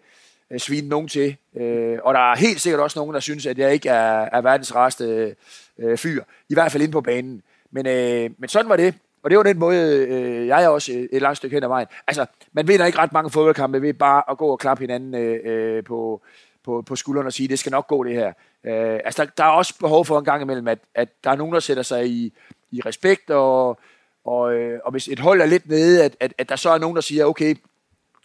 svinet 0.58 0.88
nogen 0.88 1.08
til. 1.08 1.36
Øh, 1.56 1.98
og 2.04 2.14
der 2.14 2.20
er 2.20 2.36
helt 2.36 2.60
sikkert 2.60 2.82
også 2.82 2.98
nogen, 2.98 3.14
der 3.14 3.20
synes, 3.20 3.46
at 3.46 3.58
jeg 3.58 3.72
ikke 3.72 3.88
er, 3.88 4.28
er 4.32 4.40
verdens 4.40 4.74
rareste 4.74 5.36
øh, 5.78 5.98
fyr. 5.98 6.22
I 6.48 6.54
hvert 6.54 6.72
fald 6.72 6.82
inde 6.82 6.92
på 6.92 7.00
banen. 7.00 7.42
Men, 7.70 7.86
øh, 7.86 8.30
men 8.38 8.48
sådan 8.48 8.68
var 8.68 8.76
det. 8.76 8.94
Og 9.22 9.30
det 9.30 9.38
var 9.38 9.44
den 9.44 9.58
måde, 9.58 10.06
øh, 10.08 10.46
jeg 10.46 10.64
er 10.64 10.68
også 10.68 10.92
et, 10.92 11.08
et 11.12 11.22
langt 11.22 11.36
stykke 11.36 11.56
hen 11.56 11.62
ad 11.62 11.68
vejen. 11.68 11.86
Altså, 12.06 12.26
man 12.52 12.68
vinder 12.68 12.86
ikke 12.86 12.98
ret 12.98 13.12
mange 13.12 13.30
fodboldkampe 13.30 13.82
ved 13.82 13.94
bare 13.94 14.22
at 14.30 14.38
gå 14.38 14.46
og 14.46 14.58
klappe 14.58 14.80
hinanden 14.80 15.14
øh, 15.14 15.40
øh, 15.44 15.84
på, 15.84 16.22
på, 16.64 16.82
på 16.82 16.96
skulderen 16.96 17.26
og 17.26 17.32
sige, 17.32 17.48
det 17.48 17.58
skal 17.58 17.70
nok 17.70 17.86
gå 17.86 18.04
det 18.04 18.14
her. 18.14 18.32
Øh, 18.64 19.00
altså, 19.04 19.24
der, 19.24 19.30
der 19.36 19.44
er 19.44 19.48
også 19.48 19.78
behov 19.78 20.04
for 20.04 20.18
en 20.18 20.24
gang 20.24 20.42
imellem, 20.42 20.68
at, 20.68 20.78
at 20.94 21.08
der 21.24 21.30
er 21.30 21.36
nogen, 21.36 21.54
der 21.54 21.60
sætter 21.60 21.82
sig 21.82 22.06
i, 22.06 22.32
i 22.70 22.80
respekt, 22.80 23.30
og, 23.30 23.78
og, 24.24 24.54
øh, 24.54 24.80
og 24.84 24.90
hvis 24.90 25.08
et 25.08 25.18
hold 25.18 25.40
er 25.40 25.46
lidt 25.46 25.68
nede, 25.68 26.04
at, 26.04 26.16
at, 26.20 26.34
at 26.38 26.48
der 26.48 26.56
så 26.56 26.70
er 26.70 26.78
nogen, 26.78 26.94
der 26.94 27.02
siger, 27.02 27.24
okay, 27.24 27.54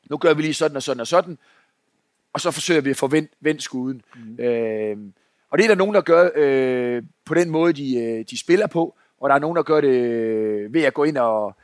nu 0.10 0.18
gør 0.18 0.34
vi 0.34 0.42
lige 0.42 0.54
sådan 0.54 0.78
og 0.78 0.84
sådan 0.84 1.02
og 1.02 1.08
sådan, 1.08 1.38
og 2.34 2.42
så 2.42 2.52
forsøger 2.52 2.82
vi 2.82 2.90
at 2.90 3.28
vendt 3.40 3.64
skuden. 3.64 4.02
Mm. 4.16 4.44
Øh, 4.44 4.98
og 5.50 5.58
det 5.58 5.64
er 5.64 5.68
der 5.68 5.76
nogen, 5.76 5.96
der 5.96 6.02
gør 6.02 6.30
øh, 6.36 7.04
på 7.26 7.34
den 7.34 7.50
måde, 7.50 7.74
de, 7.74 7.96
øh, 7.98 8.26
de 8.30 8.40
spiller 8.40 8.68
på, 8.68 8.96
og 9.20 9.30
der 9.30 9.36
er 9.36 9.40
nogen, 9.40 9.56
der 9.56 9.64
gør 9.64 9.82
det 9.82 9.90
øh, 9.90 10.74
ved 10.74 10.84
at 10.84 10.94
gå 10.94 11.04
ind 11.04 11.18
og... 11.18 11.56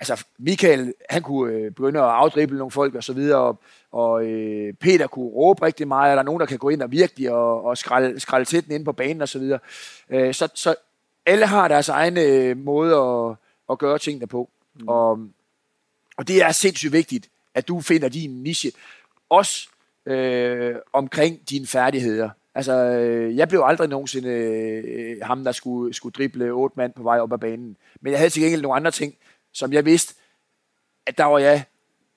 Altså, 0.00 0.24
Michael, 0.38 0.94
han 1.10 1.22
kunne 1.22 1.52
øh, 1.52 1.70
begynde 1.70 2.00
at 2.00 2.04
afdrible 2.04 2.58
nogle 2.58 2.70
folk 2.70 2.94
og 2.94 3.04
så 3.04 3.12
videre, 3.12 3.38
og, 3.38 3.60
og 3.92 4.24
øh, 4.24 4.72
Peter 4.72 5.06
kunne 5.06 5.28
råbe 5.28 5.66
rigtig 5.66 5.88
meget, 5.88 6.10
og 6.10 6.16
der 6.16 6.22
er 6.22 6.26
nogen, 6.26 6.40
der 6.40 6.46
kan 6.46 6.58
gå 6.58 6.68
ind 6.68 6.82
og 6.82 6.90
virkelig 6.90 7.30
og, 7.30 7.64
og 7.64 7.78
skralde, 7.78 8.20
skralde 8.20 8.44
til 8.44 8.64
den 8.64 8.72
inde 8.72 8.84
på 8.84 8.92
banen 8.92 9.22
og 9.22 9.28
så 9.28 9.38
videre. 9.38 9.58
Øh, 10.10 10.34
så, 10.34 10.48
så 10.54 10.74
alle 11.26 11.46
har 11.46 11.68
deres 11.68 11.88
egen 11.88 12.18
øh, 12.18 12.56
måde 12.56 12.96
at, 12.96 13.36
at 13.70 13.78
gøre 13.78 13.98
tingene 13.98 14.26
på. 14.26 14.50
Mm. 14.80 14.88
Og, 14.88 15.18
og 16.16 16.28
det 16.28 16.42
er 16.42 16.52
sindssygt 16.52 16.92
vigtigt, 16.92 17.28
at 17.54 17.68
du 17.68 17.80
finder 17.80 18.08
din 18.08 18.42
niche. 18.42 18.72
Også 19.28 19.68
øh, 20.06 20.76
omkring 20.92 21.50
dine 21.50 21.66
færdigheder. 21.66 22.30
Altså, 22.54 22.72
øh, 22.72 23.36
jeg 23.36 23.48
blev 23.48 23.62
aldrig 23.64 23.88
nogensinde 23.88 24.28
øh, 24.28 25.16
ham, 25.22 25.44
der 25.44 25.52
skulle, 25.52 25.94
skulle 25.94 26.12
drible 26.12 26.50
otte 26.50 26.74
mand 26.76 26.92
på 26.92 27.02
vej 27.02 27.20
op 27.20 27.32
ad 27.32 27.38
banen. 27.38 27.76
Men 28.00 28.10
jeg 28.10 28.20
havde 28.20 28.30
til 28.30 28.42
gengæld 28.42 28.62
nogle 28.62 28.76
andre 28.76 28.90
ting, 28.90 29.14
som 29.52 29.72
jeg 29.72 29.84
vidste, 29.84 30.14
at 31.06 31.18
der 31.18 31.24
var 31.24 31.38
jeg 31.38 31.64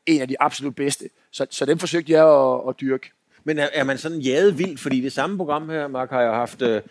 en 0.06 0.22
af 0.22 0.28
de 0.28 0.42
absolut 0.42 0.76
bedste. 0.76 1.10
Så, 1.32 1.46
så 1.50 1.66
dem 1.66 1.78
forsøgte 1.80 2.12
jeg 2.12 2.28
at, 2.28 2.62
at 2.70 2.76
dyrke. 2.82 3.12
Men 3.44 3.60
er, 3.60 3.68
er 3.74 3.84
man 3.84 3.98
sådan 3.98 4.20
jaget 4.20 4.58
vildt? 4.58 4.80
Fordi 4.80 5.02
det 5.02 5.12
samme 5.12 5.38
program 5.38 5.70
her, 5.70 5.88
Mark, 5.88 6.10
har 6.10 6.22
jeg 6.22 6.32
haft 6.32 6.62
øh, 6.62 6.82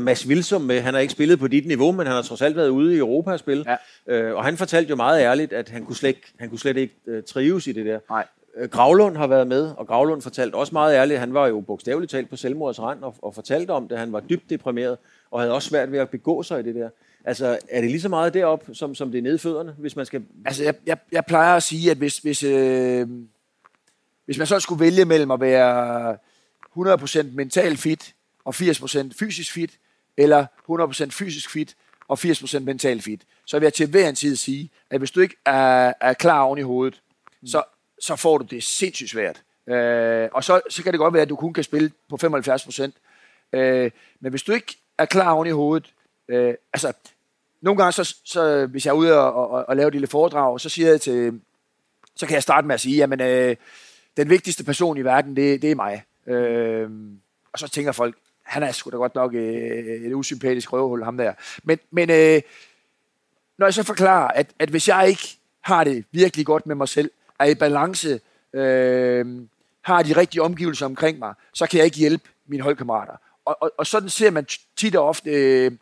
Mads 0.00 0.26
Wilsom 0.26 0.60
med. 0.62 0.80
Han 0.80 0.94
har 0.94 1.00
ikke 1.00 1.12
spillet 1.12 1.38
på 1.38 1.48
dit 1.48 1.66
niveau, 1.66 1.92
men 1.92 2.06
han 2.06 2.14
har 2.14 2.22
trods 2.22 2.42
alt 2.42 2.56
været 2.56 2.68
ude 2.68 2.94
i 2.94 2.98
Europa 2.98 3.30
og 3.32 3.38
spille. 3.38 3.64
Ja. 4.06 4.14
Øh, 4.14 4.34
og 4.36 4.44
han 4.44 4.56
fortalte 4.56 4.90
jo 4.90 4.96
meget 4.96 5.20
ærligt, 5.22 5.52
at 5.52 5.68
han 5.68 5.84
kunne 5.84 5.96
slet, 5.96 6.08
ikke- 6.08 6.32
han 6.38 6.48
kunne 6.48 6.58
slet 6.58 6.76
ikke 6.76 6.94
øh, 7.06 7.22
trives 7.22 7.66
i 7.66 7.72
det 7.72 7.86
der. 7.86 7.98
Nej. 8.10 8.26
Øh, 8.56 8.68
Gravlund 8.68 9.16
har 9.16 9.26
været 9.26 9.46
med, 9.46 9.72
og 9.76 9.86
Gravlund 9.86 10.22
fortalte 10.22 10.54
også 10.54 10.72
meget 10.72 10.94
ærligt, 10.94 11.14
at 11.16 11.20
han 11.20 11.34
var 11.34 11.46
jo 11.46 11.60
bogstaveligt 11.60 12.10
talt 12.10 12.30
på 12.30 12.36
selvmords 12.36 12.80
rand 12.80 13.02
og, 13.02 13.14
og 13.22 13.34
fortalte 13.34 13.70
om 13.70 13.88
det. 13.88 13.98
Han 13.98 14.12
var 14.12 14.20
dybt 14.20 14.50
deprimeret, 14.50 14.98
og 15.30 15.40
havde 15.40 15.52
også 15.54 15.68
svært 15.68 15.92
ved 15.92 15.98
at 15.98 16.10
begå 16.10 16.42
sig 16.42 16.60
i 16.60 16.62
det 16.62 16.74
der. 16.74 16.88
Altså, 17.24 17.58
er 17.70 17.80
det 17.80 17.90
lige 17.90 18.00
så 18.00 18.08
meget 18.08 18.34
derop, 18.34 18.64
som, 18.72 18.94
som 18.94 19.10
det 19.10 19.18
er 19.18 19.22
nede 19.22 19.34
i 19.34 19.38
fødderne, 19.38 19.74
hvis 19.78 19.96
man 19.96 20.06
skal... 20.06 20.24
Altså, 20.44 20.64
jeg, 20.64 20.74
jeg, 20.86 20.98
jeg 21.12 21.24
plejer 21.26 21.56
at 21.56 21.62
sige, 21.62 21.90
at 21.90 21.96
hvis, 21.96 22.18
hvis, 22.18 22.42
øh, 22.42 23.08
hvis 24.24 24.38
man 24.38 24.46
så 24.46 24.60
skulle 24.60 24.80
vælge 24.80 25.04
mellem 25.04 25.30
at 25.30 25.40
være 25.40 26.16
100% 26.78 27.22
mental 27.32 27.76
fit 27.76 28.14
og 28.44 28.54
80% 28.54 29.08
fysisk 29.18 29.52
fit, 29.52 29.78
eller 30.16 30.46
100% 30.70 31.10
fysisk 31.10 31.50
fit 31.50 31.76
og 32.08 32.18
80% 32.20 32.58
mental 32.58 33.02
fit, 33.02 33.22
så 33.46 33.58
vil 33.58 33.66
jeg 33.66 33.74
til 33.74 33.88
hver 33.88 34.08
en 34.08 34.14
tid 34.14 34.36
sige, 34.36 34.70
at 34.90 34.98
hvis 34.98 35.10
du 35.10 35.20
ikke 35.20 35.36
er, 35.46 35.92
er 36.00 36.12
klar 36.12 36.40
oven 36.40 36.58
i 36.58 36.62
hovedet, 36.62 37.02
så, 37.46 37.62
så 38.00 38.16
får 38.16 38.38
du 38.38 38.44
det 38.44 38.62
sindssygt 38.62 39.10
svært. 39.10 39.42
Øh, 39.68 40.28
og 40.32 40.44
så, 40.44 40.60
så 40.70 40.82
kan 40.82 40.92
det 40.92 40.98
godt 40.98 41.14
være, 41.14 41.22
at 41.22 41.28
du 41.28 41.36
kun 41.36 41.52
kan 41.52 41.64
spille 41.64 41.90
på 42.08 42.18
75%. 42.22 42.90
Øh, 43.52 43.90
men 44.20 44.30
hvis 44.30 44.42
du 44.42 44.52
ikke 44.52 44.76
er 44.98 45.04
klar 45.04 45.32
oven 45.32 45.48
i 45.48 45.50
hovedet, 45.50 45.92
øh, 46.28 46.54
altså 46.72 46.92
nogle 47.60 47.82
gange, 47.82 47.92
så, 47.92 48.16
så, 48.24 48.66
hvis 48.66 48.86
jeg 48.86 48.90
er 48.90 48.96
ude 48.96 49.20
og, 49.20 49.50
og, 49.50 49.68
og 49.68 49.76
lave 49.76 49.88
et 49.88 49.94
lille 49.94 50.06
foredrag, 50.06 50.60
så 50.60 50.68
siger 50.68 50.88
jeg 50.88 51.00
til, 51.00 51.40
så 52.16 52.26
kan 52.26 52.34
jeg 52.34 52.42
starte 52.42 52.66
med 52.66 52.74
at 52.74 52.80
sige, 52.80 52.96
jamen, 52.96 53.20
øh, 53.20 53.56
den 54.16 54.30
vigtigste 54.30 54.64
person 54.64 54.98
i 54.98 55.04
verden, 55.04 55.36
det, 55.36 55.62
det 55.62 55.70
er 55.70 55.74
mig. 55.74 56.04
Øh, 56.26 56.90
og 57.52 57.58
så 57.58 57.68
tænker 57.68 57.92
folk, 57.92 58.16
han 58.42 58.62
er 58.62 58.72
sgu 58.72 58.90
da 58.90 58.96
godt 58.96 59.14
nok 59.14 59.34
øh, 59.34 60.06
et 60.06 60.14
usympatisk 60.14 60.72
røvhul, 60.72 61.04
ham 61.04 61.16
der. 61.16 61.32
Men, 61.62 61.78
men 61.90 62.10
øh, 62.10 62.42
når 63.58 63.66
jeg 63.66 63.74
så 63.74 63.82
forklarer, 63.82 64.28
at, 64.28 64.46
at 64.58 64.68
hvis 64.68 64.88
jeg 64.88 65.08
ikke 65.08 65.38
har 65.60 65.84
det 65.84 66.04
virkelig 66.12 66.46
godt 66.46 66.66
med 66.66 66.74
mig 66.74 66.88
selv, 66.88 67.10
er 67.38 67.44
i 67.44 67.54
balance, 67.54 68.20
øh, 68.52 69.26
har 69.82 70.02
de 70.02 70.16
rigtige 70.16 70.42
omgivelser 70.42 70.86
omkring 70.86 71.18
mig, 71.18 71.34
så 71.54 71.66
kan 71.66 71.78
jeg 71.78 71.84
ikke 71.84 71.96
hjælpe 71.96 72.28
mine 72.46 72.62
holdkammerater. 72.62 73.16
Og, 73.44 73.56
og, 73.62 73.72
og 73.78 73.86
sådan 73.86 74.08
ser 74.08 74.30
man 74.30 74.46
tit 74.76 74.96
og 74.96 75.08
ofte 75.08 75.30
øh, 75.30 75.72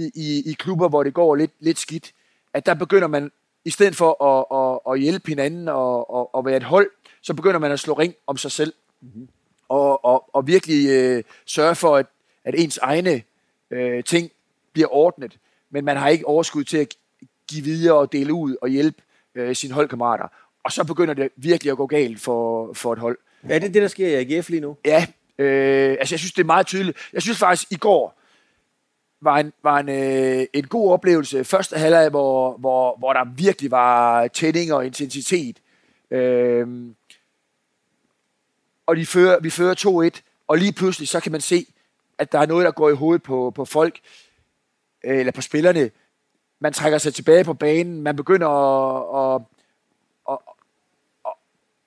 i, 0.00 0.10
i, 0.14 0.50
i 0.50 0.52
klubber, 0.52 0.88
hvor 0.88 1.02
det 1.02 1.14
går 1.14 1.34
lidt, 1.34 1.50
lidt 1.60 1.78
skidt, 1.78 2.12
at 2.54 2.66
der 2.66 2.74
begynder 2.74 3.08
man, 3.08 3.30
i 3.64 3.70
stedet 3.70 3.96
for 3.96 4.24
at, 4.24 4.46
at, 4.60 4.92
at 4.92 5.00
hjælpe 5.00 5.28
hinanden 5.28 5.68
og, 5.68 6.10
og, 6.10 6.34
og 6.34 6.44
være 6.44 6.56
et 6.56 6.62
hold, 6.62 6.90
så 7.22 7.34
begynder 7.34 7.58
man 7.58 7.72
at 7.72 7.80
slå 7.80 7.94
ring 7.94 8.14
om 8.26 8.36
sig 8.36 8.50
selv. 8.52 8.72
Mm-hmm. 9.00 9.28
Og, 9.68 10.04
og, 10.04 10.34
og 10.34 10.46
virkelig 10.46 10.88
øh, 10.88 11.22
sørge 11.46 11.74
for, 11.74 11.96
at, 11.96 12.06
at 12.44 12.54
ens 12.58 12.78
egne 12.78 13.22
øh, 13.70 14.04
ting 14.04 14.30
bliver 14.72 14.88
ordnet. 14.94 15.38
Men 15.70 15.84
man 15.84 15.96
har 15.96 16.08
ikke 16.08 16.26
overskud 16.26 16.64
til 16.64 16.78
at 16.78 16.94
give 17.48 17.64
videre 17.64 17.98
og 17.98 18.12
dele 18.12 18.32
ud 18.32 18.56
og 18.62 18.68
hjælpe 18.68 19.02
øh, 19.34 19.56
sine 19.56 19.74
holdkammerater. 19.74 20.28
Og 20.64 20.72
så 20.72 20.84
begynder 20.84 21.14
det 21.14 21.28
virkelig 21.36 21.70
at 21.70 21.76
gå 21.76 21.86
galt 21.86 22.20
for, 22.20 22.72
for 22.72 22.92
et 22.92 22.98
hold. 22.98 23.18
Er 23.42 23.58
det 23.58 23.74
det, 23.74 23.82
der 23.82 23.88
sker 23.88 24.18
i 24.18 24.34
AGF 24.34 24.48
lige 24.48 24.60
nu? 24.60 24.76
Ja, 24.84 25.06
øh, 25.38 25.96
altså 26.00 26.14
jeg 26.14 26.18
synes, 26.18 26.32
det 26.32 26.42
er 26.42 26.46
meget 26.46 26.66
tydeligt. 26.66 26.98
Jeg 27.12 27.22
synes 27.22 27.38
faktisk, 27.38 27.72
i 27.72 27.76
går 27.76 28.19
var 29.20 29.38
en, 29.38 29.52
var 29.62 29.78
en, 29.78 29.88
øh, 29.88 30.46
en 30.52 30.66
god 30.66 30.92
oplevelse. 30.92 31.44
Første 31.44 31.76
halvleg, 31.78 32.08
hvor, 32.08 32.56
hvor, 32.56 32.96
hvor 32.98 33.12
der 33.12 33.24
virkelig 33.24 33.70
var 33.70 34.28
tænding 34.28 34.72
og 34.72 34.86
intensitet. 34.86 35.58
Øh, 36.10 36.66
og 38.86 38.96
de 38.96 39.06
fører, 39.06 39.40
vi 39.40 39.50
fører 39.50 40.10
2-1, 40.14 40.20
og 40.48 40.58
lige 40.58 40.72
pludselig 40.72 41.08
så 41.08 41.20
kan 41.20 41.32
man 41.32 41.40
se, 41.40 41.66
at 42.18 42.32
der 42.32 42.38
er 42.38 42.46
noget, 42.46 42.64
der 42.64 42.70
går 42.70 42.90
i 42.90 42.94
hovedet 42.94 43.22
på, 43.22 43.52
på 43.54 43.64
folk, 43.64 44.00
øh, 45.04 45.18
eller 45.18 45.32
på 45.32 45.40
spillerne. 45.40 45.90
Man 46.60 46.72
trækker 46.72 46.98
sig 46.98 47.14
tilbage 47.14 47.44
på 47.44 47.54
banen, 47.54 48.02
man 48.02 48.16
begynder 48.16 48.48
at, 48.48 49.34
at, 49.34 49.42
at, 50.30 50.38
at, 51.26 51.32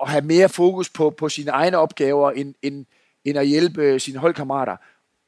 at 0.02 0.10
have 0.10 0.26
mere 0.26 0.50
fokus 0.50 0.90
på, 0.90 1.10
på 1.10 1.30
sine 1.30 1.52
egne 1.52 1.78
opgaver, 1.78 2.32
end, 2.32 2.56
end, 2.62 2.86
end 3.26 3.38
at 3.38 3.48
hjælpe 3.48 3.82
øh, 3.82 4.00
sine 4.00 4.20
holdkammerater. 4.20 4.78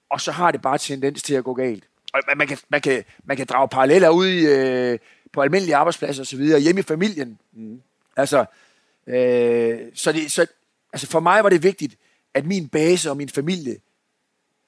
Og 0.10 0.22
så 0.22 0.32
har 0.32 0.52
det 0.52 0.62
bare 0.62 0.78
tendens 0.78 1.24
til 1.24 1.36
at 1.36 1.44
gå 1.44 1.54
galt. 1.54 1.84
Og 2.16 2.38
man 2.38 2.48
kan, 2.48 2.58
man 2.70 2.82
kan, 2.82 3.04
man 3.24 3.38
kan 3.38 3.46
drage 3.46 3.68
paralleller 3.68 4.10
ud 4.10 4.28
i, 4.28 4.46
øh, 4.46 5.00
på 5.34 5.42
almindelige 5.42 5.76
arbejdspladser 5.76 6.24
osv., 6.24 6.60
hjemme 6.60 6.80
i 6.80 6.84
familien. 6.84 7.40
Mm. 7.54 7.82
Altså, 8.18 8.46
øh, 9.08 9.80
så, 9.94 10.12
det, 10.12 10.32
så 10.32 10.48
altså 10.94 11.08
for 11.08 11.20
mig 11.20 11.44
var 11.44 11.50
det 11.50 11.64
vigtigt, 11.64 11.98
at 12.34 12.46
min 12.46 12.68
base 12.68 13.10
og 13.10 13.18
min 13.18 13.30
familie, 13.30 13.78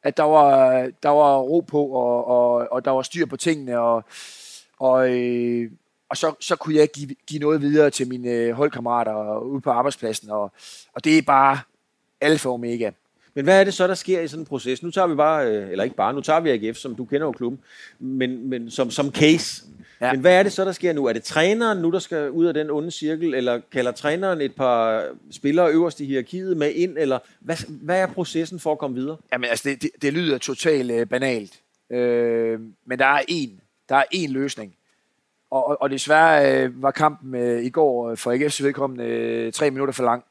at 0.03 0.17
der 0.17 0.23
var, 0.23 0.71
der 1.03 1.10
var 1.10 1.38
ro 1.38 1.60
på, 1.60 1.86
og, 1.86 2.25
og, 2.25 2.67
og 2.71 2.86
der 2.86 2.91
var 2.91 3.01
styr 3.01 3.25
på 3.25 3.38
tingene, 3.38 3.79
og, 3.79 4.03
og, 4.79 5.10
øh, 5.17 5.71
og 6.10 6.17
så, 6.17 6.36
så 6.39 6.55
kunne 6.55 6.75
jeg 6.75 6.89
give, 6.91 7.15
give 7.27 7.39
noget 7.39 7.62
videre 7.62 7.89
til 7.89 8.07
mine 8.07 8.29
øh, 8.29 8.53
holdkammerater 8.53 9.39
ude 9.39 9.62
på 9.62 9.71
arbejdspladsen, 9.71 10.29
og, 10.29 10.51
og 10.93 11.03
det 11.03 11.17
er 11.17 11.21
bare 11.21 11.60
alfa 12.21 12.49
og 12.49 12.53
omega. 12.53 12.91
Men 13.38 13.43
hvad 13.43 13.60
er 13.60 13.63
det 13.63 13.73
så, 13.73 13.88
der 13.88 13.93
sker 13.93 14.21
i 14.21 14.28
sådan 14.28 14.41
en 14.41 14.45
proces? 14.45 14.84
Nu 14.84 14.91
tager 14.91 15.08
vi 15.08 15.15
bare, 15.15 15.47
øh, 15.47 15.71
eller 15.71 15.84
ikke 15.84 15.95
bare, 15.95 16.13
nu 16.13 16.21
tager 16.21 16.39
vi 16.39 16.50
AGF, 16.50 16.78
som 16.78 16.95
du 16.95 17.06
kender 17.06 17.28
jo 17.28 17.32
klubben, 17.32 17.60
men, 18.00 18.50
men 18.50 18.71
som, 18.71 18.91
som 18.91 19.12
case. 19.12 19.63
Ja. 20.02 20.12
Men 20.12 20.21
hvad 20.21 20.39
er 20.39 20.43
det 20.43 20.54
så, 20.54 20.65
der 20.65 20.71
sker 20.71 20.93
nu? 20.93 21.06
Er 21.06 21.13
det 21.13 21.23
træneren 21.23 21.78
nu, 21.78 21.91
der 21.91 22.00
skal 22.00 22.30
ud 22.30 22.45
af 22.45 22.54
den 22.54 22.69
onde 22.69 22.91
cirkel, 22.91 23.34
eller 23.34 23.62
kalder 23.71 23.91
træneren 23.91 24.41
et 24.41 24.56
par 24.56 25.06
spillere 25.32 25.71
øverst 25.71 26.00
i 26.00 26.06
hierarkiet 26.06 26.58
med 26.58 26.73
ind, 26.73 26.97
eller 26.97 27.19
hvad, 27.39 27.56
hvad 27.69 28.00
er 28.02 28.08
processen 28.08 28.60
for 28.60 28.71
at 28.71 28.78
komme 28.78 28.95
videre? 28.95 29.17
Jamen 29.32 29.50
altså, 29.50 29.69
det, 29.69 29.82
det, 29.82 29.89
det 30.02 30.13
lyder 30.13 30.38
totalt 30.38 30.91
øh, 30.91 31.08
banalt, 31.08 31.60
øh, 31.89 32.60
men 32.86 33.00
der 33.00 33.06
er 33.06 33.21
én, 33.32 33.50
der 33.89 33.95
er 33.95 34.06
én 34.15 34.32
løsning. 34.32 34.76
Og, 35.52 35.67
og, 35.67 35.82
og 35.82 35.89
desværre 35.89 36.63
øh, 36.63 36.82
var 36.82 36.91
kampen 36.91 37.36
øh, 37.36 37.63
i 37.63 37.69
går 37.69 38.15
for 38.15 38.34
AGF's 38.34 38.63
vedkommende 38.63 39.04
øh, 39.04 39.54
tre 39.54 39.71
minutter 39.71 39.93
for 39.93 40.04
lang. 40.04 40.23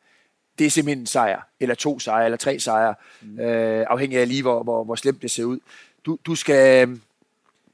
Det 0.59 0.67
er 0.67 0.71
simpelthen 0.71 1.01
en 1.01 1.07
sejr, 1.07 1.41
eller 1.61 1.75
to 1.75 1.99
sejre, 1.99 2.25
eller 2.25 2.37
tre 2.37 2.59
sejre, 2.59 2.95
mm. 3.23 3.41
øh, 3.41 3.87
afhængig 3.91 4.19
af 4.19 4.29
lige, 4.29 4.43
hvor, 4.43 4.63
hvor, 4.63 4.85
hvor 4.85 4.95
slemt 4.95 5.23
det 5.23 5.31
ser 5.31 5.45
ud. 5.45 5.59
Du, 6.07 6.19
du 6.27 6.35
skal 6.35 6.89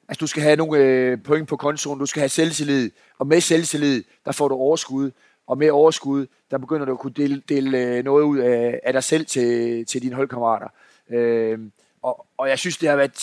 Altså, 0.08 0.20
du 0.20 0.26
skal 0.26 0.42
have 0.42 0.56
nogle 0.56 0.78
øh, 0.78 1.22
point 1.22 1.48
på 1.48 1.56
kontoen, 1.56 1.98
du 1.98 2.06
skal 2.06 2.20
have 2.20 2.28
selvtillid, 2.28 2.90
og 3.18 3.26
med 3.26 3.40
selvtillid, 3.40 4.04
der 4.24 4.32
får 4.32 4.48
du 4.48 4.54
overskud, 4.54 5.10
og 5.46 5.58
med 5.58 5.70
overskud, 5.70 6.26
der 6.50 6.58
begynder 6.58 6.84
du 6.84 6.92
at 6.92 6.98
kunne 6.98 7.12
dele, 7.12 7.42
dele 7.48 7.78
øh, 7.78 8.04
noget 8.04 8.24
ud 8.24 8.38
af, 8.38 8.80
af 8.82 8.92
dig 8.92 9.04
selv 9.04 9.26
til, 9.26 9.86
til 9.86 10.02
dine 10.02 10.14
holdkammerater. 10.14 10.68
Øh, 11.10 11.58
og, 12.02 12.26
og 12.36 12.48
jeg 12.48 12.58
synes, 12.58 12.78
det 12.78 12.88
har 12.88 12.96
været 12.96 13.18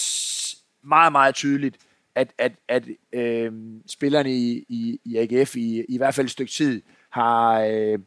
meget, 0.83 1.11
meget 1.11 1.35
tydeligt, 1.35 1.75
at, 2.15 2.33
at, 2.37 2.51
at 2.67 2.83
øh, 3.13 3.51
spillerne 3.87 4.33
i, 4.33 4.65
i, 4.69 4.99
i 5.05 5.17
AGF 5.17 5.55
i, 5.55 5.85
i 5.89 5.97
hvert 5.97 6.15
fald 6.15 6.25
et 6.25 6.31
stykke 6.31 6.51
tid 6.51 6.81
har, 7.09 7.61
øh, 7.61 7.99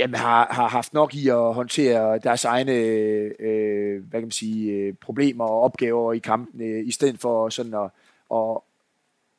jamen, 0.00 0.14
har, 0.14 0.48
har 0.50 0.68
haft 0.68 0.94
nok 0.94 1.14
i 1.14 1.28
at 1.28 1.54
håndtere 1.54 2.18
deres 2.18 2.44
egne 2.44 2.72
øh, 2.72 4.02
hvad 4.10 4.20
kan 4.20 4.22
man 4.22 4.30
sige, 4.30 4.72
øh, 4.72 4.94
problemer 5.00 5.44
og 5.44 5.60
opgaver 5.60 6.12
i 6.12 6.18
kampen, 6.18 6.62
øh, 6.62 6.86
i 6.86 6.90
stedet 6.90 7.20
for 7.20 7.48
sådan 7.48 7.74
at, 7.74 7.90
at, 8.34 8.58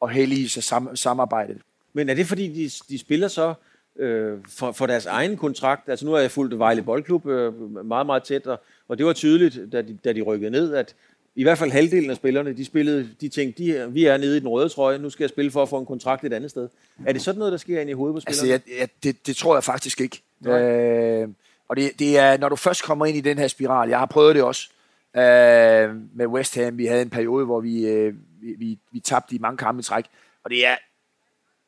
at 0.02 0.14
hellige 0.14 0.50
sig 0.50 0.64
sam, 0.64 0.96
samarbejdet. 0.96 1.58
Men 1.94 2.10
er 2.10 2.14
det 2.14 2.26
fordi, 2.26 2.48
de, 2.48 2.70
de 2.90 2.98
spiller 2.98 3.28
så 3.28 3.54
øh, 4.00 4.38
for, 4.50 4.72
for 4.72 4.88
deres 4.88 5.06
egen 5.06 5.38
kontrakt? 5.38 5.90
Altså 5.90 6.06
nu 6.06 6.12
har 6.12 6.20
jeg 6.20 6.32
fulgt 6.32 6.60
Vejle 6.60 6.82
Boldklub 6.82 7.26
øh, 7.26 7.86
meget, 7.86 8.06
meget 8.06 8.24
tæt, 8.24 8.48
og, 8.48 8.60
og 8.88 8.98
det 8.98 9.06
var 9.06 9.14
tydeligt, 9.14 9.72
da 9.72 9.82
de, 9.82 9.98
da 10.04 10.14
de 10.14 10.22
rykkede 10.22 10.52
ned, 10.52 10.74
at 10.74 10.96
i 11.36 11.44
hvert 11.44 11.58
fald 11.58 11.72
halvdelen 11.72 12.10
af 12.10 12.16
spillerne, 12.16 12.54
de 12.54 12.66
spillede, 12.66 13.10
de 13.22 13.30
tænkte, 13.30 13.64
de, 13.64 13.92
vi 13.92 14.06
er 14.06 14.18
nede 14.18 14.38
i 14.38 14.40
den 14.40 14.48
røde 14.48 14.70
trøje, 14.70 14.98
nu 14.98 15.10
skal 15.10 15.24
jeg 15.24 15.30
spille 15.30 15.52
for 15.52 15.64
at 15.64 15.70
få 15.70 15.80
en 15.80 15.86
kontrakt 15.86 16.24
et 16.24 16.34
andet 16.34 16.52
sted. 16.52 16.70
Er 17.06 17.14
det 17.14 17.22
sådan 17.22 17.40
noget, 17.40 17.52
der 17.52 17.58
sker 17.58 17.82
ind 17.82 17.90
i 17.90 17.94
hovedet 17.94 18.16
på 18.16 18.20
spillerne? 18.20 18.54
Altså, 18.54 18.70
jeg, 18.72 18.80
jeg, 18.80 18.90
det, 19.04 19.28
det 19.28 19.36
tror 19.36 19.56
jeg 19.56 19.64
faktisk 19.64 20.02
ikke. 20.02 20.22
Øh, 20.48 21.30
og 21.70 21.76
det, 21.78 22.00
det 22.00 22.18
er, 22.18 22.38
når 22.38 22.50
du 22.50 22.56
først 22.56 22.84
kommer 22.84 23.06
ind 23.06 23.18
i 23.18 23.22
den 23.22 23.38
her 23.38 23.48
spiral, 23.48 23.90
jeg 23.90 24.00
har 24.00 24.06
prøvet 24.06 24.36
det 24.36 24.44
også 24.44 24.70
øh, 25.16 25.96
med 26.16 26.28
West 26.28 26.56
Ham, 26.56 26.78
vi 26.78 26.86
havde 26.86 27.02
en 27.02 27.10
periode, 27.10 27.46
hvor 27.46 27.60
vi, 27.60 27.88
øh, 27.88 28.14
vi, 28.42 28.54
vi, 28.58 28.80
vi 28.92 29.00
tabte 29.00 29.36
i 29.36 29.40
mange 29.40 29.58
kampe 29.58 29.80
i 29.80 29.84
træk, 29.84 30.06
og 30.44 30.50
det 30.50 30.68
er, 30.68 30.76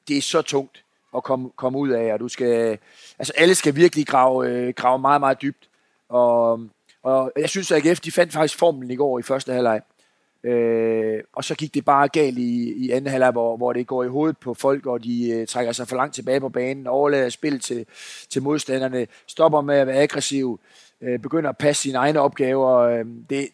det 0.07 0.17
er 0.17 0.21
så 0.21 0.41
tungt 0.41 0.83
at 1.15 1.23
komme, 1.23 1.49
komme 1.55 1.79
ud 1.79 1.89
af, 1.89 2.13
og 2.13 2.19
du 2.19 2.27
skal, 2.27 2.77
altså 3.19 3.33
alle 3.37 3.55
skal 3.55 3.75
virkelig 3.75 4.07
grave, 4.07 4.47
øh, 4.47 4.73
grave 4.73 4.99
meget, 4.99 5.21
meget 5.21 5.41
dybt, 5.41 5.69
og, 6.09 6.61
og 7.03 7.31
jeg 7.37 7.49
synes, 7.49 7.71
at 7.71 7.85
AGF, 7.85 7.99
de 7.99 8.11
fandt 8.11 8.33
faktisk 8.33 8.59
formlen 8.59 8.91
i 8.91 8.95
går 8.95 9.19
i 9.19 9.21
første 9.21 9.53
halvleg. 9.53 9.81
Øh, 10.43 11.02
Øh, 11.23 11.27
og 11.33 11.43
så 11.43 11.55
gik 11.55 11.73
det 11.73 11.85
bare 11.85 12.07
galt 12.07 12.37
i, 12.37 12.73
i 12.85 12.91
anden 12.91 13.11
halvleg, 13.11 13.31
hvor, 13.31 13.57
hvor 13.57 13.73
det 13.73 13.87
går 13.87 14.03
i 14.03 14.07
hovedet 14.07 14.37
på 14.37 14.53
folk, 14.53 14.85
og 14.85 15.03
de 15.03 15.29
øh, 15.29 15.47
trækker 15.47 15.71
sig 15.71 15.87
for 15.87 15.95
langt 15.95 16.15
tilbage 16.15 16.39
på 16.39 16.49
banen, 16.49 16.87
overlader 16.87 17.29
spil 17.29 17.59
til, 17.59 17.85
til 18.29 18.41
modstanderne, 18.41 19.07
stopper 19.27 19.61
med 19.61 19.75
at 19.75 19.87
være 19.87 20.01
aggressiv, 20.01 20.59
øh, 21.01 21.19
begynder 21.19 21.49
at 21.49 21.57
passe 21.57 21.81
sine 21.81 21.97
egne 21.97 22.19
opgaver. 22.19 22.77
Øh, 22.79 23.05
det, 23.29 23.49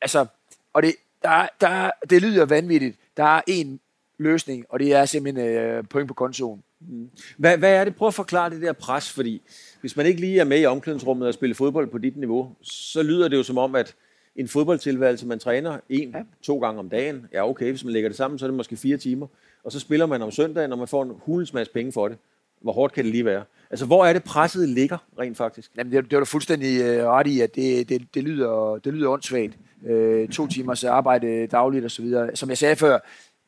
altså, 0.00 0.26
og 0.72 0.82
det, 0.82 0.94
der, 1.22 1.46
der, 1.60 1.90
det 2.10 2.22
lyder 2.22 2.44
vanvittigt. 2.44 2.96
Der 3.16 3.24
er 3.24 3.40
en 3.46 3.80
løsning, 4.18 4.66
og 4.68 4.80
det 4.80 4.94
er 4.94 5.04
simpelthen 5.04 5.46
øh, 5.46 5.84
point 5.84 6.08
på 6.08 6.14
kontoen. 6.14 6.62
Mm. 6.80 7.10
Hvad, 7.36 7.58
hvad 7.58 7.74
er 7.74 7.84
det? 7.84 7.96
Prøv 7.96 8.08
at 8.08 8.14
forklare 8.14 8.50
det 8.50 8.62
der 8.62 8.72
pres, 8.72 9.12
fordi 9.12 9.42
hvis 9.80 9.96
man 9.96 10.06
ikke 10.06 10.20
lige 10.20 10.40
er 10.40 10.44
med 10.44 10.60
i 10.60 10.66
omklædningsrummet 10.66 11.28
og 11.28 11.34
spiller 11.34 11.54
fodbold 11.54 11.86
på 11.86 11.98
dit 11.98 12.16
niveau, 12.16 12.54
så 12.62 13.02
lyder 13.02 13.28
det 13.28 13.36
jo 13.36 13.42
som 13.42 13.58
om, 13.58 13.74
at 13.74 13.94
en 14.36 14.48
fodboldtilværelse, 14.48 15.26
man 15.26 15.38
træner 15.38 15.78
en, 15.88 16.10
ja. 16.10 16.22
to 16.42 16.58
gange 16.58 16.78
om 16.78 16.88
dagen, 16.88 17.26
ja 17.32 17.48
okay, 17.48 17.70
hvis 17.70 17.84
man 17.84 17.92
lægger 17.92 18.08
det 18.08 18.16
sammen, 18.16 18.38
så 18.38 18.44
er 18.44 18.48
det 18.48 18.56
måske 18.56 18.76
fire 18.76 18.96
timer, 18.96 19.26
og 19.64 19.72
så 19.72 19.80
spiller 19.80 20.06
man 20.06 20.22
om 20.22 20.30
søndagen, 20.30 20.72
og 20.72 20.78
man 20.78 20.88
får 20.88 21.02
en 21.02 21.12
hulens 21.24 21.52
masse 21.52 21.72
penge 21.72 21.92
for 21.92 22.08
det. 22.08 22.18
Hvor 22.60 22.72
hårdt 22.72 22.92
kan 22.92 23.04
det 23.04 23.12
lige 23.12 23.24
være? 23.24 23.44
Altså, 23.70 23.86
hvor 23.86 24.06
er 24.06 24.12
det 24.12 24.24
presset 24.24 24.68
ligger, 24.68 24.98
rent 25.18 25.36
faktisk? 25.36 25.70
Jamen, 25.76 25.92
det, 25.92 26.04
det 26.04 26.12
var 26.12 26.18
du 26.18 26.24
fuldstændig 26.24 26.80
øh, 26.82 27.06
ret 27.06 27.26
i, 27.26 27.40
at 27.40 27.54
det, 27.54 27.88
det, 27.88 28.14
det, 28.14 28.24
lyder, 28.24 28.78
det 28.84 28.94
lyder 28.94 29.08
åndssvagt. 29.08 29.58
Øh, 29.86 30.28
to 30.28 30.46
timers 30.46 30.84
arbejde 30.84 31.46
dagligt 31.46 31.84
og 31.84 31.90
så 31.90 32.02
videre. 32.02 32.36
Som 32.36 32.48
jeg 32.48 32.58
sagde 32.58 32.76
før, 32.76 32.98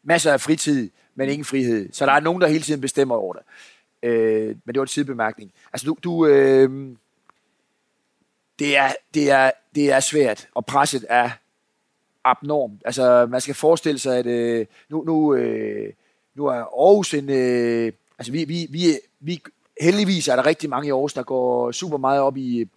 masser 0.03 0.33
af 0.33 0.41
fritid, 0.41 0.91
men 1.15 1.29
ingen 1.29 1.45
frihed. 1.45 1.89
Så 1.93 2.07
der 2.07 2.13
er 2.13 2.21
nogen, 2.21 2.43
der 2.43 2.49
hele 2.49 2.63
tiden 2.63 2.81
bestemmer 2.81 3.15
over 3.15 3.33
det. 3.33 3.43
Øh, 4.03 4.47
men 4.47 4.75
det 4.75 4.77
var 4.77 4.83
en 4.83 4.89
sidebemærkning. 4.89 5.53
Altså, 5.73 5.87
du, 5.87 5.97
du 6.05 6.27
øh, 6.27 6.97
det 8.63 8.77
er, 8.77 8.93
det 9.15 9.31
er, 9.31 9.51
det 9.75 9.93
er 9.93 10.01
svært, 10.01 10.49
og 10.55 10.67
presset 10.67 11.07
er 11.09 11.31
abnormt. 12.25 12.83
Altså, 12.85 13.27
man 13.31 13.41
skal 13.41 13.55
forestille 13.55 13.99
sig, 13.99 14.19
at 14.19 14.27
øh, 14.27 14.67
nu, 14.89 15.05
nu, 15.05 15.35
øh, 15.35 15.93
nu 16.35 16.47
er 16.47 16.53
Aarhus 16.53 17.15
en... 17.15 17.31
Øh, 17.31 17.93
altså, 18.19 18.33
vi, 18.33 18.45
vi, 18.45 18.67
vi, 18.71 18.85
vi, 19.21 19.43
heldigvis 19.81 20.29
er 20.29 20.37
der 20.37 20.47
rigtig 20.47 20.71
mange 20.71 20.89
i 20.89 20.91
Aarhus, 20.91 21.13
der 21.13 21.23
går 21.23 21.73
super 21.73 21.97
meget 21.97 22.21
op 22.21 22.37
i, 22.37 22.69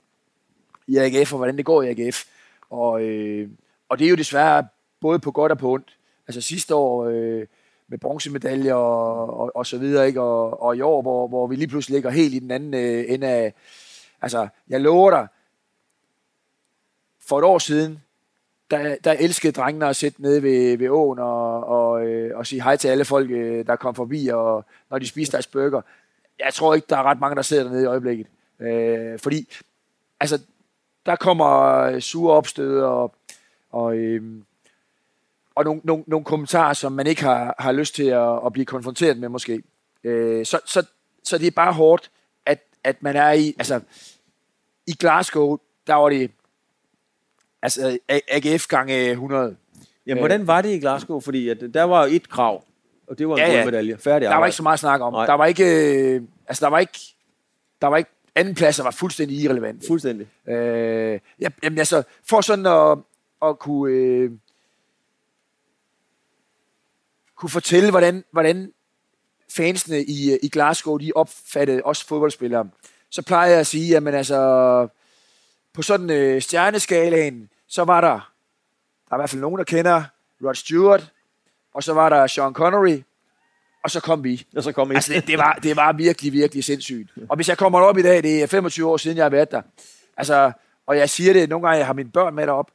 i 0.88 0.98
AGF, 0.98 1.34
og 1.34 1.38
hvordan 1.38 1.58
det 1.58 1.66
går 1.66 1.82
i 1.82 1.90
AGF. 1.90 2.24
Og, 2.70 3.02
øh, 3.02 3.50
og 3.90 4.00
det 4.00 4.06
er 4.06 4.10
jo 4.10 4.16
desværre 4.16 4.68
både 5.02 5.20
på 5.20 5.32
godt 5.32 5.52
og 5.52 5.58
på 5.58 5.72
ondt. 5.72 5.98
Altså 6.28 6.42
sidste 6.42 6.76
år 6.76 7.06
øh, 7.06 7.46
med 7.88 7.98
bronzemedaljer 7.98 8.74
og, 8.74 9.40
og, 9.40 9.56
og 9.56 9.66
så 9.66 9.78
videre, 9.78 10.08
ikke? 10.08 10.22
Og, 10.22 10.62
og 10.62 10.78
i 10.78 10.82
år, 10.82 11.02
hvor, 11.02 11.28
hvor 11.28 11.48
vi 11.48 11.56
lige 11.56 11.68
pludselig 11.68 11.94
ligger 11.94 12.10
helt 12.10 12.34
i 12.34 12.40
den 12.40 12.52
anden 12.52 12.74
øh, 12.74 13.06
ende 13.08 13.28
af... 13.28 13.54
Altså, 14.22 14.48
jeg 14.70 14.82
lover 14.82 15.12
dig, 15.12 15.28
for 17.28 17.40
et 17.40 17.44
år 17.44 17.60
siden, 17.60 18.00
der, 18.72 18.96
der 19.04 19.12
elskede 19.12 19.52
drengene 19.54 19.88
at 19.88 19.96
sætte 19.96 20.22
nede 20.22 20.44
ved, 20.44 20.78
ved 20.78 20.90
åen 20.90 21.20
og, 21.20 21.64
og, 21.64 22.06
øh, 22.06 22.38
og 22.38 22.48
sige 22.48 22.64
hej 22.64 22.76
til 22.76 22.88
alle 22.88 23.06
folk, 23.06 23.32
øh, 23.32 23.68
der 23.68 23.76
kom 23.76 23.96
forbi, 23.96 24.28
og 24.28 24.66
når 24.90 25.00
de 25.00 25.08
spiste 25.08 25.32
deres 25.32 25.48
burger. 25.48 25.82
Jeg 26.40 26.54
tror 26.54 26.76
ikke, 26.76 26.88
der 26.90 26.98
er 26.98 27.04
ret 27.04 27.20
mange, 27.20 27.36
der 27.36 27.42
sidder 27.42 27.64
dernede 27.64 27.84
i 27.84 27.86
øjeblikket. 27.86 28.28
Øh, 28.60 29.20
fordi, 29.20 29.48
altså, 30.20 30.42
der 31.06 31.16
kommer 31.16 32.00
sure 32.00 32.34
opstød 32.34 32.82
og, 32.82 33.16
og, 33.72 33.98
øh, 33.98 34.42
og 35.56 35.64
nogle, 35.64 35.82
nogle, 35.84 36.04
nogle 36.08 36.26
kommentarer, 36.26 36.74
som 36.74 36.92
man 36.92 37.08
ikke 37.08 37.24
har, 37.24 37.56
har 37.60 37.72
lyst 37.72 37.96
til 37.96 38.08
at, 38.08 38.46
at 38.46 38.54
blive 38.54 38.66
konfronteret 38.66 39.18
med 39.18 39.30
måske. 39.30 39.64
Øh, 40.04 40.46
så, 40.46 40.60
så, 40.66 40.86
så 41.24 41.38
det 41.38 41.48
er 41.48 41.52
bare 41.52 41.74
hårdt, 41.74 42.12
at, 42.46 42.64
at 42.84 43.04
man 43.04 43.16
er 43.16 43.32
i, 43.32 43.56
altså, 43.58 43.82
i 44.88 44.94
Glasgow, 44.94 45.58
der 45.88 45.94
var 45.94 46.10
det 46.10 46.32
Altså 47.62 47.98
AGF 48.08 48.68
gange 48.68 49.10
100. 49.12 49.56
Jamen, 50.08 50.22
hvordan 50.22 50.48
var 50.48 50.62
det 50.62 50.70
i 50.70 50.80
Glasgow? 50.80 51.20
Fordi 51.20 51.50
at 51.50 51.64
der 51.74 51.84
var 51.84 52.06
et 52.06 52.30
krav, 52.30 52.64
og 53.08 53.18
det 53.18 53.28
var 53.28 53.36
en 53.36 53.40
ja, 53.40 53.58
ja. 53.58 53.66
medalje. 53.66 53.98
Færdig 53.98 54.30
Der 54.30 54.36
var 54.36 54.46
ikke 54.46 54.56
så 54.56 54.64
meget 54.64 54.74
at 54.74 54.80
snakke 54.80 55.06
om. 55.06 55.14
Nej. 55.14 55.26
Der 55.26 55.34
var 55.34 55.46
ikke, 55.46 55.66
øh, 56.16 56.22
altså 56.48 56.66
der 56.66 56.70
var 56.70 56.80
ikke, 56.80 57.00
der 57.82 57.88
var 57.88 57.98
ikke, 57.98 58.10
anden 58.36 58.56
pladser 58.56 58.84
var 58.84 58.92
fuldstændig 58.92 59.38
irrelevant. 59.38 59.84
Fuldstændig. 59.88 60.28
Øh, 60.48 61.20
ja, 61.42 61.48
jamen 61.64 61.80
altså, 61.80 62.04
for 62.30 62.42
sådan 62.42 62.66
at, 62.66 62.98
at 63.50 63.60
kunne, 63.60 63.94
øh, 63.94 64.32
kunne 67.36 67.50
fortælle, 67.50 67.92
hvordan, 67.92 68.24
hvordan 68.32 68.72
fansene 69.50 70.04
i, 70.04 70.38
i 70.44 70.50
Glasgow, 70.50 70.98
de 70.98 71.12
opfattede 71.16 71.82
os 71.86 72.04
fodboldspillere, 72.04 72.70
så 73.10 73.22
plejer 73.22 73.50
jeg 73.50 73.60
at 73.60 73.68
sige, 73.68 73.98
at 73.98 74.16
altså, 74.16 74.88
på 75.76 75.82
sådan 75.82 76.10
øh, 76.10 76.42
stjerneskalaen, 76.42 77.50
så 77.68 77.84
var 77.84 78.02
der, 78.02 78.32
der 79.10 79.12
er 79.12 79.16
i 79.16 79.20
hvert 79.20 79.30
fald 79.30 79.42
nogen, 79.42 79.58
der 79.58 79.64
kender 79.64 80.04
Rod 80.44 80.56
Stewart, 80.56 81.12
og 81.74 81.84
så 81.84 81.94
var 81.94 82.10
der 82.10 82.28
Sean 82.28 82.54
Connery, 82.54 83.02
og 83.84 83.92
så 83.92 84.00
kom 84.00 84.24
vi. 84.24 84.46
Og 84.56 84.64
så 84.64 84.72
kom 84.72 84.92
I. 84.92 84.96
Altså, 84.96 85.14
det, 85.14 85.28
det, 85.28 85.38
var, 85.38 85.60
det 85.64 85.76
var 85.76 85.94
virkelig, 85.94 86.34
virkelig 86.34 86.64
sindssygt. 86.64 87.10
Og 87.30 87.36
hvis 87.36 87.50
jeg 87.50 87.58
kommer 87.58 87.80
op 87.80 87.98
i 87.98 88.02
dag, 88.02 88.24
det 88.24 88.44
er 88.44 88.48
25 88.48 88.90
år 88.90 88.98
siden, 88.98 89.18
jeg 89.18 89.26
har 89.26 89.30
været 89.30 89.52
der, 89.52 89.62
altså, 90.18 90.52
og 90.86 90.98
jeg 90.98 91.10
siger 91.10 91.34
det, 91.34 91.50
nogle 91.50 91.68
gange, 91.68 91.78
jeg 91.78 91.86
har 91.86 91.94
mine 91.94 92.12
børn 92.12 92.36
med 92.36 92.48
derop, 92.48 92.72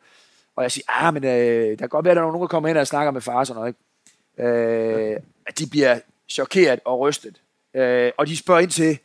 og 0.57 0.63
jeg 0.63 0.73
siger, 0.73 0.85
ah, 0.89 1.15
men 1.15 1.25
øh, 1.25 1.71
der 1.71 1.77
kan 1.77 1.89
godt 1.89 2.05
være, 2.05 2.13
at 2.13 2.17
der 2.17 2.23
er 2.23 2.27
nogen, 2.27 2.41
der 2.41 2.47
kommer 2.47 2.69
hen 2.69 2.77
og 2.77 2.87
snakker 2.87 3.11
med 3.11 3.21
far 3.21 3.35
og 3.35 3.47
sådan 3.47 3.59
noget, 3.61 3.69
ikke? 3.69 4.51
Øh, 4.51 5.17
at 5.47 5.59
de 5.59 5.67
bliver 5.71 5.99
chokeret 6.29 6.81
og 6.85 7.01
rystet. 7.01 7.41
Øh, 7.75 8.13
og 8.17 8.27
de 8.27 8.37
spørger 8.37 8.61
ind 8.61 8.71
til, 8.71 8.99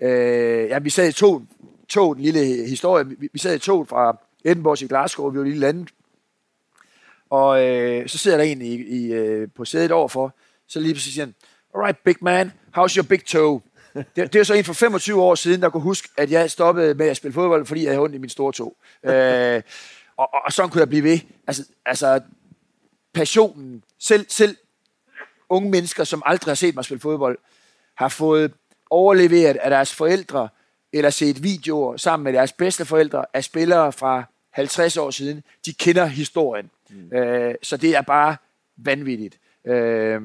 øh, 0.00 0.68
ja, 0.68 0.78
vi 0.78 0.90
sad 0.90 1.08
i 1.08 1.12
to, 1.12 1.42
tog 1.88 2.16
en 2.16 2.22
lille 2.22 2.68
historie, 2.68 3.06
vi, 3.06 3.28
vi 3.32 3.38
sad 3.38 3.56
i 3.56 3.58
toget 3.58 3.88
fra 3.88 4.16
Edinburgh 4.44 4.78
til 4.78 4.88
Glasgow, 4.88 5.30
vi 5.30 5.38
var 5.38 5.44
lige 5.44 5.58
landet. 5.58 5.88
Og 7.30 7.66
øh, 7.66 8.08
så 8.08 8.18
sidder 8.18 8.36
der 8.36 8.44
en 8.44 8.62
i, 8.62 8.74
i, 8.74 9.12
øh, 9.12 9.48
på 9.56 9.64
sædet 9.64 9.92
overfor, 9.92 10.34
så 10.66 10.80
lige 10.80 10.94
præcis 10.94 11.14
siger 11.14 11.24
han, 11.24 11.34
alright 11.74 12.04
big 12.04 12.16
man, 12.20 12.52
how's 12.76 12.96
your 12.96 13.06
big 13.08 13.24
toe? 13.24 13.60
Det, 14.16 14.32
det 14.32 14.34
er 14.36 14.42
så 14.42 14.54
en 14.54 14.64
for 14.64 14.72
25 14.72 15.22
år 15.22 15.34
siden, 15.34 15.62
der 15.62 15.70
kunne 15.70 15.82
huske, 15.82 16.08
at 16.16 16.30
jeg 16.30 16.50
stoppede 16.50 16.94
med 16.94 17.06
at 17.06 17.16
spille 17.16 17.34
fodbold, 17.34 17.66
fordi 17.66 17.82
jeg 17.84 17.90
havde 17.90 18.00
ondt 18.02 18.14
i 18.14 18.18
min 18.18 18.30
store 18.30 18.52
tog. 18.52 18.76
Øh, 19.04 19.62
og, 20.16 20.34
og, 20.34 20.40
og 20.44 20.52
sådan 20.52 20.70
kunne 20.70 20.80
jeg 20.80 20.88
blive 20.88 21.02
ved. 21.02 21.18
Altså, 21.46 21.64
altså 21.86 22.20
passionen, 23.12 23.84
selv, 23.98 24.26
selv 24.28 24.56
unge 25.48 25.70
mennesker, 25.70 26.04
som 26.04 26.22
aldrig 26.26 26.50
har 26.50 26.54
set 26.54 26.74
mig 26.74 26.84
spille 26.84 27.00
fodbold, 27.00 27.38
har 27.94 28.08
fået 28.08 28.52
overleveret 28.90 29.56
af 29.56 29.70
deres 29.70 29.94
forældre 29.94 30.48
eller 30.92 31.10
set 31.10 31.42
videoer 31.42 31.96
sammen 31.96 32.24
med 32.24 32.32
deres 32.32 32.52
bedste 32.52 32.84
forældre 32.84 33.24
af 33.34 33.44
spillere 33.44 33.92
fra 33.92 34.24
50 34.50 34.96
år 34.96 35.10
siden. 35.10 35.42
De 35.66 35.72
kender 35.72 36.06
historien. 36.06 36.70
Mm. 36.90 37.16
Øh, 37.16 37.54
så 37.62 37.76
det 37.76 37.96
er 37.96 38.02
bare 38.02 38.36
vanvittigt. 38.76 39.38
Øh, 39.64 40.22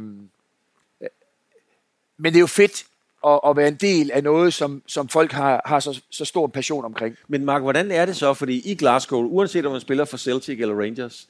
men 2.18 2.34
det 2.34 2.36
er 2.36 2.40
jo 2.40 2.48
fedt 2.48 2.86
at, 3.28 3.40
at 3.48 3.58
være 3.58 3.68
en 3.68 3.76
del 3.76 4.12
af 4.12 4.24
noget, 4.24 4.54
som, 4.54 4.82
som 4.88 5.08
folk 5.08 5.32
har, 5.32 5.62
har 5.66 5.80
så, 5.80 6.02
så 6.10 6.26
stor 6.26 6.48
passion 6.48 6.86
omkring. 6.86 7.18
Men 7.28 7.46
Mark, 7.46 7.62
hvordan 7.62 7.92
er 7.92 8.06
det 8.06 8.16
så? 8.16 8.34
Fordi 8.34 8.72
i 8.72 8.76
Glasgow, 8.76 9.24
uanset 9.24 9.66
om 9.66 9.72
man 9.72 9.82
spiller 9.82 10.06
for 10.06 10.18
Celtic 10.18 10.60
eller 10.60 10.76
Rangers, 10.76 11.28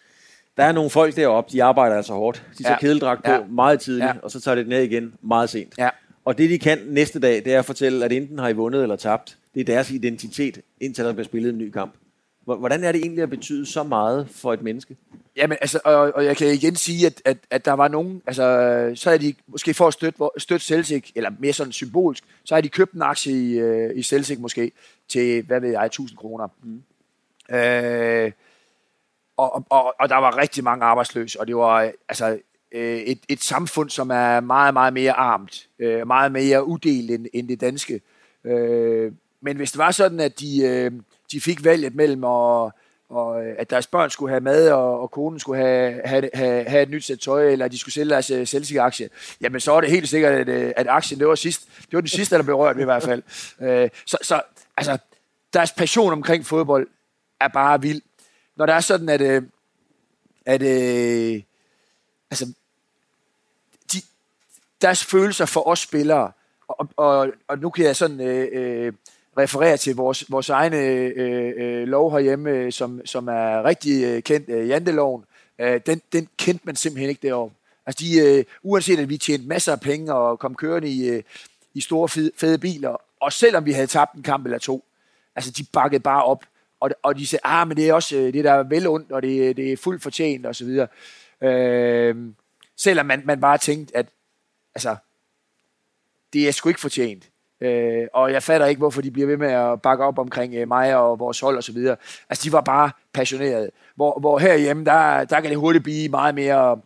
der 0.57 0.63
er 0.63 0.71
nogle 0.71 0.89
folk 0.89 1.15
deroppe, 1.15 1.51
de 1.51 1.63
arbejder 1.63 1.95
altså 1.95 2.13
hårdt. 2.13 2.43
De 2.57 2.63
tager 2.63 2.73
ja. 2.73 2.79
kedeldragt 2.79 3.23
på 3.23 3.31
ja. 3.31 3.43
meget 3.49 3.79
tidligt, 3.79 4.05
ja. 4.05 4.13
og 4.23 4.31
så 4.31 4.41
tager 4.41 4.55
det 4.55 4.67
ned 4.67 4.84
igen 4.84 5.13
meget 5.21 5.49
sent. 5.49 5.73
Ja. 5.77 5.89
Og 6.26 6.38
det, 6.38 6.49
de 6.49 6.59
kan 6.59 6.80
næste 6.88 7.19
dag, 7.19 7.36
det 7.45 7.53
er 7.53 7.59
at 7.59 7.65
fortælle, 7.65 8.05
at 8.05 8.11
enten 8.11 8.39
har 8.39 8.49
I 8.49 8.53
vundet 8.53 8.84
eller 8.84 8.95
tabt. 8.95 9.38
Det 9.53 9.61
er 9.61 9.65
deres 9.65 9.91
identitet, 9.91 10.61
indtil 10.82 11.05
der 11.05 11.13
bliver 11.13 11.26
spillet 11.26 11.49
en 11.49 11.57
ny 11.57 11.71
kamp. 11.71 11.93
Hvordan 12.43 12.84
er 12.84 12.91
det 12.91 13.01
egentlig 13.01 13.24
at 13.24 13.30
betyde 13.30 13.65
så 13.65 13.84
meget 13.84 14.30
for 14.30 14.53
et 14.53 14.61
menneske? 14.61 14.97
Jamen, 15.36 15.57
altså, 15.61 15.80
og, 15.86 15.95
og 16.15 16.26
jeg 16.26 16.38
kan 16.38 16.47
igen 16.47 16.76
sige, 16.76 17.05
at, 17.05 17.21
at, 17.26 17.38
at 17.49 17.65
der 17.65 17.71
var 17.71 17.88
nogen, 17.88 18.21
altså, 18.28 18.91
så 18.95 19.09
er 19.09 19.17
de 19.17 19.34
måske 19.47 19.74
for 19.74 19.88
at 19.88 19.93
støtte, 19.93 20.19
støtte 20.38 20.65
Celtic, 20.65 21.11
eller 21.15 21.30
mere 21.39 21.53
sådan 21.53 21.74
symbolsk, 21.74 22.24
så 22.43 22.55
har 22.55 22.61
de 22.61 22.69
købt 22.69 22.93
en 22.93 23.01
aktie 23.01 23.34
i, 23.34 23.63
uh, 23.63 23.97
i 23.97 24.03
Celtic 24.03 24.39
måske, 24.39 24.71
til, 25.07 25.43
hvad 25.43 25.59
ved 25.59 25.69
jeg, 25.69 25.86
1000 25.86 26.17
kroner. 26.17 26.47
Mm. 26.63 26.84
Øh, 27.55 28.32
og, 29.38 29.65
og, 29.69 29.95
og 29.99 30.09
der 30.09 30.15
var 30.15 30.38
rigtig 30.38 30.63
mange 30.63 30.86
arbejdsløse, 30.86 31.39
og 31.39 31.47
det 31.47 31.55
var, 31.55 31.91
altså, 32.09 32.39
øh, 32.74 32.97
et, 32.97 33.19
et 33.30 33.43
samfund, 33.43 33.89
som 33.89 34.09
er 34.09 34.39
meget, 34.39 34.74
meget 34.74 34.93
mere 34.93 35.11
armt, 35.11 35.67
øh, 35.80 36.07
meget 36.07 36.32
mere 36.32 36.67
uddelt 36.67 37.11
end, 37.11 37.26
end 37.34 37.47
det 37.47 37.61
danske. 37.61 38.01
Øh, 38.43 39.11
men 39.41 39.57
hvis 39.57 39.71
det 39.71 39.78
var 39.78 39.91
sådan, 39.91 40.19
at 40.19 40.39
de, 40.39 40.61
øh, 40.63 40.91
de 41.32 41.41
fik 41.41 41.63
valget 41.63 41.95
mellem, 41.95 42.24
og, 42.24 42.74
og, 43.09 43.45
at 43.45 43.69
deres 43.69 43.88
børn 43.88 44.09
skulle 44.09 44.30
have 44.30 44.41
mad, 44.41 44.69
og, 44.69 45.01
og 45.01 45.11
konen 45.11 45.39
skulle 45.39 45.61
have, 45.61 46.01
have, 46.05 46.30
have, 46.34 46.63
have 46.63 46.84
et 46.84 46.89
nyt 46.89 47.03
sæt 47.05 47.19
tøj, 47.19 47.51
eller 47.51 47.67
de 47.67 47.78
skulle 47.78 47.93
sælge 47.93 48.09
deres 48.09 48.32
øh, 48.32 48.41
uh, 48.41 48.47
Celtic-aktie, 48.47 49.09
jamen 49.41 49.59
så 49.59 49.74
er 49.74 49.82
det 49.82 49.91
helt 49.91 50.09
sikkert, 50.09 50.34
at, 50.34 50.49
øh, 50.49 50.71
at 50.76 50.88
aktien, 50.88 51.19
det 51.19 51.28
var, 51.28 51.36
sidst, 51.36 51.67
det 51.82 51.93
var 51.93 52.01
den 52.01 52.07
sidste, 52.07 52.38
der 52.38 52.43
blev 52.43 52.55
rørt 52.55 52.80
i 52.80 52.84
hvert 52.84 53.03
fald. 53.03 53.24
Øh, 53.61 53.89
så, 54.05 54.17
så 54.21 54.41
altså, 54.78 54.97
deres 55.53 55.71
passion 55.71 56.13
omkring 56.13 56.45
fodbold 56.45 56.88
er 57.41 57.47
bare 57.47 57.82
vild. 57.82 58.01
Når 58.55 58.65
det 58.65 58.76
er 58.76 58.80
sådan, 58.80 59.09
at, 59.09 59.21
at, 59.21 59.43
at 60.45 60.61
altså, 62.32 62.53
deres 64.84 65.05
følelser 65.05 65.45
for 65.45 65.67
os 65.67 65.79
spillere, 65.79 66.31
og, 66.67 66.89
og, 66.97 67.27
og 67.47 67.59
nu 67.59 67.69
kan 67.69 67.86
jeg 67.86 67.95
sådan 67.95 68.21
øh, 68.21 68.47
øh, 68.51 68.93
referere 69.38 69.77
til 69.77 69.95
vores, 69.95 70.31
vores 70.31 70.49
egne 70.49 70.77
øh, 70.77 71.53
øh, 71.57 71.88
lov 71.88 72.11
herhjemme, 72.11 72.49
øh, 72.49 72.71
som, 72.71 73.01
som 73.05 73.27
er 73.27 73.63
rigtig 73.63 74.03
øh, 74.03 74.23
kendt, 74.23 74.49
øh, 74.49 74.69
janteloven, 74.69 75.23
øh, 75.59 75.81
den, 75.86 76.01
den 76.13 76.27
kendte 76.38 76.65
man 76.65 76.75
simpelthen 76.75 77.09
ikke 77.09 77.27
derovre. 77.27 77.51
Altså 77.86 78.05
de, 78.05 78.19
øh, 78.19 78.45
uanset 78.63 78.99
at 78.99 79.09
vi 79.09 79.17
tjente 79.17 79.47
masser 79.47 79.71
af 79.71 79.79
penge 79.79 80.13
og 80.13 80.39
kom 80.39 80.55
kørende 80.55 80.89
i, 80.89 81.09
øh, 81.09 81.23
i 81.73 81.81
store 81.81 82.09
fede, 82.09 82.31
fede 82.38 82.57
biler, 82.57 83.01
og 83.19 83.34
selvom 83.34 83.65
vi 83.65 83.71
havde 83.71 83.88
tabt 83.88 84.13
en 84.13 84.23
kamp 84.23 84.45
eller 84.45 84.57
to, 84.57 84.86
altså 85.36 85.51
de 85.51 85.65
bakkede 85.73 85.99
bare 85.99 86.23
op, 86.23 86.45
og, 86.79 86.89
og 87.03 87.17
de 87.17 87.27
sagde, 87.27 87.41
ah, 87.43 87.67
men 87.67 87.77
det 87.77 87.89
er 87.89 87.93
også 87.93 88.15
øh, 88.15 88.34
det 88.34 88.43
der 88.43 88.51
er 88.51 88.63
vel 88.63 88.88
ondt, 88.88 89.11
og 89.11 89.21
det, 89.21 89.57
det 89.57 89.71
er 89.71 89.77
fuldt 89.77 90.03
fortjent, 90.03 90.45
og 90.45 90.55
så 90.55 90.65
videre. 90.65 90.88
Øh, 91.41 92.15
selvom 92.77 93.05
man, 93.05 93.21
man 93.25 93.41
bare 93.41 93.57
tænkte, 93.57 93.97
at 93.97 94.05
altså, 94.76 94.95
det 96.34 96.47
er 96.47 96.51
sgu 96.51 96.69
ikke 96.69 96.82
fortjent. 96.82 97.30
Øh, 97.61 98.07
og 98.13 98.32
jeg 98.32 98.43
fatter 98.43 98.67
ikke, 98.67 98.80
hvorfor 98.80 99.01
de 99.01 99.11
bliver 99.11 99.28
ved 99.28 99.38
med 99.38 99.51
at 99.51 99.82
bakke 99.82 100.03
op 100.03 100.19
omkring 100.19 100.55
øh, 100.55 100.67
mig 100.67 100.95
og 100.95 101.19
vores 101.19 101.39
hold 101.39 101.57
og 101.57 101.63
så 101.63 101.71
videre. 101.71 101.95
Altså, 102.30 102.43
de 102.43 102.51
var 102.51 102.61
bare 102.61 102.91
passionerede. 103.13 103.71
Hvor, 103.95 104.19
hvor 104.19 104.39
herhjemme, 104.39 104.86
der, 104.86 105.24
der 105.24 105.41
kan 105.41 105.49
det 105.49 105.57
hurtigt 105.57 105.84
blive 105.84 106.09
meget 106.09 106.36
mere... 106.36 106.82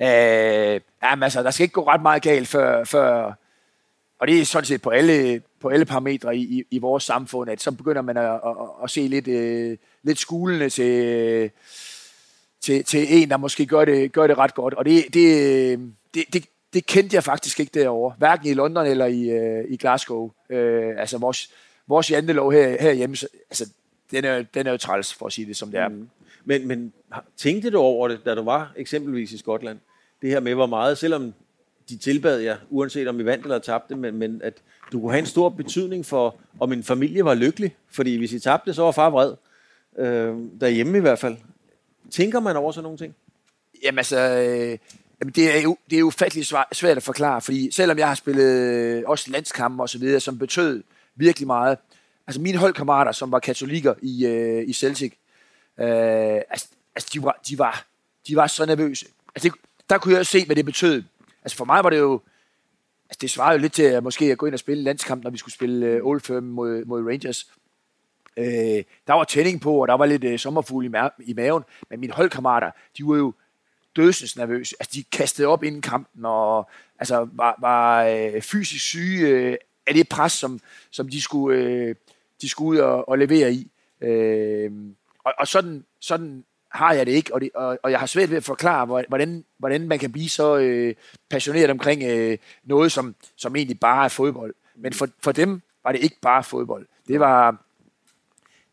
Øh, 0.00 0.80
jamen, 1.02 1.22
altså, 1.22 1.42
der 1.42 1.50
skal 1.50 1.64
ikke 1.64 1.72
gå 1.72 1.86
ret 1.86 2.02
meget 2.02 2.22
galt, 2.22 2.48
før, 2.48 2.84
før 2.84 3.34
og 4.18 4.26
det 4.26 4.40
er 4.40 4.44
sådan 4.44 4.64
set 4.64 4.82
på 4.82 4.90
alle, 4.90 5.42
på 5.60 5.68
alle 5.68 5.84
parametre 5.84 6.36
i, 6.36 6.40
i, 6.40 6.64
i 6.70 6.78
vores 6.78 7.04
samfund, 7.04 7.50
at 7.50 7.62
så 7.62 7.70
begynder 7.70 8.02
man 8.02 8.16
at, 8.16 8.24
at, 8.24 8.56
at 8.84 8.90
se 8.90 9.00
lidt, 9.00 9.28
øh, 9.28 9.76
lidt 10.02 10.18
skulende 10.18 10.70
til, 10.70 11.50
til, 12.60 12.84
til 12.84 13.22
en, 13.22 13.30
der 13.30 13.36
måske 13.36 13.66
gør 13.66 13.84
det, 13.84 14.12
gør 14.12 14.26
det 14.26 14.38
ret 14.38 14.54
godt. 14.54 14.74
Og 14.74 14.84
det, 14.84 15.04
det, 15.14 15.26
øh, 15.72 15.78
det, 16.14 16.24
det, 16.32 16.46
det 16.76 16.86
kendte 16.86 17.14
jeg 17.14 17.24
faktisk 17.24 17.60
ikke 17.60 17.70
derovre, 17.74 18.14
hverken 18.18 18.46
i 18.46 18.54
London 18.54 18.86
eller 18.86 19.06
i, 19.06 19.30
øh, 19.30 19.64
i 19.68 19.76
Glasgow. 19.76 20.30
Øh, 20.50 20.94
altså 20.98 21.18
vores, 21.18 21.50
vores 21.86 22.10
jantelov 22.10 22.52
her, 22.52 22.82
herhjemme, 22.82 23.16
så, 23.16 23.28
altså, 23.50 23.70
den 24.10 24.24
er, 24.24 24.42
den 24.42 24.66
er 24.66 24.70
jo 24.70 24.76
træls, 24.76 25.14
for 25.14 25.26
at 25.26 25.32
sige 25.32 25.46
det 25.46 25.56
som 25.56 25.70
det 25.70 25.80
er. 25.80 25.88
Mm. 25.88 26.08
Men, 26.44 26.68
men 26.68 26.92
tænkte 27.36 27.70
du 27.70 27.78
over 27.78 28.08
det, 28.08 28.20
da 28.24 28.34
du 28.34 28.42
var 28.42 28.72
eksempelvis 28.76 29.32
i 29.32 29.38
Skotland? 29.38 29.78
Det 30.22 30.30
her 30.30 30.40
med, 30.40 30.54
hvor 30.54 30.66
meget, 30.66 30.98
selvom 30.98 31.34
de 31.88 31.96
tilbad 31.96 32.38
jer, 32.38 32.56
uanset 32.70 33.08
om 33.08 33.20
I 33.20 33.24
vandt 33.24 33.44
eller 33.44 33.58
tabte, 33.58 33.96
men, 33.96 34.16
men 34.16 34.40
at 34.44 34.54
du 34.92 35.00
kunne 35.00 35.12
have 35.12 35.20
en 35.20 35.26
stor 35.26 35.48
betydning 35.48 36.06
for, 36.06 36.36
om 36.60 36.72
en 36.72 36.82
familie 36.82 37.24
var 37.24 37.34
lykkelig. 37.34 37.76
Fordi 37.90 38.16
hvis 38.16 38.32
I 38.32 38.38
tabte, 38.38 38.74
så 38.74 38.82
var 38.82 38.92
far 38.92 39.10
vred. 39.10 39.34
Øh, 39.98 40.36
derhjemme 40.60 40.98
i 40.98 41.00
hvert 41.00 41.18
fald. 41.18 41.36
Tænker 42.10 42.40
man 42.40 42.56
over 42.56 42.72
sådan 42.72 42.82
nogle 42.82 42.98
ting? 42.98 43.14
Jamen 43.82 43.98
altså, 43.98 44.18
øh, 44.18 44.78
jamen 45.20 45.32
det, 45.32 45.56
er 45.56 45.60
jo, 45.60 45.76
det 45.90 45.96
er 45.96 46.00
jo 46.00 46.10
svært 46.72 46.96
at 46.96 47.02
forklare, 47.02 47.40
fordi 47.40 47.70
selvom 47.70 47.98
jeg 47.98 48.08
har 48.08 48.14
spillet 48.14 48.44
øh, 48.44 49.02
også 49.06 49.30
landskampe 49.30 49.82
og 49.82 49.88
så 49.88 49.98
videre, 49.98 50.20
som 50.20 50.38
betød 50.38 50.82
virkelig 51.14 51.46
meget, 51.46 51.78
altså 52.26 52.40
mine 52.40 52.58
holdkammerater, 52.58 53.12
som 53.12 53.32
var 53.32 53.38
katolikker 53.38 53.94
i, 54.02 54.26
øh, 54.26 54.68
i 54.68 54.72
Celtic, 54.72 55.12
øh, 55.80 55.86
altså, 56.50 56.68
altså 56.94 57.10
de, 57.12 57.22
var, 57.22 57.40
de, 57.48 57.58
var, 57.58 57.86
de 58.28 58.36
var 58.36 58.46
så 58.46 58.66
nervøse. 58.66 59.06
Altså 59.34 59.48
det, 59.48 59.58
der 59.90 59.98
kunne 59.98 60.14
jeg 60.14 60.26
se, 60.26 60.46
hvad 60.46 60.56
det 60.56 60.64
betød. 60.64 61.02
Altså 61.42 61.56
for 61.56 61.64
mig 61.64 61.84
var 61.84 61.90
det 61.90 61.98
jo, 61.98 62.20
altså 63.04 63.18
det 63.20 63.30
svarede 63.30 63.56
jo 63.56 63.60
lidt 63.60 63.72
til 63.72 63.82
at 63.82 64.02
måske 64.02 64.32
at 64.32 64.38
gå 64.38 64.46
ind 64.46 64.54
og 64.54 64.58
spille 64.58 64.82
landskamp, 64.84 65.24
når 65.24 65.30
vi 65.30 65.38
skulle 65.38 65.54
spille 65.54 65.86
øh, 65.86 66.00
Old 66.04 66.20
Firm 66.20 66.42
mod, 66.42 66.84
mod 66.84 67.06
Rangers. 67.06 67.50
Øh, 68.36 68.84
der 69.06 69.12
var 69.12 69.24
tænding 69.24 69.60
på, 69.60 69.82
og 69.82 69.88
der 69.88 69.94
var 69.94 70.06
lidt 70.06 70.24
øh, 70.24 70.38
sommerfugl 70.38 70.84
i, 70.84 70.88
ma- 70.88 71.22
i 71.24 71.32
maven, 71.32 71.62
men 71.90 72.00
mine 72.00 72.12
holdkammerater, 72.12 72.70
de 72.98 73.06
var 73.06 73.16
jo 73.16 73.32
dødsens 73.96 74.36
nervøse. 74.36 74.76
Altså, 74.80 74.92
de 74.94 75.04
kastede 75.12 75.48
op 75.48 75.62
inden 75.62 75.82
kampen, 75.82 76.24
og 76.24 76.70
altså, 76.98 77.28
var, 77.32 77.56
var 77.60 78.04
øh, 78.04 78.42
fysisk 78.42 78.84
syge 78.84 79.28
øh, 79.28 79.56
af 79.86 79.94
det 79.94 80.08
pres, 80.08 80.32
som, 80.32 80.60
som 80.90 81.08
de, 81.08 81.20
skulle, 81.20 81.58
øh, 81.58 81.94
de 82.42 82.48
skulle 82.48 82.68
ud 82.68 82.76
og, 82.78 83.08
og 83.08 83.18
levere 83.18 83.52
i. 83.52 83.70
Øh, 84.00 84.70
og, 85.24 85.32
og 85.38 85.48
sådan, 85.48 85.84
sådan 86.00 86.44
har 86.68 86.92
jeg 86.92 87.06
det 87.06 87.12
ikke, 87.12 87.34
og, 87.34 87.40
det, 87.40 87.50
og, 87.54 87.78
og 87.82 87.90
jeg 87.90 87.98
har 87.98 88.06
svært 88.06 88.30
ved 88.30 88.36
at 88.36 88.44
forklare, 88.44 88.86
hvordan, 89.08 89.44
hvordan 89.58 89.88
man 89.88 89.98
kan 89.98 90.12
blive 90.12 90.28
så 90.28 90.56
øh, 90.56 90.94
passioneret 91.30 91.70
omkring 91.70 92.02
øh, 92.02 92.38
noget, 92.64 92.92
som, 92.92 93.14
som 93.36 93.56
egentlig 93.56 93.80
bare 93.80 94.04
er 94.04 94.08
fodbold. 94.08 94.54
Men 94.74 94.92
for, 94.92 95.08
for 95.20 95.32
dem 95.32 95.60
var 95.84 95.92
det 95.92 96.02
ikke 96.02 96.20
bare 96.22 96.44
fodbold. 96.44 96.86
Det 97.08 97.20
var, 97.20 97.56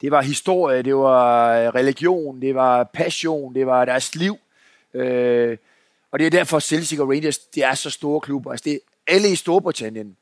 det 0.01 0.11
var 0.11 0.21
historie, 0.21 0.82
det 0.82 0.95
var 0.95 1.53
øh, 1.53 1.67
religion, 1.67 2.41
det 2.41 2.55
var 2.55 2.84
passion, 2.84 3.55
det 3.55 3.65
var 3.65 3.86
deres 3.86 4.15
liv. 4.15 4.38
Øh, 4.93 5.57
og 6.11 6.19
det 6.19 6.25
er 6.25 6.29
derfor 6.29 6.59
Celtic 6.59 6.99
og 6.99 7.09
Rangers, 7.09 7.37
det 7.37 7.63
er 7.63 7.73
så 7.73 7.89
store 7.89 8.21
klubber. 8.21 8.51
Altså 8.51 8.63
det, 8.63 8.79
alle 9.07 9.31
i 9.31 9.35
Storbritannien 9.35 10.17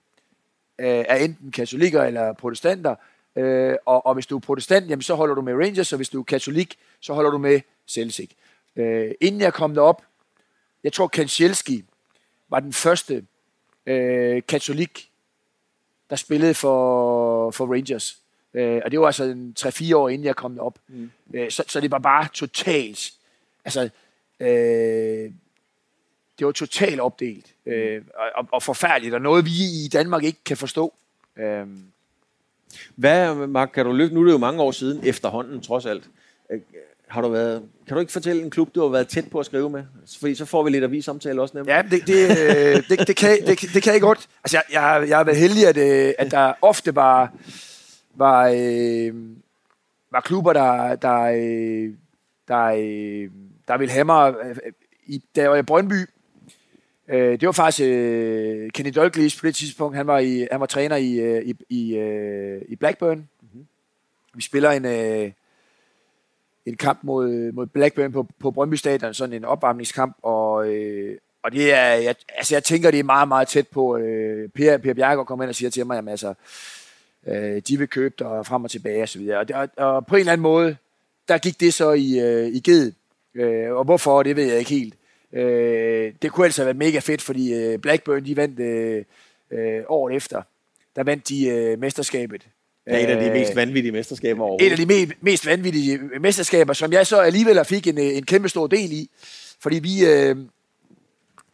øh, 0.80 0.88
er 0.88 1.16
enten 1.16 1.52
katolikker 1.52 2.04
eller 2.04 2.34
protestanter, 2.34 2.96
øh, 3.36 3.76
og, 3.86 4.06
og 4.06 4.14
hvis 4.14 4.26
du 4.26 4.36
er 4.36 4.40
protestant, 4.40 4.90
jamen, 4.90 5.02
så 5.02 5.16
holder 5.16 5.36
du 5.36 5.42
med 5.42 5.54
Rangers, 5.54 5.94
og 5.94 5.98
hvis 5.98 6.10
du 6.10 6.20
er 6.20 6.24
katolik, 6.24 6.78
så 7.00 7.14
holder 7.14 7.32
du 7.32 7.38
med 7.38 7.62
Celtic. 7.88 8.30
Øh, 8.76 9.12
inden 9.22 9.42
jeg 9.42 9.54
kom 9.54 9.74
derop, 9.74 10.04
jeg 10.84 10.94
tror 10.94 11.08
Kanchelski 11.08 11.86
var 12.50 12.60
den 12.60 12.74
første 12.74 13.26
øh, 13.86 14.42
katolik, 14.48 15.12
der 16.10 16.16
spillede 16.16 16.54
for, 16.54 17.52
for 17.52 17.74
Rangers. 17.74 18.18
Øh, 18.54 18.82
og 18.86 18.92
det 18.92 19.00
var 19.00 19.06
altså 19.06 19.24
en 19.24 19.56
3-4 19.60 19.96
år 19.96 20.10
inden 20.10 20.26
jeg 20.26 20.36
kom 20.36 20.60
op. 20.60 20.80
Mm. 20.88 21.12
Øh, 21.34 21.52
så, 21.52 21.64
så 21.68 21.80
det 21.80 21.92
var 21.92 22.00
bare 22.00 22.28
totalt, 22.34 23.12
altså, 23.66 23.90
øh, 24.42 25.32
det 26.40 26.46
var 26.46 26.52
totalt 26.52 27.00
opdelt 27.00 27.46
øh, 27.66 28.02
og, 28.36 28.48
og 28.52 28.64
forfærdeligt, 28.64 29.14
og 29.14 29.22
noget 29.22 29.46
vi 29.46 29.86
i 29.86 29.90
Danmark 29.94 30.24
ikke 30.24 30.44
kan 30.46 30.58
forstå. 30.58 30.94
Øh. 31.40 31.68
Hvad, 32.96 33.48
Mark, 33.48 33.70
kan 33.74 33.86
du 33.86 33.92
løfte, 33.92 34.16
nu 34.16 34.22
er 34.22 34.26
det 34.26 34.32
jo 34.32 34.38
mange 34.38 34.62
år 34.62 34.72
siden, 34.72 35.02
efterhånden 35.04 35.62
trods 35.62 35.86
alt, 35.86 36.10
øh, 36.52 36.60
har 37.08 37.22
du 37.22 37.28
været, 37.28 37.64
kan 37.88 37.96
du 37.96 38.00
ikke 38.00 38.12
fortælle 38.12 38.44
en 38.44 38.50
klub, 38.50 38.76
du 38.76 38.82
har 38.82 38.88
været 38.88 39.08
tæt 39.08 39.30
på 39.32 39.40
at 39.40 39.46
skrive 39.46 39.70
med? 39.70 39.84
Fordi 40.20 40.36
så 40.36 40.46
får 40.46 40.64
vi 40.64 40.70
lidt 40.70 40.84
avisomtale 40.84 41.42
også 41.42 41.58
nemlig. 41.58 41.72
Ja, 41.72 41.82
det, 41.82 42.08
det, 42.08 42.30
øh, 42.30 42.84
det, 42.90 43.08
det, 43.08 43.16
kan, 43.16 43.38
det, 43.48 43.74
det 43.74 43.84
kan 43.84 43.94
jeg 43.94 44.02
godt. 44.02 44.30
Altså, 44.44 44.58
jeg, 44.58 44.64
jeg, 44.72 45.10
jeg 45.10 45.18
har 45.18 45.24
været 45.24 45.38
heldig, 45.38 45.68
at, 45.68 45.78
øh, 45.78 46.14
at 46.20 46.32
der 46.32 46.54
ofte 46.62 46.96
var, 46.96 47.34
var, 48.16 48.54
øh, 48.56 49.14
var 50.12 50.22
klubber, 50.22 50.54
der, 50.54 50.96
der, 50.96 51.22
øh, 51.22 51.94
der, 52.48 52.64
øh, 52.66 53.30
der 53.72 53.78
ville 53.78 53.92
have 53.92 54.06
mig. 54.06 54.36
I, 55.06 55.24
da 55.36 55.42
jeg 55.42 55.52
var 55.52 55.58
i 55.58 55.62
Brøndby, 55.62 56.10
øh, 57.08 57.32
det 57.40 57.46
var 57.46 57.52
faktisk 57.52 57.88
øh, 57.88 58.72
Kenny 58.72 58.92
Dalglish 58.96 59.40
på 59.40 59.48
det 59.48 59.56
tidspunkt. 59.56 59.98
Han 59.98 60.08
var, 60.08 60.20
i, 60.20 60.48
han 60.52 60.60
var 60.60 60.66
træner 60.66 60.96
i, 60.96 61.20
øh, 61.20 61.46
i, 61.46 61.56
i, 61.70 61.98
øh, 61.98 62.62
i 62.68 62.76
Blackburn. 62.76 63.18
Mm-hmm. 63.18 63.68
Vi 64.34 64.42
spiller 64.42 64.72
en, 64.72 64.86
øh, 64.86 65.32
en 66.66 66.78
kamp 66.78 67.00
mod, 67.04 67.52
mod 67.52 67.68
Blackburn 67.68 68.12
på, 68.12 68.28
på 68.40 68.52
Brøndby 68.52 68.76
Stadion, 68.76 69.14
sådan 69.14 69.34
en 69.34 69.46
opvarmningskamp, 69.46 70.16
og, 70.22 70.68
øh, 70.68 71.18
og 71.44 71.52
det 71.52 71.74
er, 71.74 71.94
jeg, 71.94 72.16
altså 72.38 72.56
jeg 72.56 72.64
tænker, 72.64 72.92
det 72.92 73.00
er 73.00 73.04
meget, 73.04 73.28
meget 73.28 73.48
tæt 73.48 73.68
på, 73.68 73.98
øh, 73.98 74.50
Per, 74.50 74.78
per 74.78 74.94
Bjergård 74.94 75.26
kommer 75.26 75.44
ind 75.44 75.50
og 75.50 75.56
siger 75.56 75.70
til 75.70 75.86
mig, 75.86 75.96
jamen 75.96 76.12
altså, 76.12 76.34
øh, 77.28 77.62
de 77.68 77.78
vil 77.78 77.88
købe 77.88 78.16
dig 78.20 78.46
frem 78.46 78.64
og 78.64 78.72
tilbage 78.72 79.02
og 79.02 79.10
så 79.10 79.20
videre. 79.20 79.40
Og, 79.40 79.46
og, 79.54 79.70
og 79.78 80.06
på 80.06 80.16
en 80.16 80.20
eller 80.20 80.32
anden 80.32 80.44
måde, 80.44 80.78
der 81.28 81.38
gik 81.38 81.60
det 81.60 81.74
så 81.74 81.92
i, 81.92 82.20
øh, 82.20 82.48
i 82.48 82.60
ged. 82.60 82.92
Øh, 83.36 83.72
og 83.72 83.84
hvorfor, 83.84 84.24
det 84.24 84.36
ved 84.36 84.46
jeg 84.46 84.60
ikke 84.60 84.72
helt. 84.72 84.96
Øh, 85.34 86.14
det 86.22 86.32
kunne 86.32 86.46
altså 86.46 86.62
have 86.62 86.66
været 86.66 86.78
mega 86.78 87.00
fedt, 87.00 87.22
fordi 87.22 87.54
øh, 87.54 87.80
Blackburn, 87.80 88.26
de 88.26 88.38
vandt 88.38 88.60
øh, 88.60 89.04
øh, 89.52 89.84
året 89.90 90.16
efter. 90.16 90.42
Der 90.96 91.04
vandt 91.04 91.30
de 91.30 91.48
øh, 91.48 91.80
mesterskabet. 91.80 92.48
Det 92.86 92.94
er 92.94 92.98
et 92.98 93.06
af 93.06 93.24
de 93.24 93.40
mest 93.40 93.56
vanvittige 93.56 93.92
mesterskaber 93.92 94.42
overhovedet. 94.42 94.68
Et 94.68 94.72
af 94.72 94.88
de 94.88 95.12
me- 95.12 95.18
mest 95.22 95.46
vanvittige 95.46 95.98
mesterskaber, 96.20 96.74
som 96.74 96.94
jeg 96.94 97.08
så 97.08 97.20
alligevel 97.20 97.66
fik 97.66 97.88
en, 97.88 97.98
en 97.98 98.26
kæmpe 98.26 98.50
stor 98.50 98.68
del 98.68 98.92
i. 98.92 99.10
Fordi 99.60 99.80
vi, 99.80 100.06
øh, 100.06 100.36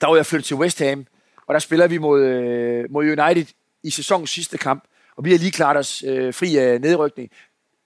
der 0.01 0.07
var 0.07 0.15
jeg 0.15 0.25
flyttet 0.25 0.45
til 0.45 0.55
West 0.55 0.79
Ham, 0.79 1.05
og 1.47 1.53
der 1.53 1.59
spiller 1.59 1.87
vi 1.87 1.97
mod, 1.97 2.21
øh, 2.21 2.91
mod 2.91 3.05
United 3.05 3.45
i 3.83 3.89
sæsonens 3.89 4.29
sidste 4.29 4.57
kamp 4.57 4.83
og 5.17 5.25
vi 5.25 5.31
har 5.31 5.37
lige 5.37 5.51
klart 5.51 5.77
os 5.77 6.03
øh, 6.07 6.33
fri 6.33 6.57
af 6.57 6.81
nedrykning. 6.81 7.29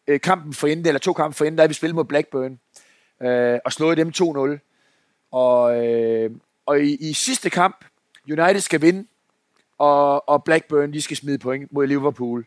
Øh, 0.08 0.22
kampen 0.22 0.54
for 0.54 0.68
enden, 0.68 0.86
eller 0.86 1.00
to 1.00 1.14
kampe 1.14 1.38
for 1.38 1.46
enden, 1.46 1.58
der 1.58 1.64
har 1.64 1.68
vi 1.68 1.74
spillet 1.74 1.96
mod 1.96 2.06
Blackburn, 2.06 2.60
øh, 3.22 3.60
og 3.66 3.74
slået 3.74 3.98
dem 3.98 4.12
2-0. 4.18 4.58
Og, 5.32 5.88
øh, 5.88 6.32
og 6.66 6.80
i, 6.80 6.96
i 6.96 7.14
sidste 7.14 7.50
kamp, 7.50 7.86
United 8.30 8.60
skal 8.60 8.82
vinde, 8.82 9.08
og, 9.78 10.30
og 10.30 10.44
Blackburn, 10.44 10.94
de 10.94 11.02
skal 11.02 11.18
smide 11.18 11.38
point 11.38 11.74
mod 11.74 11.88
Liverpool. 11.88 12.46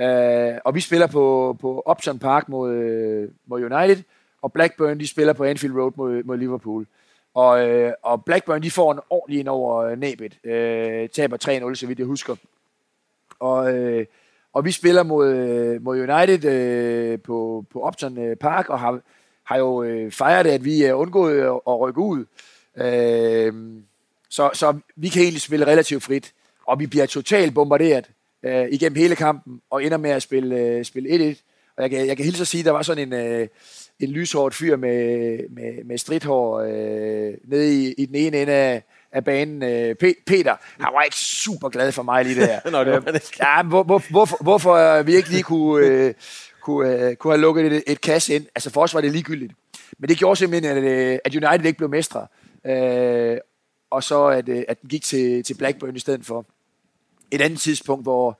Øh, 0.00 0.54
og 0.64 0.74
vi 0.74 0.80
spiller 0.80 1.06
på, 1.06 1.56
på 1.60 1.82
Upton 1.90 2.18
Park 2.18 2.48
mod, 2.48 2.74
øh, 2.74 3.28
mod 3.46 3.60
United, 3.60 4.02
og 4.42 4.52
Blackburn, 4.52 5.00
de 5.00 5.06
spiller 5.06 5.32
på 5.32 5.44
Anfield 5.44 5.74
Road 5.74 5.92
mod, 5.96 6.22
mod 6.22 6.36
Liverpool. 6.36 6.86
Og, 7.34 7.68
øh, 7.68 7.92
og 8.02 8.24
Blackburn, 8.24 8.62
de 8.62 8.70
får 8.70 8.92
en 8.92 9.00
ordentlig 9.10 9.40
ind 9.40 9.48
over 9.48 9.82
øh, 9.84 9.98
næbet. 9.98 10.38
Øh, 10.44 11.08
taber 11.08 11.68
3-0, 11.70 11.74
så 11.74 11.86
vidt 11.86 11.98
jeg 11.98 12.06
husker. 12.06 12.36
Og, 13.38 13.74
øh, 13.74 14.06
og 14.52 14.64
vi 14.64 14.70
spiller 14.70 15.02
mod, 15.02 15.28
øh, 15.28 15.82
mod 15.82 16.00
United 16.00 16.44
øh, 16.44 17.20
på, 17.20 17.64
på 17.70 17.86
Upton 17.86 18.18
øh, 18.18 18.36
Park, 18.36 18.68
og 18.68 18.80
har, 18.80 19.00
har 19.50 19.58
jo 19.58 19.82
øh, 19.82 20.12
fejret 20.12 20.46
at 20.46 20.64
vi 20.64 20.82
er 20.82 20.94
undgået 20.94 21.40
at, 21.40 21.60
at 21.66 21.80
rykke 21.80 22.00
ud. 22.00 22.24
Øh, 22.76 23.52
så, 24.28 24.50
så 24.54 24.78
vi 24.96 25.08
kan 25.08 25.22
egentlig 25.22 25.42
spille 25.42 25.66
relativt 25.66 26.02
frit, 26.02 26.32
og 26.66 26.80
vi 26.80 26.86
bliver 26.86 27.06
totalt 27.06 27.54
bombarderet 27.54 28.10
øh, 28.42 28.66
igennem 28.70 28.96
hele 28.96 29.16
kampen, 29.16 29.60
og 29.70 29.84
ender 29.84 29.96
med 29.96 30.10
at 30.10 30.22
spille, 30.22 30.56
øh, 30.56 30.84
spille 30.84 31.32
1-1. 31.32 31.36
Og 31.76 31.82
jeg 31.82 31.90
kan, 31.90 32.06
jeg 32.06 32.16
kan 32.16 32.26
hilse 32.26 32.40
at 32.40 32.48
sige, 32.48 32.58
at 32.58 32.64
der 32.64 32.70
var 32.72 32.82
sådan 32.82 33.12
en, 33.12 33.12
øh, 33.12 33.48
en 34.00 34.08
lyshåret 34.08 34.54
fyr 34.54 34.76
med, 34.76 35.38
med, 35.48 35.84
med 35.84 35.98
stridthår 35.98 36.60
øh, 36.60 37.34
nede 37.44 37.74
i, 37.74 37.94
i 37.98 38.06
den 38.06 38.14
ene 38.14 38.42
ende 38.42 38.52
af, 38.52 38.82
af 39.12 39.24
banen. 39.24 39.62
Øh, 39.62 39.94
Peter, 40.26 40.56
han 40.80 40.92
var 40.94 41.02
ikke 41.02 41.16
super 41.16 41.68
glad 41.68 41.92
for 41.92 42.02
mig 42.02 42.24
lige 42.24 42.40
der. 42.40 42.58
Nå, 42.70 42.84
det 42.84 42.92
var 42.92 43.12
det. 43.12 43.30
Ja, 43.40 43.62
hvor, 43.62 43.82
hvor, 43.82 44.02
hvorfor, 44.10 44.42
hvorfor 44.42 45.02
vi 45.02 45.14
ikke 45.14 45.30
lige 45.30 45.42
kunne, 45.42 45.86
øh, 45.86 46.14
kunne, 46.60 47.08
øh, 47.08 47.16
kunne 47.16 47.32
have 47.32 47.40
lukket 47.40 47.72
et, 47.72 47.82
et 47.86 48.00
kasse 48.00 48.34
ind. 48.34 48.46
Altså 48.54 48.70
for 48.70 48.82
os 48.82 48.94
var 48.94 49.00
det 49.00 49.12
ligegyldigt. 49.12 49.52
Men 49.98 50.08
det 50.08 50.18
gjorde 50.18 50.36
simpelthen, 50.36 50.76
at, 50.76 50.84
øh, 50.84 51.18
at 51.24 51.34
United 51.34 51.66
ikke 51.66 51.76
blev 51.76 51.90
mestre. 51.90 52.26
Øh, 52.66 53.38
og 53.90 54.02
så 54.02 54.26
at, 54.26 54.48
øh, 54.48 54.62
at 54.68 54.80
den 54.80 54.88
gik 54.88 55.04
til, 55.04 55.44
til 55.44 55.54
Blackburn 55.54 55.96
i 55.96 55.98
stedet 55.98 56.26
for. 56.26 56.46
Et 57.30 57.40
andet 57.40 57.60
tidspunkt, 57.60 58.04
hvor, 58.04 58.38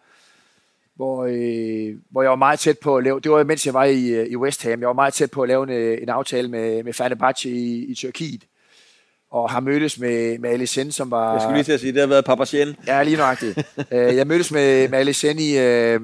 hvor, 0.94 1.24
øh, 1.24 1.96
hvor 2.10 2.22
jeg 2.22 2.30
var 2.30 2.36
meget 2.36 2.60
tæt 2.60 2.78
på 2.78 2.96
at 2.96 3.04
lave, 3.04 3.20
det 3.20 3.30
var 3.30 3.44
mens 3.44 3.66
jeg 3.66 3.74
var 3.74 3.84
i, 3.84 4.30
i 4.30 4.36
West 4.36 4.62
Ham, 4.62 4.80
jeg 4.80 4.88
var 4.88 4.92
meget 4.92 5.14
tæt 5.14 5.30
på 5.30 5.42
at 5.42 5.48
lave 5.48 5.62
en, 5.62 6.02
en 6.02 6.08
aftale 6.08 6.48
med, 6.48 6.82
med 6.82 6.92
Fenerbahce 6.92 7.50
i, 7.50 7.84
i 7.84 7.94
Tyrkiet 7.94 8.44
og 9.30 9.50
har 9.50 9.60
mødtes 9.60 9.98
med, 9.98 10.38
med 10.38 10.50
Alicen, 10.50 10.92
som 10.92 11.10
var... 11.10 11.32
Jeg 11.32 11.40
skulle 11.40 11.56
lige 11.56 11.64
til 11.64 11.72
at 11.72 11.80
sige, 11.80 11.92
det 11.92 12.00
har 12.00 12.06
været 12.06 12.24
Papacien. 12.24 12.76
Ja, 12.86 13.02
lige 13.02 13.16
nøjagtigt. 13.16 13.58
Øh, 13.92 14.16
jeg 14.16 14.26
mødtes 14.26 14.52
med, 14.52 14.88
med 14.88 14.98
Alicen 14.98 15.38
i, 15.38 15.58
øh, 15.58 16.00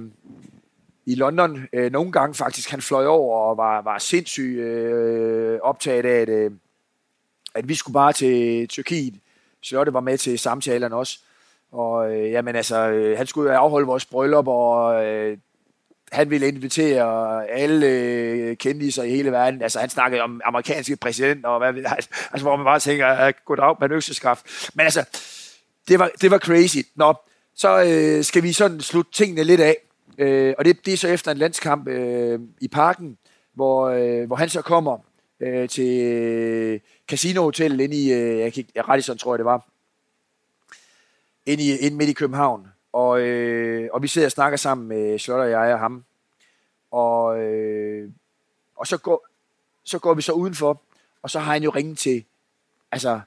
i 1.07 1.15
London 1.15 1.69
øh, 1.73 1.93
nogle 1.93 2.13
gange 2.13 2.35
faktisk. 2.35 2.71
Han 2.71 2.81
fløj 2.81 3.07
over 3.07 3.39
og 3.39 3.57
var, 3.57 3.83
var 3.83 3.99
sindssygt 3.99 4.59
øh, 4.59 5.59
optaget 5.63 6.07
af, 6.07 6.21
at, 6.21 6.29
øh, 6.29 6.51
at 7.55 7.69
vi 7.69 7.75
skulle 7.75 7.95
bare 7.95 8.13
til 8.13 8.69
Tyrkiet. 8.69 9.15
Charlotte 9.63 9.93
var 9.93 10.01
med 10.01 10.19
til 10.19 10.39
samtalerne 10.39 10.97
også. 10.97 11.19
Og 11.73 12.13
øh, 12.13 12.31
jamen 12.31 12.57
altså, 12.57 12.89
øh, 12.89 13.17
han 13.19 13.27
skulle 13.27 13.57
afholde 13.57 13.87
vores 13.87 14.07
bryllup, 14.07 14.49
og 14.49 15.05
øh, 15.05 15.39
han 16.13 16.31
ville 16.31 16.49
invitere 16.49 17.49
alle 17.49 17.87
øh, 17.87 18.57
kendiser 18.57 19.03
i 19.03 19.11
hele 19.11 19.33
verden. 19.33 19.63
Altså, 19.63 19.79
han 19.79 19.91
snakkede 19.91 20.23
om 20.23 20.41
amerikanske 20.45 20.97
præsident, 20.97 21.45
og 21.45 21.59
hvad, 21.59 21.85
altså, 22.33 22.43
hvor 22.43 22.57
man 22.57 22.65
bare 22.65 22.81
tænker, 22.81 23.07
ah, 23.07 23.33
goddag, 23.45 23.77
man 23.81 23.93
økseskaft. 23.93 24.71
Men 24.75 24.85
altså, 24.85 25.05
det 25.89 25.99
var, 25.99 26.11
det 26.21 26.31
var 26.31 26.39
crazy. 26.39 26.79
Nå, 26.95 27.15
så 27.55 27.83
øh, 27.83 28.25
skal 28.25 28.43
vi 28.43 28.53
sådan 28.53 28.81
slutte 28.81 29.13
tingene 29.13 29.45
lidt 29.45 29.61
af. 29.61 29.77
Øh, 30.19 30.55
og 30.59 30.64
det, 30.64 30.87
det 30.87 30.93
er 30.93 30.97
så 30.97 31.09
efter 31.09 31.31
en 31.31 31.39
landskamp 31.39 31.89
øh, 31.89 32.41
i 32.61 32.69
parken, 32.69 33.19
hvor, 33.53 33.87
øh, 33.87 34.27
hvor 34.27 34.37
han 34.37 34.49
så 34.49 34.62
kommer 34.62 34.99
øh, 35.41 35.69
til 35.69 36.81
Casino 37.09 37.43
Hotel 37.43 37.81
inde 37.81 37.97
i, 37.97 38.12
øh, 38.12 38.39
jeg 38.39 38.53
kan 38.53 38.61
ikke, 38.61 38.83
Radisson 38.83 39.19
tror 39.19 39.35
jeg 39.35 39.39
det 39.39 39.45
var, 39.45 39.69
inde, 41.47 41.64
i, 41.64 41.77
inde 41.77 41.97
midt 41.97 42.11
i 42.11 42.12
København. 42.12 42.67
Og, 42.93 43.21
øh, 43.21 43.89
og 43.93 44.03
vi 44.03 44.09
sidder 44.09 44.29
og 44.29 44.33
snakker 44.33 44.57
sammen 44.57 44.89
med 44.89 45.19
Slot 45.19 45.41
og 45.41 45.51
jeg 45.51 45.73
og 45.73 45.79
ham. 45.79 46.05
Og, 46.91 47.41
øh, 47.41 48.11
og 48.77 48.87
så, 48.87 48.99
går, 48.99 49.27
så 49.85 49.99
går 49.99 50.14
vi 50.14 50.23
så 50.23 50.33
udenfor, 50.33 50.83
og 51.23 51.31
så 51.31 51.39
har 51.39 51.53
han 51.53 51.62
jo 51.62 51.71
ringet 51.71 51.99
til 51.99 52.25
altså, 52.93 53.21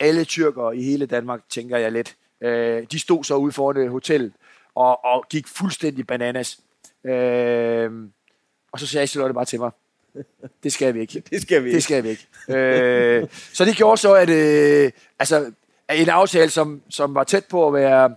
alle 0.00 0.24
tyrkere 0.24 0.76
i 0.76 0.82
hele 0.82 1.06
Danmark, 1.06 1.40
tænker 1.48 1.78
jeg 1.78 1.92
lidt. 1.92 2.16
Øh, 2.40 2.86
de 2.92 2.98
stod 2.98 3.24
så 3.24 3.36
ude 3.36 3.52
foran 3.52 3.88
hotellet, 3.88 3.90
hotel 3.90 4.32
og, 4.74 5.04
og 5.04 5.24
gik 5.30 5.48
fuldstændig 5.48 6.06
bananas. 6.06 6.58
Øh, 7.04 7.90
og 8.72 8.80
så 8.80 8.86
sagde 8.86 9.06
Charlotte 9.06 9.34
bare 9.34 9.44
til 9.44 9.60
mig, 9.60 9.70
det 10.62 10.72
skal 10.72 10.94
vi 10.94 11.00
ikke. 11.00 11.22
Det 11.30 11.42
skal 11.42 11.64
vi 11.64 11.72
Det 11.74 11.82
skal 11.82 12.04
vi 12.04 12.08
ikke. 12.08 12.28
øh, 12.48 13.28
så 13.52 13.64
det 13.64 13.76
gjorde 13.76 13.96
så, 13.96 14.14
at 14.14 14.30
øh, 14.30 14.92
altså, 15.18 15.52
en 15.92 16.08
aftale, 16.08 16.50
som, 16.50 16.82
som 16.90 17.14
var 17.14 17.24
tæt 17.24 17.44
på 17.44 17.66
at 17.66 17.74
være, 17.74 18.14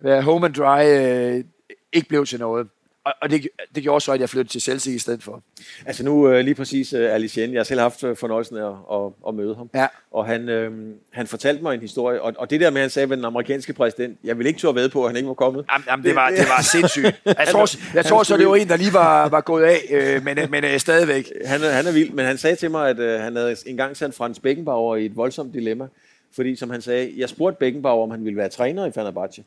være 0.00 0.22
home 0.22 0.46
and 0.46 0.54
dry, 0.54 0.84
øh, 0.84 1.44
ikke 1.92 2.08
blev 2.08 2.26
til 2.26 2.38
noget. 2.38 2.68
Og, 3.06 3.14
og 3.22 3.30
det, 3.30 3.48
det 3.74 3.82
gjorde 3.82 4.00
så, 4.00 4.12
at 4.12 4.20
jeg 4.20 4.28
flyttede 4.28 4.52
til 4.52 4.60
Chelsea 4.60 4.94
i 4.94 4.98
stedet 4.98 5.22
for. 5.22 5.42
Altså 5.86 6.04
nu 6.04 6.28
øh, 6.28 6.40
lige 6.44 6.54
præcis 6.54 6.94
uh, 6.94 7.00
Alicien. 7.00 7.52
Jeg 7.52 7.58
har 7.58 7.64
selv 7.64 7.80
haft 7.80 8.04
øh, 8.04 8.16
fornøjelsen 8.16 8.56
af 8.56 8.68
at, 8.68 8.74
at, 8.92 9.12
at 9.28 9.34
møde 9.34 9.54
ham. 9.54 9.70
Ja. 9.74 9.86
Og 10.10 10.26
han, 10.26 10.48
øh, 10.48 10.72
han 11.12 11.26
fortalte 11.26 11.62
mig 11.62 11.74
en 11.74 11.80
historie. 11.80 12.22
Og, 12.22 12.32
og 12.38 12.50
det 12.50 12.60
der 12.60 12.70
med, 12.70 12.80
at 12.80 12.82
han 12.82 12.90
sagde 12.90 13.10
ved 13.10 13.16
den 13.16 13.24
amerikanske 13.24 13.72
præsident, 13.72 14.18
jeg 14.24 14.38
vil 14.38 14.46
ikke 14.46 14.58
turde 14.58 14.74
ved 14.74 14.88
på, 14.88 15.04
at 15.04 15.10
han 15.10 15.16
ikke 15.16 15.28
var 15.28 15.34
kommet. 15.34 15.64
Jamen, 15.72 15.84
jamen 15.88 16.04
det, 16.04 16.14
var, 16.14 16.28
det 16.30 16.48
var 16.48 16.62
sindssygt. 16.62 17.06
Jeg 17.38 17.48
tror, 17.48 17.94
jeg 17.94 18.04
tror 18.04 18.22
så, 18.22 18.36
det 18.36 18.48
var 18.48 18.56
en, 18.56 18.68
der 18.68 18.76
lige 18.76 18.92
var, 18.92 19.28
var 19.28 19.40
gået 19.40 19.64
af, 19.64 19.78
øh, 19.90 20.24
men, 20.24 20.38
men 20.50 20.64
øh, 20.64 20.78
stadigvæk. 20.78 21.32
Han, 21.44 21.60
han 21.60 21.86
er 21.86 21.92
vild, 21.92 22.10
men 22.10 22.24
han 22.24 22.38
sagde 22.38 22.56
til 22.56 22.70
mig, 22.70 22.90
at 22.90 22.98
øh, 22.98 23.20
han 23.20 23.36
havde 23.36 23.56
engang 23.66 23.96
sat 23.96 24.14
Frans 24.14 24.40
Beckenbauer 24.40 24.96
i 24.96 25.06
et 25.06 25.16
voldsomt 25.16 25.54
dilemma. 25.54 25.86
Fordi 26.34 26.56
som 26.56 26.70
han 26.70 26.82
sagde, 26.82 27.12
jeg 27.16 27.28
spurgte 27.28 27.58
Beckenbauer, 27.58 28.02
om 28.02 28.10
han 28.10 28.24
ville 28.24 28.36
være 28.36 28.48
træner 28.48 28.86
i 28.86 28.90
Fenerbahce. 28.90 29.44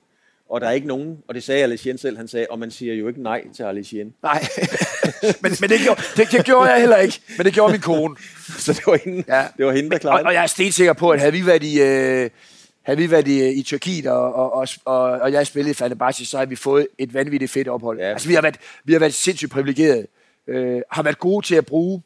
Og 0.50 0.62
der 0.62 0.68
er 0.68 0.72
ikke 0.72 0.88
nogen, 0.88 1.18
og 1.28 1.36
det 1.36 1.44
sagde 1.44 1.64
Alicien 1.64 1.98
selv, 1.98 2.18
han 2.18 2.28
sagde, 2.28 2.48
og 2.50 2.60
man 2.60 2.72
siger 2.72 2.94
jo 2.94 3.08
ikke 3.08 3.22
nej 3.24 3.44
til 3.56 3.64
Alicien. 3.64 4.14
Nej, 4.24 4.44
men, 5.42 5.52
men 5.62 5.70
det, 5.70 5.80
gjorde, 5.80 6.02
det, 6.18 6.32
det 6.32 6.46
gjorde 6.46 6.72
jeg 6.72 6.80
heller 6.80 6.98
ikke, 6.98 7.22
men 7.38 7.46
det 7.46 7.54
gjorde 7.54 7.72
min 7.72 7.82
kone. 7.82 8.16
Så 8.66 8.74
det 8.74 8.84
var 8.88 9.00
hende, 9.06 9.24
Ja. 9.28 9.46
det 9.58 9.66
var 9.66 9.72
hende 9.72 9.90
der 9.90 9.96
Og, 9.96 10.02
klarede 10.02 10.26
og 10.26 10.34
jeg 10.34 10.44
er 10.44 10.48
stensikker 10.48 10.94
på, 10.94 11.10
at 11.10 11.20
havde 11.20 11.32
vi 11.34 11.46
været 11.46 11.64
i, 11.64 11.82
øh, 11.82 12.30
havde 12.82 12.98
vi 13.00 13.12
været 13.12 13.28
i, 13.28 13.50
i 13.60 13.64
Tyrkiet, 13.64 14.06
og, 14.08 14.34
og, 14.34 14.52
og, 14.54 14.68
og, 14.86 15.02
og 15.02 15.32
jeg 15.32 15.48
spillede 15.48 15.72
i 15.72 15.74
Fenerbahce, 15.74 16.26
så 16.26 16.38
har 16.38 16.46
vi 16.46 16.56
fået 16.56 16.88
et 16.98 17.14
vanvittigt 17.14 17.52
fedt 17.52 17.68
ophold. 17.68 18.00
Ja. 18.00 18.12
Altså, 18.12 18.28
vi 18.28 18.34
har 18.34 18.42
været, 18.42 18.56
vi 18.84 18.94
har 18.94 19.00
været 19.00 19.14
sindssygt 19.14 19.52
privilegerede. 19.52 20.08
Øh, 20.48 20.82
har 20.92 21.04
været 21.04 21.20
gode 21.20 21.46
til 21.46 21.56
at 21.56 21.66
bruge 21.66 22.02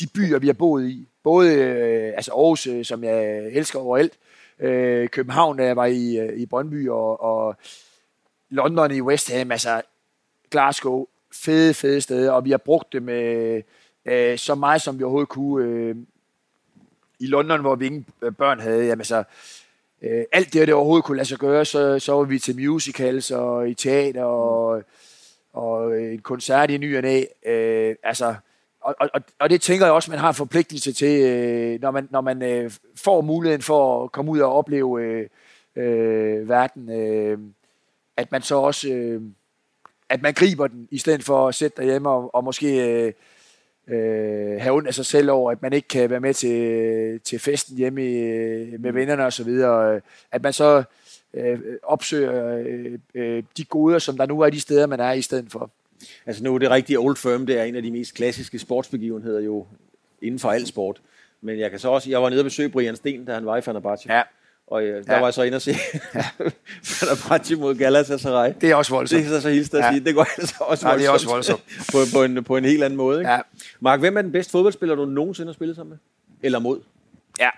de 0.00 0.06
byer, 0.14 0.38
vi 0.38 0.46
har 0.46 0.54
boet 0.54 0.88
i. 0.88 1.08
Både 1.24 1.54
øh, 1.54 2.12
altså 2.16 2.30
Aarhus, 2.32 2.66
øh, 2.66 2.84
som 2.84 3.04
jeg 3.04 3.36
elsker 3.52 3.78
overalt, 3.78 4.12
øh, 4.12 4.31
øh, 4.62 5.08
København, 5.08 5.58
da 5.58 5.64
jeg 5.64 5.76
var 5.76 5.86
i, 5.86 6.18
øh, 6.18 6.38
i 6.38 6.46
Brøndby, 6.46 6.88
og, 6.88 7.20
og 7.20 7.56
London 8.50 8.90
i 8.90 9.00
West 9.00 9.32
Ham, 9.32 9.52
altså 9.52 9.82
Glasgow, 10.50 11.06
fede, 11.34 11.74
fede 11.74 12.00
steder, 12.00 12.32
og 12.32 12.44
vi 12.44 12.50
har 12.50 12.58
brugt 12.58 12.92
dem 12.92 13.08
øh, 13.08 13.62
øh, 14.04 14.38
så 14.38 14.54
meget, 14.54 14.82
som 14.82 14.98
vi 14.98 15.04
overhovedet 15.04 15.28
kunne. 15.28 15.66
Øh, 15.66 15.96
I 17.20 17.26
London, 17.26 17.60
hvor 17.60 17.74
vi 17.74 17.86
ingen 17.86 18.06
øh, 18.22 18.32
børn 18.32 18.60
havde, 18.60 18.84
jamen 18.84 19.00
altså, 19.00 19.24
øh, 20.02 20.24
alt 20.32 20.52
det, 20.52 20.68
der 20.68 20.74
overhovedet 20.74 21.04
kunne 21.04 21.16
lade 21.16 21.28
sig 21.28 21.38
gøre, 21.38 21.64
så, 21.64 21.98
så 21.98 22.12
var 22.12 22.24
vi 22.24 22.38
til 22.38 22.70
musicals 22.70 23.30
og 23.30 23.68
i 23.68 23.74
teater 23.74 24.24
og, 24.24 24.82
og 25.52 26.00
en 26.00 26.18
koncert 26.18 26.70
i 26.70 26.76
ny 26.76 26.96
og 26.96 27.02
næ. 27.02 27.24
Øh, 27.46 27.96
altså, 28.02 28.34
og, 28.82 28.94
og, 28.98 29.20
og 29.38 29.50
det 29.50 29.60
tænker 29.60 29.86
jeg 29.86 29.92
også, 29.92 30.10
man 30.10 30.20
har 30.20 30.28
en 30.28 30.34
forpligtelse 30.34 30.92
til, 30.92 31.20
øh, 31.22 31.80
når 31.80 31.90
man, 31.90 32.08
når 32.10 32.20
man 32.20 32.42
øh, 32.42 32.70
får 32.96 33.20
muligheden 33.20 33.62
for 33.62 34.04
at 34.04 34.12
komme 34.12 34.30
ud 34.30 34.40
og 34.40 34.52
opleve 34.52 35.02
øh, 35.02 35.28
øh, 35.76 36.48
verden, 36.48 36.90
øh, 36.90 37.38
at 38.16 38.32
man 38.32 38.42
så 38.42 38.54
også 38.54 38.88
øh, 38.88 39.22
at 40.12 40.22
man 40.22 40.34
griber 40.34 40.66
den, 40.66 40.88
i 40.90 40.98
stedet 40.98 41.24
for 41.24 41.48
at 41.48 41.54
sætte 41.54 41.76
derhjemme 41.76 42.10
og, 42.10 42.34
og 42.34 42.44
måske 42.44 42.88
øh, 42.88 43.12
øh, 43.88 44.60
have 44.60 44.74
ondt 44.74 44.88
af 44.88 44.94
sig 44.94 45.06
selv 45.06 45.30
over, 45.30 45.52
at 45.52 45.62
man 45.62 45.72
ikke 45.72 45.88
kan 45.88 46.10
være 46.10 46.20
med 46.20 46.34
til, 46.34 47.20
til 47.20 47.38
festen 47.38 47.76
hjemme 47.76 48.04
i, 48.04 48.14
øh, 48.14 48.80
med 48.80 48.92
vennerne 48.92 49.26
og 49.26 49.32
så 49.32 49.44
videre. 49.44 50.00
At 50.32 50.42
man 50.42 50.52
så 50.52 50.82
øh, 51.34 51.60
opsøger 51.82 52.56
øh, 52.56 52.98
øh, 53.14 53.42
de 53.56 53.64
goder, 53.64 53.98
som 53.98 54.16
der 54.16 54.26
nu 54.26 54.40
er 54.40 54.50
de 54.50 54.60
steder, 54.60 54.86
man 54.86 55.00
er 55.00 55.12
i 55.12 55.22
stedet 55.22 55.52
for. 55.52 55.70
Altså 56.26 56.44
nu 56.44 56.54
er 56.54 56.58
det 56.58 56.70
rigtige 56.70 56.98
Old 56.98 57.16
Firm, 57.16 57.46
det 57.46 57.58
er 57.58 57.62
en 57.64 57.76
af 57.76 57.82
de 57.82 57.90
mest 57.90 58.14
klassiske 58.14 58.58
sportsbegivenheder 58.58 59.40
jo 59.40 59.66
inden 60.22 60.40
for 60.40 60.50
al 60.50 60.66
sport. 60.66 61.00
Men 61.40 61.58
jeg 61.58 61.70
kan 61.70 61.78
så 61.78 61.88
også, 61.88 62.10
jeg 62.10 62.22
var 62.22 62.28
nede 62.30 62.40
og 62.40 62.44
besøge 62.44 62.68
Brian 62.68 62.96
Sten, 62.96 63.24
da 63.24 63.34
han 63.34 63.46
var 63.46 63.56
i 63.56 63.60
Fenerbahce. 63.60 64.12
Ja. 64.14 64.22
Og 64.66 64.82
øh, 64.82 65.04
der 65.06 65.12
Ja. 65.14 65.18
var 65.20 65.26
jeg 65.26 65.34
så 65.34 65.42
inde 65.42 65.56
og 65.56 65.62
se 65.62 65.74
Fenerbahce 66.84 67.56
mod 67.56 67.74
Galatasaray. 67.74 68.52
Det 68.60 68.70
er 68.70 68.74
også 68.74 68.90
Det 68.90 68.96
voldsomt. 68.96 69.22
er 69.24 69.28
så 69.28 69.40
så 69.40 69.48
hilst 69.50 69.74
at 69.74 69.84
Ja. 69.84 69.92
sige. 69.92 70.04
Det 70.04 70.14
går 70.14 70.26
altså 70.40 70.54
også 70.60 70.88
Ja, 70.88 70.98
det 70.98 71.06
er 71.06 71.10
også 71.10 71.58
på, 71.92 71.98
på, 72.14 72.24
en, 72.24 72.44
på 72.44 72.56
en 72.56 72.64
helt 72.64 72.82
anden 72.84 72.96
måde. 72.96 73.18
Ikke? 73.20 73.30
Ja. 73.30 73.40
Mark, 73.80 74.00
hvem 74.00 74.16
er 74.16 74.22
den 74.22 74.32
bedste 74.32 74.50
fodboldspiller, 74.50 74.94
du 74.94 75.04
nogensinde 75.04 75.48
har 75.48 75.52
spillet 75.54 75.76
sammen 75.76 75.90
med? 75.90 75.98
Eller 76.42 76.58
mod? 76.58 76.80
Ja. 77.40 77.48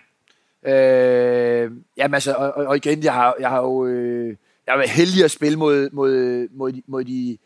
Øh, 0.66 1.70
jamen 1.96 2.14
altså, 2.14 2.32
og, 2.34 2.52
og- 2.54 2.76
igen, 2.76 3.04
jeg 3.04 3.12
har, 3.12 3.36
jeg 3.40 3.48
har 3.48 3.60
jo 3.60 3.86
øh, 3.86 4.28
jeg 4.66 4.72
har 4.72 4.78
været 4.78 4.90
heldig 4.90 5.24
at 5.24 5.30
spille 5.30 5.58
mod, 5.58 5.90
mod, 5.92 6.48
mod, 6.56 6.72
de, 6.72 6.82
mod, 6.86 7.04
de, 7.04 7.38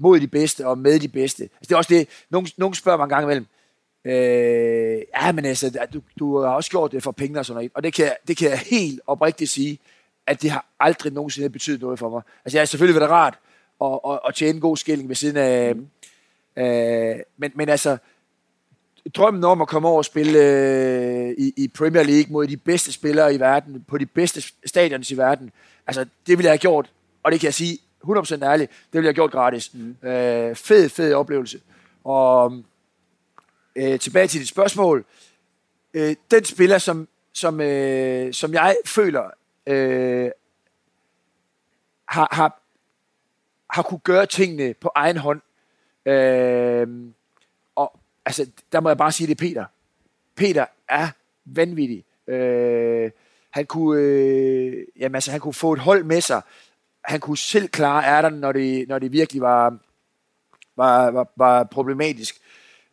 mod 0.00 0.20
de 0.20 0.26
bedste 0.26 0.66
og 0.66 0.78
med 0.78 1.00
de 1.00 1.08
bedste. 1.08 1.42
Altså, 1.42 1.68
det 1.68 1.72
er 1.72 1.76
også 1.76 1.94
det, 1.94 2.08
nogen, 2.30 2.48
nogen 2.56 2.74
spørger 2.74 2.98
mig 2.98 3.04
en 3.04 3.08
gang 3.08 3.24
imellem, 3.24 3.46
øh, 4.04 5.02
ja, 5.22 5.32
men 5.32 5.44
altså, 5.44 5.86
du, 5.92 6.00
du 6.18 6.38
har 6.38 6.48
også 6.48 6.70
gjort 6.70 6.92
det 6.92 7.02
for 7.02 7.12
penge 7.12 7.38
og 7.38 7.46
sådan 7.46 7.56
noget, 7.56 7.70
og 7.74 7.82
det 7.82 7.94
kan, 7.94 8.04
jeg, 8.04 8.16
det 8.28 8.36
kan 8.36 8.50
jeg 8.50 8.58
helt 8.58 9.00
oprigtigt 9.06 9.50
sige, 9.50 9.78
at 10.26 10.42
det 10.42 10.50
har 10.50 10.66
aldrig 10.80 11.12
nogensinde 11.12 11.50
betydet 11.50 11.80
noget 11.80 11.98
for 11.98 12.08
mig. 12.08 12.22
Altså, 12.44 12.58
jeg 12.58 12.60
har 12.60 12.66
selvfølgelig 12.66 13.00
været 13.00 13.10
rart 13.10 13.38
at, 13.84 14.00
at, 14.08 14.20
at 14.28 14.34
tjene 14.34 14.54
en 14.54 14.60
god 14.60 14.76
skilling 14.76 15.08
ved 15.08 15.16
siden 15.16 15.36
af, 15.36 15.76
mm. 15.76 15.86
øh, 16.62 17.16
men, 17.38 17.52
men 17.54 17.68
altså, 17.68 17.98
drømmen 19.14 19.44
om 19.44 19.60
at 19.60 19.68
komme 19.68 19.88
over 19.88 19.98
og 19.98 20.04
spille 20.04 20.38
øh, 20.38 21.34
i, 21.38 21.52
i 21.56 21.68
Premier 21.68 22.02
League 22.02 22.32
mod 22.32 22.46
de 22.46 22.56
bedste 22.56 22.92
spillere 22.92 23.34
i 23.34 23.40
verden, 23.40 23.84
på 23.88 23.98
de 23.98 24.06
bedste 24.06 24.42
stadions 24.66 25.10
i 25.10 25.16
verden, 25.16 25.50
altså 25.86 26.04
det 26.26 26.38
ville 26.38 26.44
jeg 26.44 26.52
have 26.52 26.58
gjort, 26.58 26.90
og 27.22 27.32
det 27.32 27.40
kan 27.40 27.46
jeg 27.46 27.54
sige 27.54 27.78
100% 28.04 28.44
ærligt, 28.44 28.70
det 28.70 28.92
ville 28.92 29.06
jeg 29.06 29.14
gjort 29.14 29.30
gratis. 29.30 29.74
Mm. 29.74 30.08
Øh, 30.08 30.56
fed, 30.56 30.88
fed 30.88 31.14
oplevelse. 31.14 31.60
Og 32.04 32.62
øh, 33.76 33.98
tilbage 33.98 34.26
til 34.26 34.40
dit 34.40 34.48
spørgsmål. 34.48 35.04
Øh, 35.94 36.16
den 36.30 36.44
spiller, 36.44 36.78
som, 36.78 37.08
som, 37.32 37.60
øh, 37.60 38.32
som 38.32 38.52
jeg 38.52 38.76
føler 38.86 39.30
øh, 39.66 40.30
har, 42.08 42.28
har, 42.32 42.62
har 43.70 43.82
kunne 43.82 44.00
gøre 44.00 44.26
tingene 44.26 44.74
på 44.74 44.90
egen 44.94 45.16
hånd, 45.16 45.40
øh, 46.06 46.86
og 47.74 48.00
altså, 48.24 48.50
der 48.72 48.80
må 48.80 48.88
jeg 48.88 48.98
bare 48.98 49.12
sige, 49.12 49.26
det 49.26 49.32
er 49.34 49.48
Peter. 49.48 49.64
Peter 50.36 50.66
er 50.88 51.08
vanvittig. 51.44 52.04
Øh, 52.26 53.10
han 53.50 53.66
kunne, 53.66 54.00
øh, 54.00 54.86
jamen, 54.96 55.14
altså, 55.14 55.30
han 55.30 55.40
kunne 55.40 55.54
få 55.54 55.72
et 55.72 55.78
hold 55.78 56.04
med 56.04 56.20
sig. 56.20 56.42
Han 57.04 57.20
kunne 57.20 57.38
selv 57.38 57.68
klare 57.68 58.04
ærterne, 58.04 58.40
når 58.40 58.52
det, 58.52 58.88
når 58.88 58.98
det 58.98 59.12
virkelig 59.12 59.42
var, 59.42 59.78
var, 60.76 61.10
var, 61.10 61.32
var 61.36 61.64
problematisk. 61.64 62.36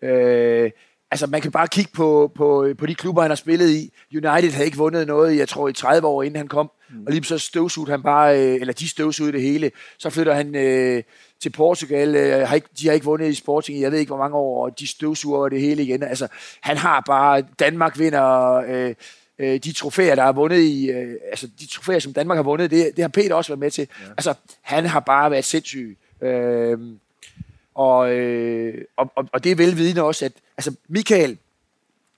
Øh, 0.01 0.71
altså, 1.11 1.27
man 1.27 1.41
kan 1.41 1.51
bare 1.51 1.67
kigge 1.67 1.91
på, 1.93 2.31
på, 2.35 2.67
på 2.77 2.85
de 2.85 2.95
klubber, 2.95 3.21
han 3.21 3.31
har 3.31 3.35
spillet 3.35 3.69
i. 3.69 3.93
United 4.13 4.51
havde 4.51 4.65
ikke 4.65 4.77
vundet 4.77 5.07
noget, 5.07 5.37
jeg 5.37 5.49
tror, 5.49 5.67
i 5.67 5.73
30 5.73 6.07
år, 6.07 6.23
inden 6.23 6.37
han 6.37 6.47
kom. 6.47 6.71
Mm. 6.89 7.05
Og 7.05 7.11
lige 7.11 7.23
så 7.23 7.37
støvsugede 7.37 7.91
han 7.91 8.03
bare, 8.03 8.39
øh, 8.39 8.55
eller 8.61 8.73
de 8.73 8.89
støvsugede 8.89 9.33
det 9.33 9.41
hele. 9.41 9.71
Så 9.97 10.09
flytter 10.09 10.33
han 10.33 10.55
øh, 10.55 11.03
til 11.39 11.49
Portugal. 11.49 12.15
Øh, 12.15 12.47
har 12.47 12.55
ikke, 12.55 12.69
de 12.79 12.87
har 12.87 12.93
ikke 12.93 13.05
vundet 13.05 13.29
i 13.29 13.33
Sporting 13.33 13.81
jeg 13.81 13.91
ved 13.91 13.99
ikke, 13.99 14.09
hvor 14.09 14.17
mange 14.17 14.35
år, 14.35 14.65
og 14.65 14.79
de 14.79 14.87
støvsuger 14.87 15.49
det 15.49 15.61
hele 15.61 15.83
igen. 15.83 16.03
Altså, 16.03 16.27
han 16.61 16.77
har 16.77 17.03
bare, 17.07 17.43
Danmark 17.59 17.99
vinder 17.99 18.53
øh, 18.53 18.95
øh, 19.39 19.59
de 19.59 19.71
trofæer, 19.71 20.15
der 20.15 20.23
er 20.23 20.31
vundet 20.31 20.59
i, 20.59 20.91
øh, 20.91 21.15
altså 21.29 21.47
de 21.59 21.67
trofæer, 21.67 21.99
som 21.99 22.13
Danmark 22.13 22.37
har 22.37 22.43
vundet, 22.43 22.71
det, 22.71 22.95
det 22.95 23.03
har 23.03 23.09
Peter 23.09 23.35
også 23.35 23.51
været 23.51 23.59
med 23.59 23.71
til. 23.71 23.87
Ja. 24.01 24.09
Altså, 24.09 24.33
han 24.61 24.85
har 24.85 24.99
bare 24.99 25.31
været 25.31 25.45
sindssyg. 25.45 25.97
Øh, 26.21 26.79
og, 27.75 28.13
øh, 28.13 28.85
og, 28.97 29.11
og, 29.15 29.43
det 29.43 29.51
er 29.51 29.55
velvidende 29.55 30.03
også, 30.03 30.25
at 30.25 30.31
altså 30.57 30.75
Michael 30.87 31.37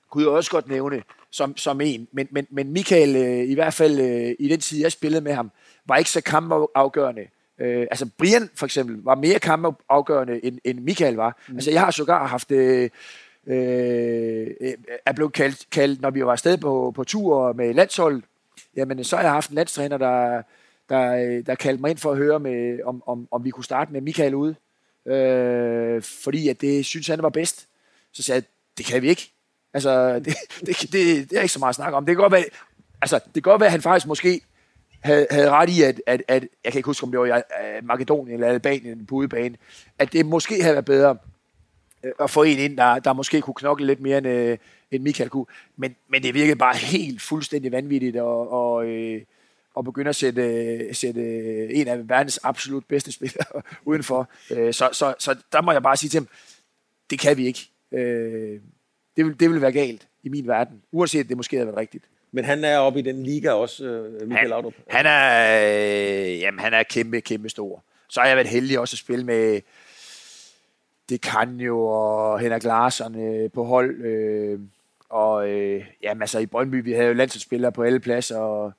kunne 0.09 0.23
jeg 0.23 0.31
også 0.31 0.51
godt 0.51 0.67
nævne 0.67 1.03
som, 1.31 1.57
som 1.57 1.81
en, 1.81 2.07
men, 2.11 2.27
men, 2.31 2.47
men 2.49 2.71
Michael, 2.71 3.15
øh, 3.15 3.49
i 3.49 3.53
hvert 3.53 3.73
fald 3.73 3.99
øh, 3.99 4.35
i 4.39 4.47
den 4.47 4.59
tid, 4.59 4.79
jeg 4.79 4.91
spillede 4.91 5.21
med 5.21 5.33
ham, 5.33 5.51
var 5.85 5.97
ikke 5.97 6.09
så 6.09 6.21
kampafgørende. 6.21 7.21
Øh, 7.59 7.87
altså 7.91 8.09
Brian 8.17 8.49
for 8.55 8.65
eksempel 8.65 9.03
var 9.03 9.15
mere 9.15 9.39
kampafgørende, 9.39 10.45
end, 10.45 10.59
end 10.63 10.79
Michael 10.79 11.15
var. 11.15 11.41
Mm. 11.47 11.55
Altså 11.55 11.71
jeg 11.71 11.81
har 11.81 11.91
sågar 11.91 12.27
haft... 12.27 12.51
Øh, 12.51 12.89
Øh, 13.49 14.47
øh, 14.61 14.73
er 15.05 15.11
blevet 15.11 15.33
kaldt, 15.33 15.69
kaldt, 15.71 16.01
når 16.01 16.09
vi 16.09 16.25
var 16.25 16.31
afsted 16.31 16.57
på, 16.57 16.91
på 16.95 17.03
tur 17.03 17.53
med 17.53 17.73
landshold, 17.73 18.23
jamen 18.75 19.03
så 19.03 19.15
har 19.15 19.23
jeg 19.23 19.31
haft 19.31 19.49
en 19.49 19.55
landstræner, 19.55 19.97
der, 19.97 20.41
der, 20.89 21.15
øh, 21.15 21.45
der 21.45 21.55
kaldte 21.55 21.81
mig 21.81 21.89
ind 21.89 21.97
for 21.97 22.11
at 22.11 22.17
høre, 22.17 22.39
med, 22.39 22.79
om, 22.85 23.03
om, 23.05 23.27
om 23.31 23.45
vi 23.45 23.49
kunne 23.49 23.63
starte 23.63 23.93
med 23.93 24.01
Michael 24.01 24.35
ude. 24.35 24.55
Øh, 25.05 26.01
fordi 26.01 26.49
at 26.49 26.61
det 26.61 26.85
synes 26.85 27.07
han 27.07 27.23
var 27.23 27.29
bedst. 27.29 27.67
Så 28.11 28.23
sagde 28.23 28.35
jeg, 28.35 28.43
det 28.77 28.85
kan 28.85 29.01
vi 29.01 29.09
ikke. 29.09 29.31
Altså, 29.73 30.13
det, 30.25 30.35
det, 30.59 30.81
det, 30.81 31.29
det 31.29 31.33
er 31.37 31.41
ikke 31.41 31.53
så 31.53 31.59
meget 31.59 31.71
at 31.71 31.75
snakke 31.75 31.97
om. 31.97 32.05
Det 32.05 32.15
kan 32.15 32.21
godt 32.21 32.33
være, 32.33 32.45
altså, 33.01 33.19
det 33.25 33.33
kan 33.33 33.51
godt 33.51 33.59
være 33.59 33.67
at 33.67 33.71
han 33.71 33.81
faktisk 33.81 34.07
måske 34.07 34.41
havde, 34.99 35.27
havde 35.31 35.49
ret 35.49 35.69
i, 35.69 35.83
at, 35.83 36.01
at, 36.07 36.21
at, 36.27 36.47
jeg 36.63 36.71
kan 36.71 36.79
ikke 36.79 36.87
huske, 36.87 37.03
om 37.03 37.11
det 37.11 37.19
var 37.19 37.25
i 37.25 37.29
øh, 37.31 37.83
Makedonien 37.85 38.33
eller 38.33 38.47
Albanien 38.47 39.05
på 39.05 39.15
udebane, 39.15 39.57
at 39.99 40.13
det 40.13 40.25
måske 40.25 40.61
havde 40.61 40.73
været 40.73 40.85
bedre 40.85 41.17
at 42.19 42.29
få 42.29 42.43
en 42.43 42.59
ind, 42.59 42.77
der, 42.77 42.99
der 42.99 43.13
måske 43.13 43.41
kunne 43.41 43.53
knokle 43.53 43.85
lidt 43.85 43.99
mere 43.99 44.17
end, 44.17 44.27
øh, 44.27 44.57
end 44.91 45.03
Michael 45.03 45.29
kunne. 45.29 45.45
Men, 45.77 45.95
men 46.07 46.23
det 46.23 46.33
virkede 46.33 46.55
bare 46.55 46.75
helt 46.75 47.21
fuldstændig 47.21 47.71
vanvittigt 47.71 48.17
og, 48.17 48.51
og, 48.51 48.85
øh, 48.85 49.21
og 49.75 49.85
begynde 49.85 50.09
at 50.09 50.15
sætte, 50.15 50.93
sætte 50.93 51.21
en 51.73 51.87
af 51.87 52.09
verdens 52.09 52.39
absolut 52.43 52.85
bedste 52.85 53.11
spillere 53.11 53.61
udenfor. 53.85 54.29
Øh, 54.51 54.73
så, 54.73 54.89
så, 54.91 55.13
så 55.19 55.35
der 55.51 55.61
må 55.61 55.71
jeg 55.71 55.83
bare 55.83 55.97
sige 55.97 56.09
til 56.09 56.19
ham, 56.19 56.27
det 57.09 57.19
kan 57.19 57.37
vi 57.37 57.45
ikke. 57.45 57.69
Øh, 57.91 58.59
det, 59.17 59.25
vil, 59.25 59.39
det 59.39 59.49
vil 59.49 59.61
være 59.61 59.71
galt 59.71 60.07
i 60.23 60.29
min 60.29 60.47
verden, 60.47 60.81
uanset 60.91 61.29
det 61.29 61.37
måske 61.37 61.55
havde 61.55 61.67
været 61.67 61.79
rigtigt. 61.79 62.03
Men 62.31 62.45
han 62.45 62.63
er 62.63 62.77
oppe 62.77 62.99
i 62.99 63.01
den 63.01 63.23
liga 63.23 63.51
også, 63.51 63.85
øh, 63.85 64.13
Michael 64.13 64.37
han, 64.37 64.49
Laudrup. 64.49 64.73
Han 64.87 65.05
er, 65.05 66.31
øh, 66.31 66.39
jamen, 66.39 66.59
han 66.59 66.73
er 66.73 66.83
kæmpe, 66.83 67.21
kæmpe 67.21 67.49
stor. 67.49 67.83
Så 68.09 68.19
har 68.19 68.27
jeg 68.27 68.37
været 68.37 68.47
heldig 68.47 68.79
også 68.79 68.93
at 68.93 68.97
spille 68.97 69.25
med 69.25 69.61
det 71.09 71.21
kan 71.21 71.59
jo 71.59 71.79
og 71.79 72.39
Henrik 72.39 72.63
Larsson 72.63 73.15
øh, 73.21 73.51
på 73.51 73.63
hold. 73.63 74.01
Øh, 74.01 74.59
og 75.09 75.49
øh, 75.49 75.85
jamen, 76.03 76.21
altså 76.21 76.39
i 76.39 76.45
Brøndby, 76.45 76.83
vi 76.83 76.91
havde 76.91 77.07
jo 77.07 77.13
landsholdsspillere 77.13 77.71
på 77.71 77.83
alle 77.83 77.99
pladser, 77.99 78.37
og 78.37 78.73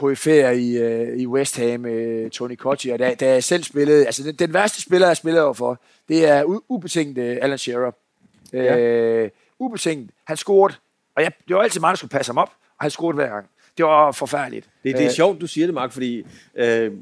KF'er 0.00 0.48
i, 0.50 0.76
øh, 0.78 1.18
i 1.18 1.26
West 1.26 1.56
Ham, 1.58 1.86
øh, 1.86 2.30
Tony 2.30 2.54
Kotti, 2.56 2.88
og 2.88 2.98
da, 2.98 3.14
da 3.14 3.32
jeg 3.32 3.44
selv 3.44 3.62
spillede, 3.62 4.06
altså 4.06 4.22
den, 4.22 4.34
den 4.34 4.54
værste 4.54 4.82
spiller, 4.82 5.06
jeg 5.06 5.16
spillede 5.16 5.44
overfor, 5.44 5.80
det 6.08 6.28
er 6.28 6.44
u- 6.44 6.64
ubetinget 6.68 7.18
øh, 7.18 7.38
Alan 7.42 7.58
Shearer. 7.58 7.90
Ja. 8.52 8.78
Øh, 8.78 9.30
ubetinget. 9.58 10.10
Han 10.24 10.36
scorede, 10.36 10.74
og 11.14 11.22
jeg, 11.22 11.32
det 11.48 11.56
var 11.56 11.62
altid 11.62 11.80
mig, 11.80 11.88
der 11.88 11.96
skulle 11.96 12.10
passe 12.10 12.30
ham 12.30 12.38
op, 12.38 12.48
og 12.78 12.84
han 12.84 12.90
scorede 12.90 13.14
hver 13.14 13.28
gang. 13.28 13.46
Det 13.76 13.84
var 13.84 14.12
forfærdeligt. 14.12 14.68
Det, 14.82 14.94
det 14.94 15.02
er 15.02 15.08
øh, 15.08 15.12
sjovt, 15.14 15.40
du 15.40 15.46
siger 15.46 15.66
det, 15.66 15.74
Mark, 15.74 15.92
fordi 15.92 16.26
øh, 16.54 16.92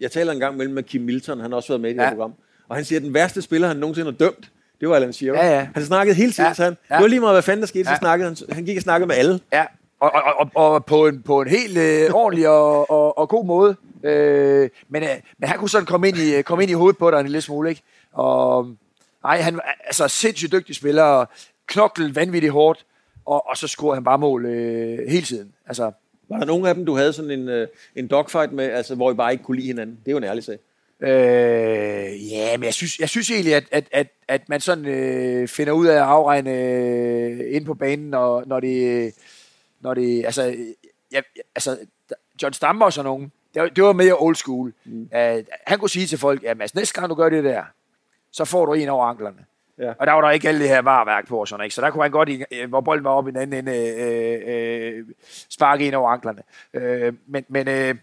jeg 0.00 0.10
taler 0.10 0.32
en 0.32 0.40
gang 0.40 0.56
mellem 0.56 0.74
med 0.74 0.82
Kim 0.82 1.02
Milton, 1.02 1.40
han 1.40 1.50
har 1.50 1.56
også 1.56 1.68
været 1.68 1.80
med 1.80 1.90
i 1.90 1.92
det 1.92 2.02
ja. 2.02 2.10
program, 2.10 2.34
og 2.68 2.76
han 2.76 2.84
siger, 2.84 2.98
at 2.98 3.02
den 3.02 3.14
værste 3.14 3.42
spiller, 3.42 3.68
han 3.68 3.76
nogensinde 3.76 4.10
har 4.10 4.16
dømt, 4.18 4.50
det 4.80 4.88
var 4.88 4.96
Alan 4.96 5.12
Shearer. 5.12 5.46
Ja, 5.46 5.58
ja. 5.58 5.68
Han 5.74 5.84
snakkede 5.84 6.16
hele 6.16 6.32
tiden, 6.32 6.48
ja, 6.48 6.54
så 6.54 6.64
han, 6.64 6.76
ja. 6.90 6.94
det 6.94 7.02
var 7.02 7.08
lige 7.08 7.20
meget, 7.20 7.34
hvad 7.34 7.42
fanden 7.42 7.60
der 7.60 7.66
skete, 7.66 7.88
ja. 7.90 7.94
så 7.94 7.98
snakkede 7.98 8.28
han, 8.28 8.54
han 8.54 8.64
gik 8.64 8.76
og 8.76 8.82
snakkede 8.82 9.06
med 9.06 9.16
alle. 9.16 9.40
Ja, 9.52 9.64
og, 10.00 10.12
og, 10.12 10.50
og, 10.54 10.72
og 10.72 10.84
på, 10.84 11.06
en, 11.06 11.22
på 11.22 11.40
en 11.42 11.48
helt 11.48 11.78
øh, 11.78 12.10
ordentlig 12.14 12.48
og, 12.48 12.90
og, 12.90 13.18
og 13.18 13.28
god 13.28 13.46
måde. 13.46 13.76
Øh, 14.02 14.70
men, 14.88 15.02
øh, 15.02 15.08
men 15.38 15.48
han 15.48 15.58
kunne 15.58 15.70
sådan 15.70 15.86
komme 15.86 16.08
ind 16.08 16.16
i, 16.18 16.42
komme 16.42 16.64
ind 16.64 16.70
i 16.70 16.74
hovedet 16.74 16.98
på 16.98 17.10
dig 17.10 17.20
en 17.20 17.26
lille 17.26 17.40
smule, 17.40 17.68
ikke? 17.68 17.82
Og, 18.12 18.70
nej, 19.22 19.40
han 19.40 19.60
altså 19.84 20.08
sindssygt 20.08 20.52
dygtig 20.52 20.76
spiller, 20.76 21.24
knoklet 21.66 22.16
vanvittigt 22.16 22.52
hårdt, 22.52 22.84
og, 23.26 23.48
og 23.48 23.56
så 23.56 23.68
scorede 23.68 23.96
han 23.96 24.04
bare 24.04 24.18
mål 24.18 24.46
øh, 24.46 24.98
hele 25.08 25.26
tiden. 25.26 25.52
Altså, 25.66 25.92
var 26.28 26.38
der 26.38 26.46
nogen 26.46 26.66
af 26.66 26.74
dem, 26.74 26.86
du 26.86 26.96
havde 26.96 27.12
sådan 27.12 27.30
en, 27.30 27.48
øh, 27.48 27.68
en 27.96 28.08
dogfight 28.08 28.52
med, 28.52 28.64
altså, 28.64 28.94
hvor 28.94 29.10
I 29.10 29.14
bare 29.14 29.32
ikke 29.32 29.44
kunne 29.44 29.56
lide 29.56 29.66
hinanden? 29.66 29.98
Det 30.04 30.08
er 30.08 30.12
jo 30.12 30.18
en 30.18 30.24
ærlig 30.24 30.44
sag. 30.44 30.58
Øh, 31.00 32.32
ja, 32.32 32.56
men 32.56 32.64
jeg 32.64 32.74
synes, 32.74 32.98
jeg 32.98 33.08
synes 33.08 33.30
egentlig, 33.30 33.54
at, 33.54 33.64
at, 33.70 33.84
at, 33.92 34.06
at 34.28 34.48
man 34.48 34.60
sådan 34.60 34.86
øh, 34.86 35.48
finder 35.48 35.72
ud 35.72 35.86
af 35.86 35.94
at 35.94 36.02
afregne 36.02 36.50
øh, 36.50 37.54
ind 37.54 37.64
på 37.64 37.74
banen, 37.74 38.10
når, 38.10 38.44
når 38.46 38.60
det, 38.60 39.12
når 39.80 39.94
det, 39.94 40.24
altså, 40.24 40.56
ja, 41.12 41.20
altså 41.54 41.78
John 42.42 42.52
Stammer 42.52 42.84
og 42.84 42.92
sådan 42.92 43.04
nogen, 43.04 43.32
det 43.54 43.62
var, 43.62 43.68
det 43.68 43.84
var 43.84 43.92
mere 43.92 44.14
old 44.18 44.36
school. 44.36 44.72
Mm. 44.84 45.02
Uh, 45.02 45.44
han 45.66 45.78
kunne 45.78 45.90
sige 45.90 46.06
til 46.06 46.18
folk, 46.18 46.44
at 46.44 46.60
altså, 46.60 46.78
næste 46.78 47.00
gang 47.00 47.10
du 47.10 47.14
gør 47.14 47.28
det 47.28 47.44
der, 47.44 47.62
så 48.32 48.44
får 48.44 48.66
du 48.66 48.72
en 48.72 48.88
over 48.88 49.06
anklerne. 49.06 49.44
Ja. 49.78 49.92
Og 49.98 50.06
der 50.06 50.12
var 50.12 50.20
der 50.20 50.30
ikke 50.30 50.48
alle 50.48 50.60
det 50.60 50.68
her 50.68 50.82
varværk 50.82 51.28
på, 51.28 51.46
sådan, 51.46 51.64
ikke? 51.64 51.74
så 51.74 51.80
der 51.80 51.90
kunne 51.90 52.04
han 52.04 52.10
godt, 52.10 52.28
øh, 52.52 52.68
hvor 52.68 52.80
bolden 52.80 53.04
var 53.04 53.10
oppe 53.10 53.30
i 53.30 53.32
den 53.32 53.40
anden 53.40 53.58
ende, 53.58 53.78
øh, 53.78 54.40
øh, 54.46 54.98
øh, 54.98 55.06
sparke 55.50 55.86
ind 55.86 55.94
over 55.94 56.10
anklerne. 56.10 56.42
Øh, 56.74 57.14
men, 57.26 57.44
men, 57.48 57.68
øh, 57.68 57.94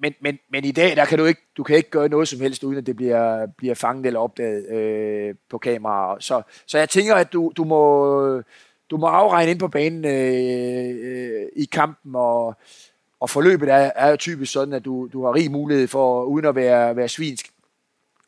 men, 0.00 0.14
men, 0.20 0.38
men 0.50 0.64
i 0.64 0.72
dag, 0.72 0.96
der 0.96 1.04
kan 1.04 1.18
du 1.18 1.24
ikke, 1.24 1.40
du 1.56 1.62
kan 1.62 1.76
ikke 1.76 1.90
gøre 1.90 2.08
noget 2.08 2.28
som 2.28 2.40
helst, 2.40 2.64
uden 2.64 2.78
at 2.78 2.86
det 2.86 2.96
bliver, 2.96 3.46
bliver 3.46 3.74
fanget 3.74 4.06
eller 4.06 4.20
opdaget 4.20 4.70
øh, 4.70 5.34
på 5.50 5.58
kamera. 5.58 6.16
Så, 6.20 6.42
så 6.66 6.78
jeg 6.78 6.88
tænker, 6.88 7.14
at 7.14 7.32
du, 7.32 7.52
du 7.56 7.64
må 7.64 8.42
du 8.90 8.96
må 8.96 9.06
afregne 9.06 9.50
ind 9.50 9.58
på 9.58 9.68
banen 9.68 10.04
øh, 10.04 10.96
øh, 11.12 11.46
i 11.56 11.64
kampen, 11.64 12.14
og, 12.14 12.54
og 13.20 13.30
forløbet 13.30 13.68
er, 13.68 13.90
er 13.96 14.10
jo 14.10 14.16
typisk 14.16 14.52
sådan, 14.52 14.74
at 14.74 14.84
du, 14.84 15.08
du 15.12 15.24
har 15.24 15.34
rig 15.34 15.50
mulighed 15.50 15.88
for, 15.88 16.24
uden 16.24 16.44
at 16.44 16.54
være, 16.54 16.96
være 16.96 17.08
svinsk. 17.08 17.50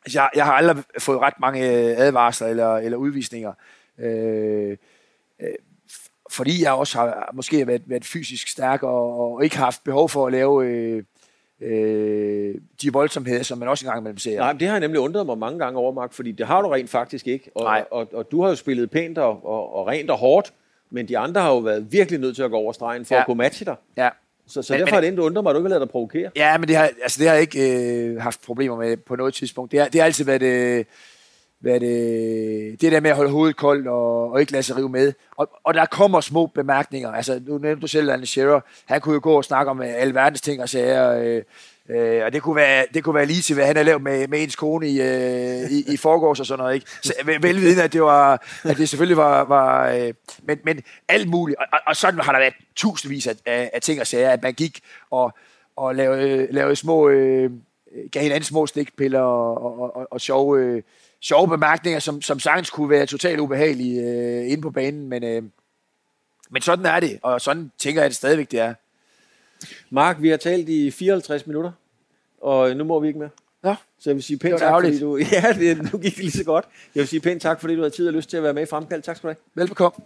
Altså, 0.05 0.19
jeg, 0.19 0.29
jeg 0.35 0.45
har 0.45 0.53
aldrig 0.53 0.83
fået 0.99 1.19
ret 1.19 1.39
mange 1.39 1.63
advarsler 1.97 2.47
eller, 2.47 2.77
eller 2.77 2.97
udvisninger, 2.97 3.53
øh, 3.97 4.77
øh, 5.41 5.47
fordi 6.31 6.63
jeg 6.63 6.73
også 6.73 6.97
har 6.97 7.29
måske 7.33 7.67
været, 7.67 7.81
været 7.85 8.05
fysisk 8.05 8.47
stærk, 8.47 8.83
og, 8.83 9.19
og 9.19 9.43
ikke 9.43 9.57
haft 9.57 9.83
behov 9.83 10.09
for 10.09 10.25
at 10.27 10.31
lave... 10.31 10.65
Øh, 10.65 11.03
øh, 11.63 12.55
de 12.81 12.93
voldsomheder, 12.93 13.43
som 13.43 13.57
man 13.57 13.67
også 13.67 13.85
engang 13.85 13.99
imellem 13.99 14.17
ser. 14.17 14.37
Nej, 14.37 14.53
det 14.53 14.67
har 14.67 14.73
jeg 14.73 14.79
nemlig 14.79 14.99
undret 14.99 15.25
mig 15.25 15.37
mange 15.37 15.59
gange 15.59 15.79
over, 15.79 15.91
Mark, 15.91 16.13
fordi 16.13 16.31
det 16.31 16.47
har 16.47 16.61
du 16.61 16.67
rent 16.67 16.89
faktisk 16.89 17.27
ikke. 17.27 17.51
Og, 17.55 17.63
Nej. 17.63 17.85
og, 17.91 17.99
og, 17.99 18.07
og 18.13 18.31
du 18.31 18.41
har 18.41 18.49
jo 18.49 18.55
spillet 18.55 18.91
pænt 18.91 19.17
og, 19.17 19.45
og, 19.45 19.75
og 19.75 19.87
rent 19.87 20.09
og 20.09 20.17
hårdt, 20.17 20.53
men 20.89 21.07
de 21.07 21.17
andre 21.17 21.41
har 21.41 21.49
jo 21.49 21.57
været 21.57 21.91
virkelig 21.91 22.19
nødt 22.19 22.35
til 22.35 22.43
at 22.43 22.51
gå 22.51 22.57
over 22.57 22.71
stregen 22.71 23.05
for 23.05 23.15
ja. 23.15 23.19
at 23.21 23.25
kunne 23.25 23.37
matche 23.37 23.65
dig. 23.65 23.75
Ja. 23.97 24.09
Så, 24.47 24.61
så 24.61 24.73
men, 24.73 24.79
derfor 24.79 24.95
men, 24.95 25.03
er 25.03 25.09
det 25.09 25.17
du 25.17 25.23
undrer 25.23 25.41
mig, 25.41 25.49
at 25.49 25.53
du 25.53 25.59
ikke 25.59 25.63
vil 25.63 25.69
lade 25.69 25.79
dig 25.79 25.89
provokere. 25.89 26.31
Ja, 26.35 26.57
men 26.57 26.67
det 26.67 26.75
har, 26.75 26.89
altså, 27.03 27.19
det 27.19 27.27
har 27.27 27.33
jeg 27.33 27.41
ikke 27.41 28.05
øh, 28.05 28.21
haft 28.21 28.41
problemer 28.41 28.77
med 28.77 28.97
på 28.97 29.15
noget 29.15 29.33
tidspunkt. 29.33 29.71
Det 29.71 29.79
har, 29.79 29.87
det 29.87 30.01
har 30.01 30.05
altid 30.05 30.25
været... 30.25 30.41
Øh, 30.41 30.85
hvad 31.63 31.79
det, 31.79 32.81
det 32.81 32.91
der 32.91 32.99
med 32.99 33.09
at 33.09 33.15
holde 33.15 33.31
hovedet 33.31 33.55
koldt 33.55 33.87
og, 33.87 34.31
og 34.31 34.39
ikke 34.39 34.51
lade 34.51 34.63
sig 34.63 34.77
rive 34.77 34.89
med. 34.89 35.13
Og, 35.37 35.49
og 35.63 35.73
der 35.73 35.85
kommer 35.85 36.21
små 36.21 36.45
bemærkninger. 36.45 37.11
Altså, 37.11 37.41
nu 37.47 37.57
nævnte 37.57 37.81
du 37.81 37.87
selv, 37.87 38.11
Anne 38.11 38.25
Scherer. 38.25 38.59
Han 38.85 39.01
kunne 39.01 39.13
jo 39.13 39.19
gå 39.23 39.33
og 39.33 39.45
snakke 39.45 39.71
om 39.71 39.81
øh, 39.81 39.87
alle 39.89 40.13
verdens 40.13 40.41
ting 40.41 40.61
og 40.61 40.69
sager. 40.69 41.11
Øh, 41.11 41.41
øh, 41.89 42.25
og 42.25 42.33
det 42.33 42.41
kunne 42.41 42.55
være, 42.55 42.85
det 42.93 43.03
kunne 43.03 43.15
være 43.15 43.25
lige 43.25 43.41
til, 43.41 43.55
hvad 43.55 43.65
han 43.65 43.75
har 43.75 43.83
lavet 43.83 44.01
med, 44.01 44.27
med 44.27 44.43
ens 44.43 44.55
kone 44.55 44.87
i, 44.89 45.01
øh, 45.01 45.71
i, 45.71 45.93
i 45.93 45.97
forgårs 45.97 46.39
og 46.39 46.45
sådan 46.45 46.63
noget. 46.63 46.75
Ikke? 46.75 46.87
Så, 47.01 47.13
velvidende, 47.41 47.83
at 47.83 47.93
det, 47.93 48.01
var, 48.01 48.45
at 48.63 48.77
det 48.77 48.89
selvfølgelig 48.89 49.17
var... 49.17 49.43
var 49.43 49.89
øh, 49.89 50.13
men, 50.43 50.59
men 50.63 50.81
alt 51.07 51.29
muligt. 51.29 51.59
Og, 51.59 51.79
og, 51.87 51.95
sådan 51.95 52.19
har 52.19 52.31
der 52.31 52.39
været 52.39 52.53
tusindvis 52.75 53.27
af, 53.27 53.35
af, 53.45 53.71
af 53.73 53.81
ting 53.81 54.01
og 54.01 54.07
sager, 54.07 54.29
at 54.29 54.43
man 54.43 54.53
gik 54.53 54.79
og, 55.11 55.33
og 55.75 55.95
lavede, 55.95 56.47
lavede 56.51 56.75
små... 56.75 57.09
Øh, 57.09 57.51
gav 58.11 58.23
hinanden 58.23 58.43
små 58.43 58.67
stikpiller 58.67 59.19
og, 59.19 59.81
og, 59.81 59.95
og, 59.95 60.07
og 60.11 60.21
sjove... 60.21 60.59
Øh, 60.59 60.83
sjove 61.23 61.47
bemærkninger, 61.47 61.99
som, 61.99 62.21
som 62.21 62.39
sagtens 62.39 62.69
kunne 62.69 62.89
være 62.89 63.05
totalt 63.05 63.39
ubehagelige 63.39 64.01
øh, 64.01 64.51
inde 64.51 64.61
på 64.61 64.71
banen, 64.71 65.09
men, 65.09 65.23
øh, 65.23 65.43
men 66.49 66.61
sådan 66.61 66.85
er 66.85 66.99
det, 66.99 67.19
og 67.21 67.41
sådan 67.41 67.71
tænker 67.77 68.01
jeg, 68.01 68.05
at 68.05 68.09
det 68.09 68.15
stadigvæk 68.15 68.51
det 68.51 68.59
er. 68.59 68.73
Mark, 69.89 70.21
vi 70.21 70.29
har 70.29 70.37
talt 70.37 70.69
i 70.69 70.91
54 70.91 71.47
minutter, 71.47 71.71
og 72.41 72.75
nu 72.75 72.83
må 72.83 72.99
vi 72.99 73.07
ikke 73.07 73.19
mere. 73.19 73.29
Ja. 73.65 73.75
Så 73.99 74.09
jeg 74.09 74.15
vil 74.15 74.23
sige 74.23 74.37
pænt 74.37 74.59
tak, 74.59 74.83
fordi 74.83 74.99
du... 74.99 75.17
Ja, 75.31 75.53
det, 75.59 75.93
nu 75.93 75.99
gik 75.99 76.15
det 76.15 76.23
lige 76.23 76.31
så 76.31 76.43
godt. 76.43 76.65
Jeg 76.95 77.01
vil 77.01 77.07
sige 77.07 77.19
pænt 77.19 77.41
tak, 77.41 77.61
fordi 77.61 77.75
du 77.75 77.81
havde 77.81 77.95
tid 77.95 78.07
og 78.07 78.13
lyst 78.13 78.29
til 78.29 78.37
at 78.37 78.43
være 78.43 78.53
med 78.53 78.63
i 78.63 78.65
Fremkald. 78.65 79.01
Tak 79.01 79.17
skal 79.17 79.27
du 79.27 79.33
have. 79.33 79.63
Velbekomme. 79.63 80.05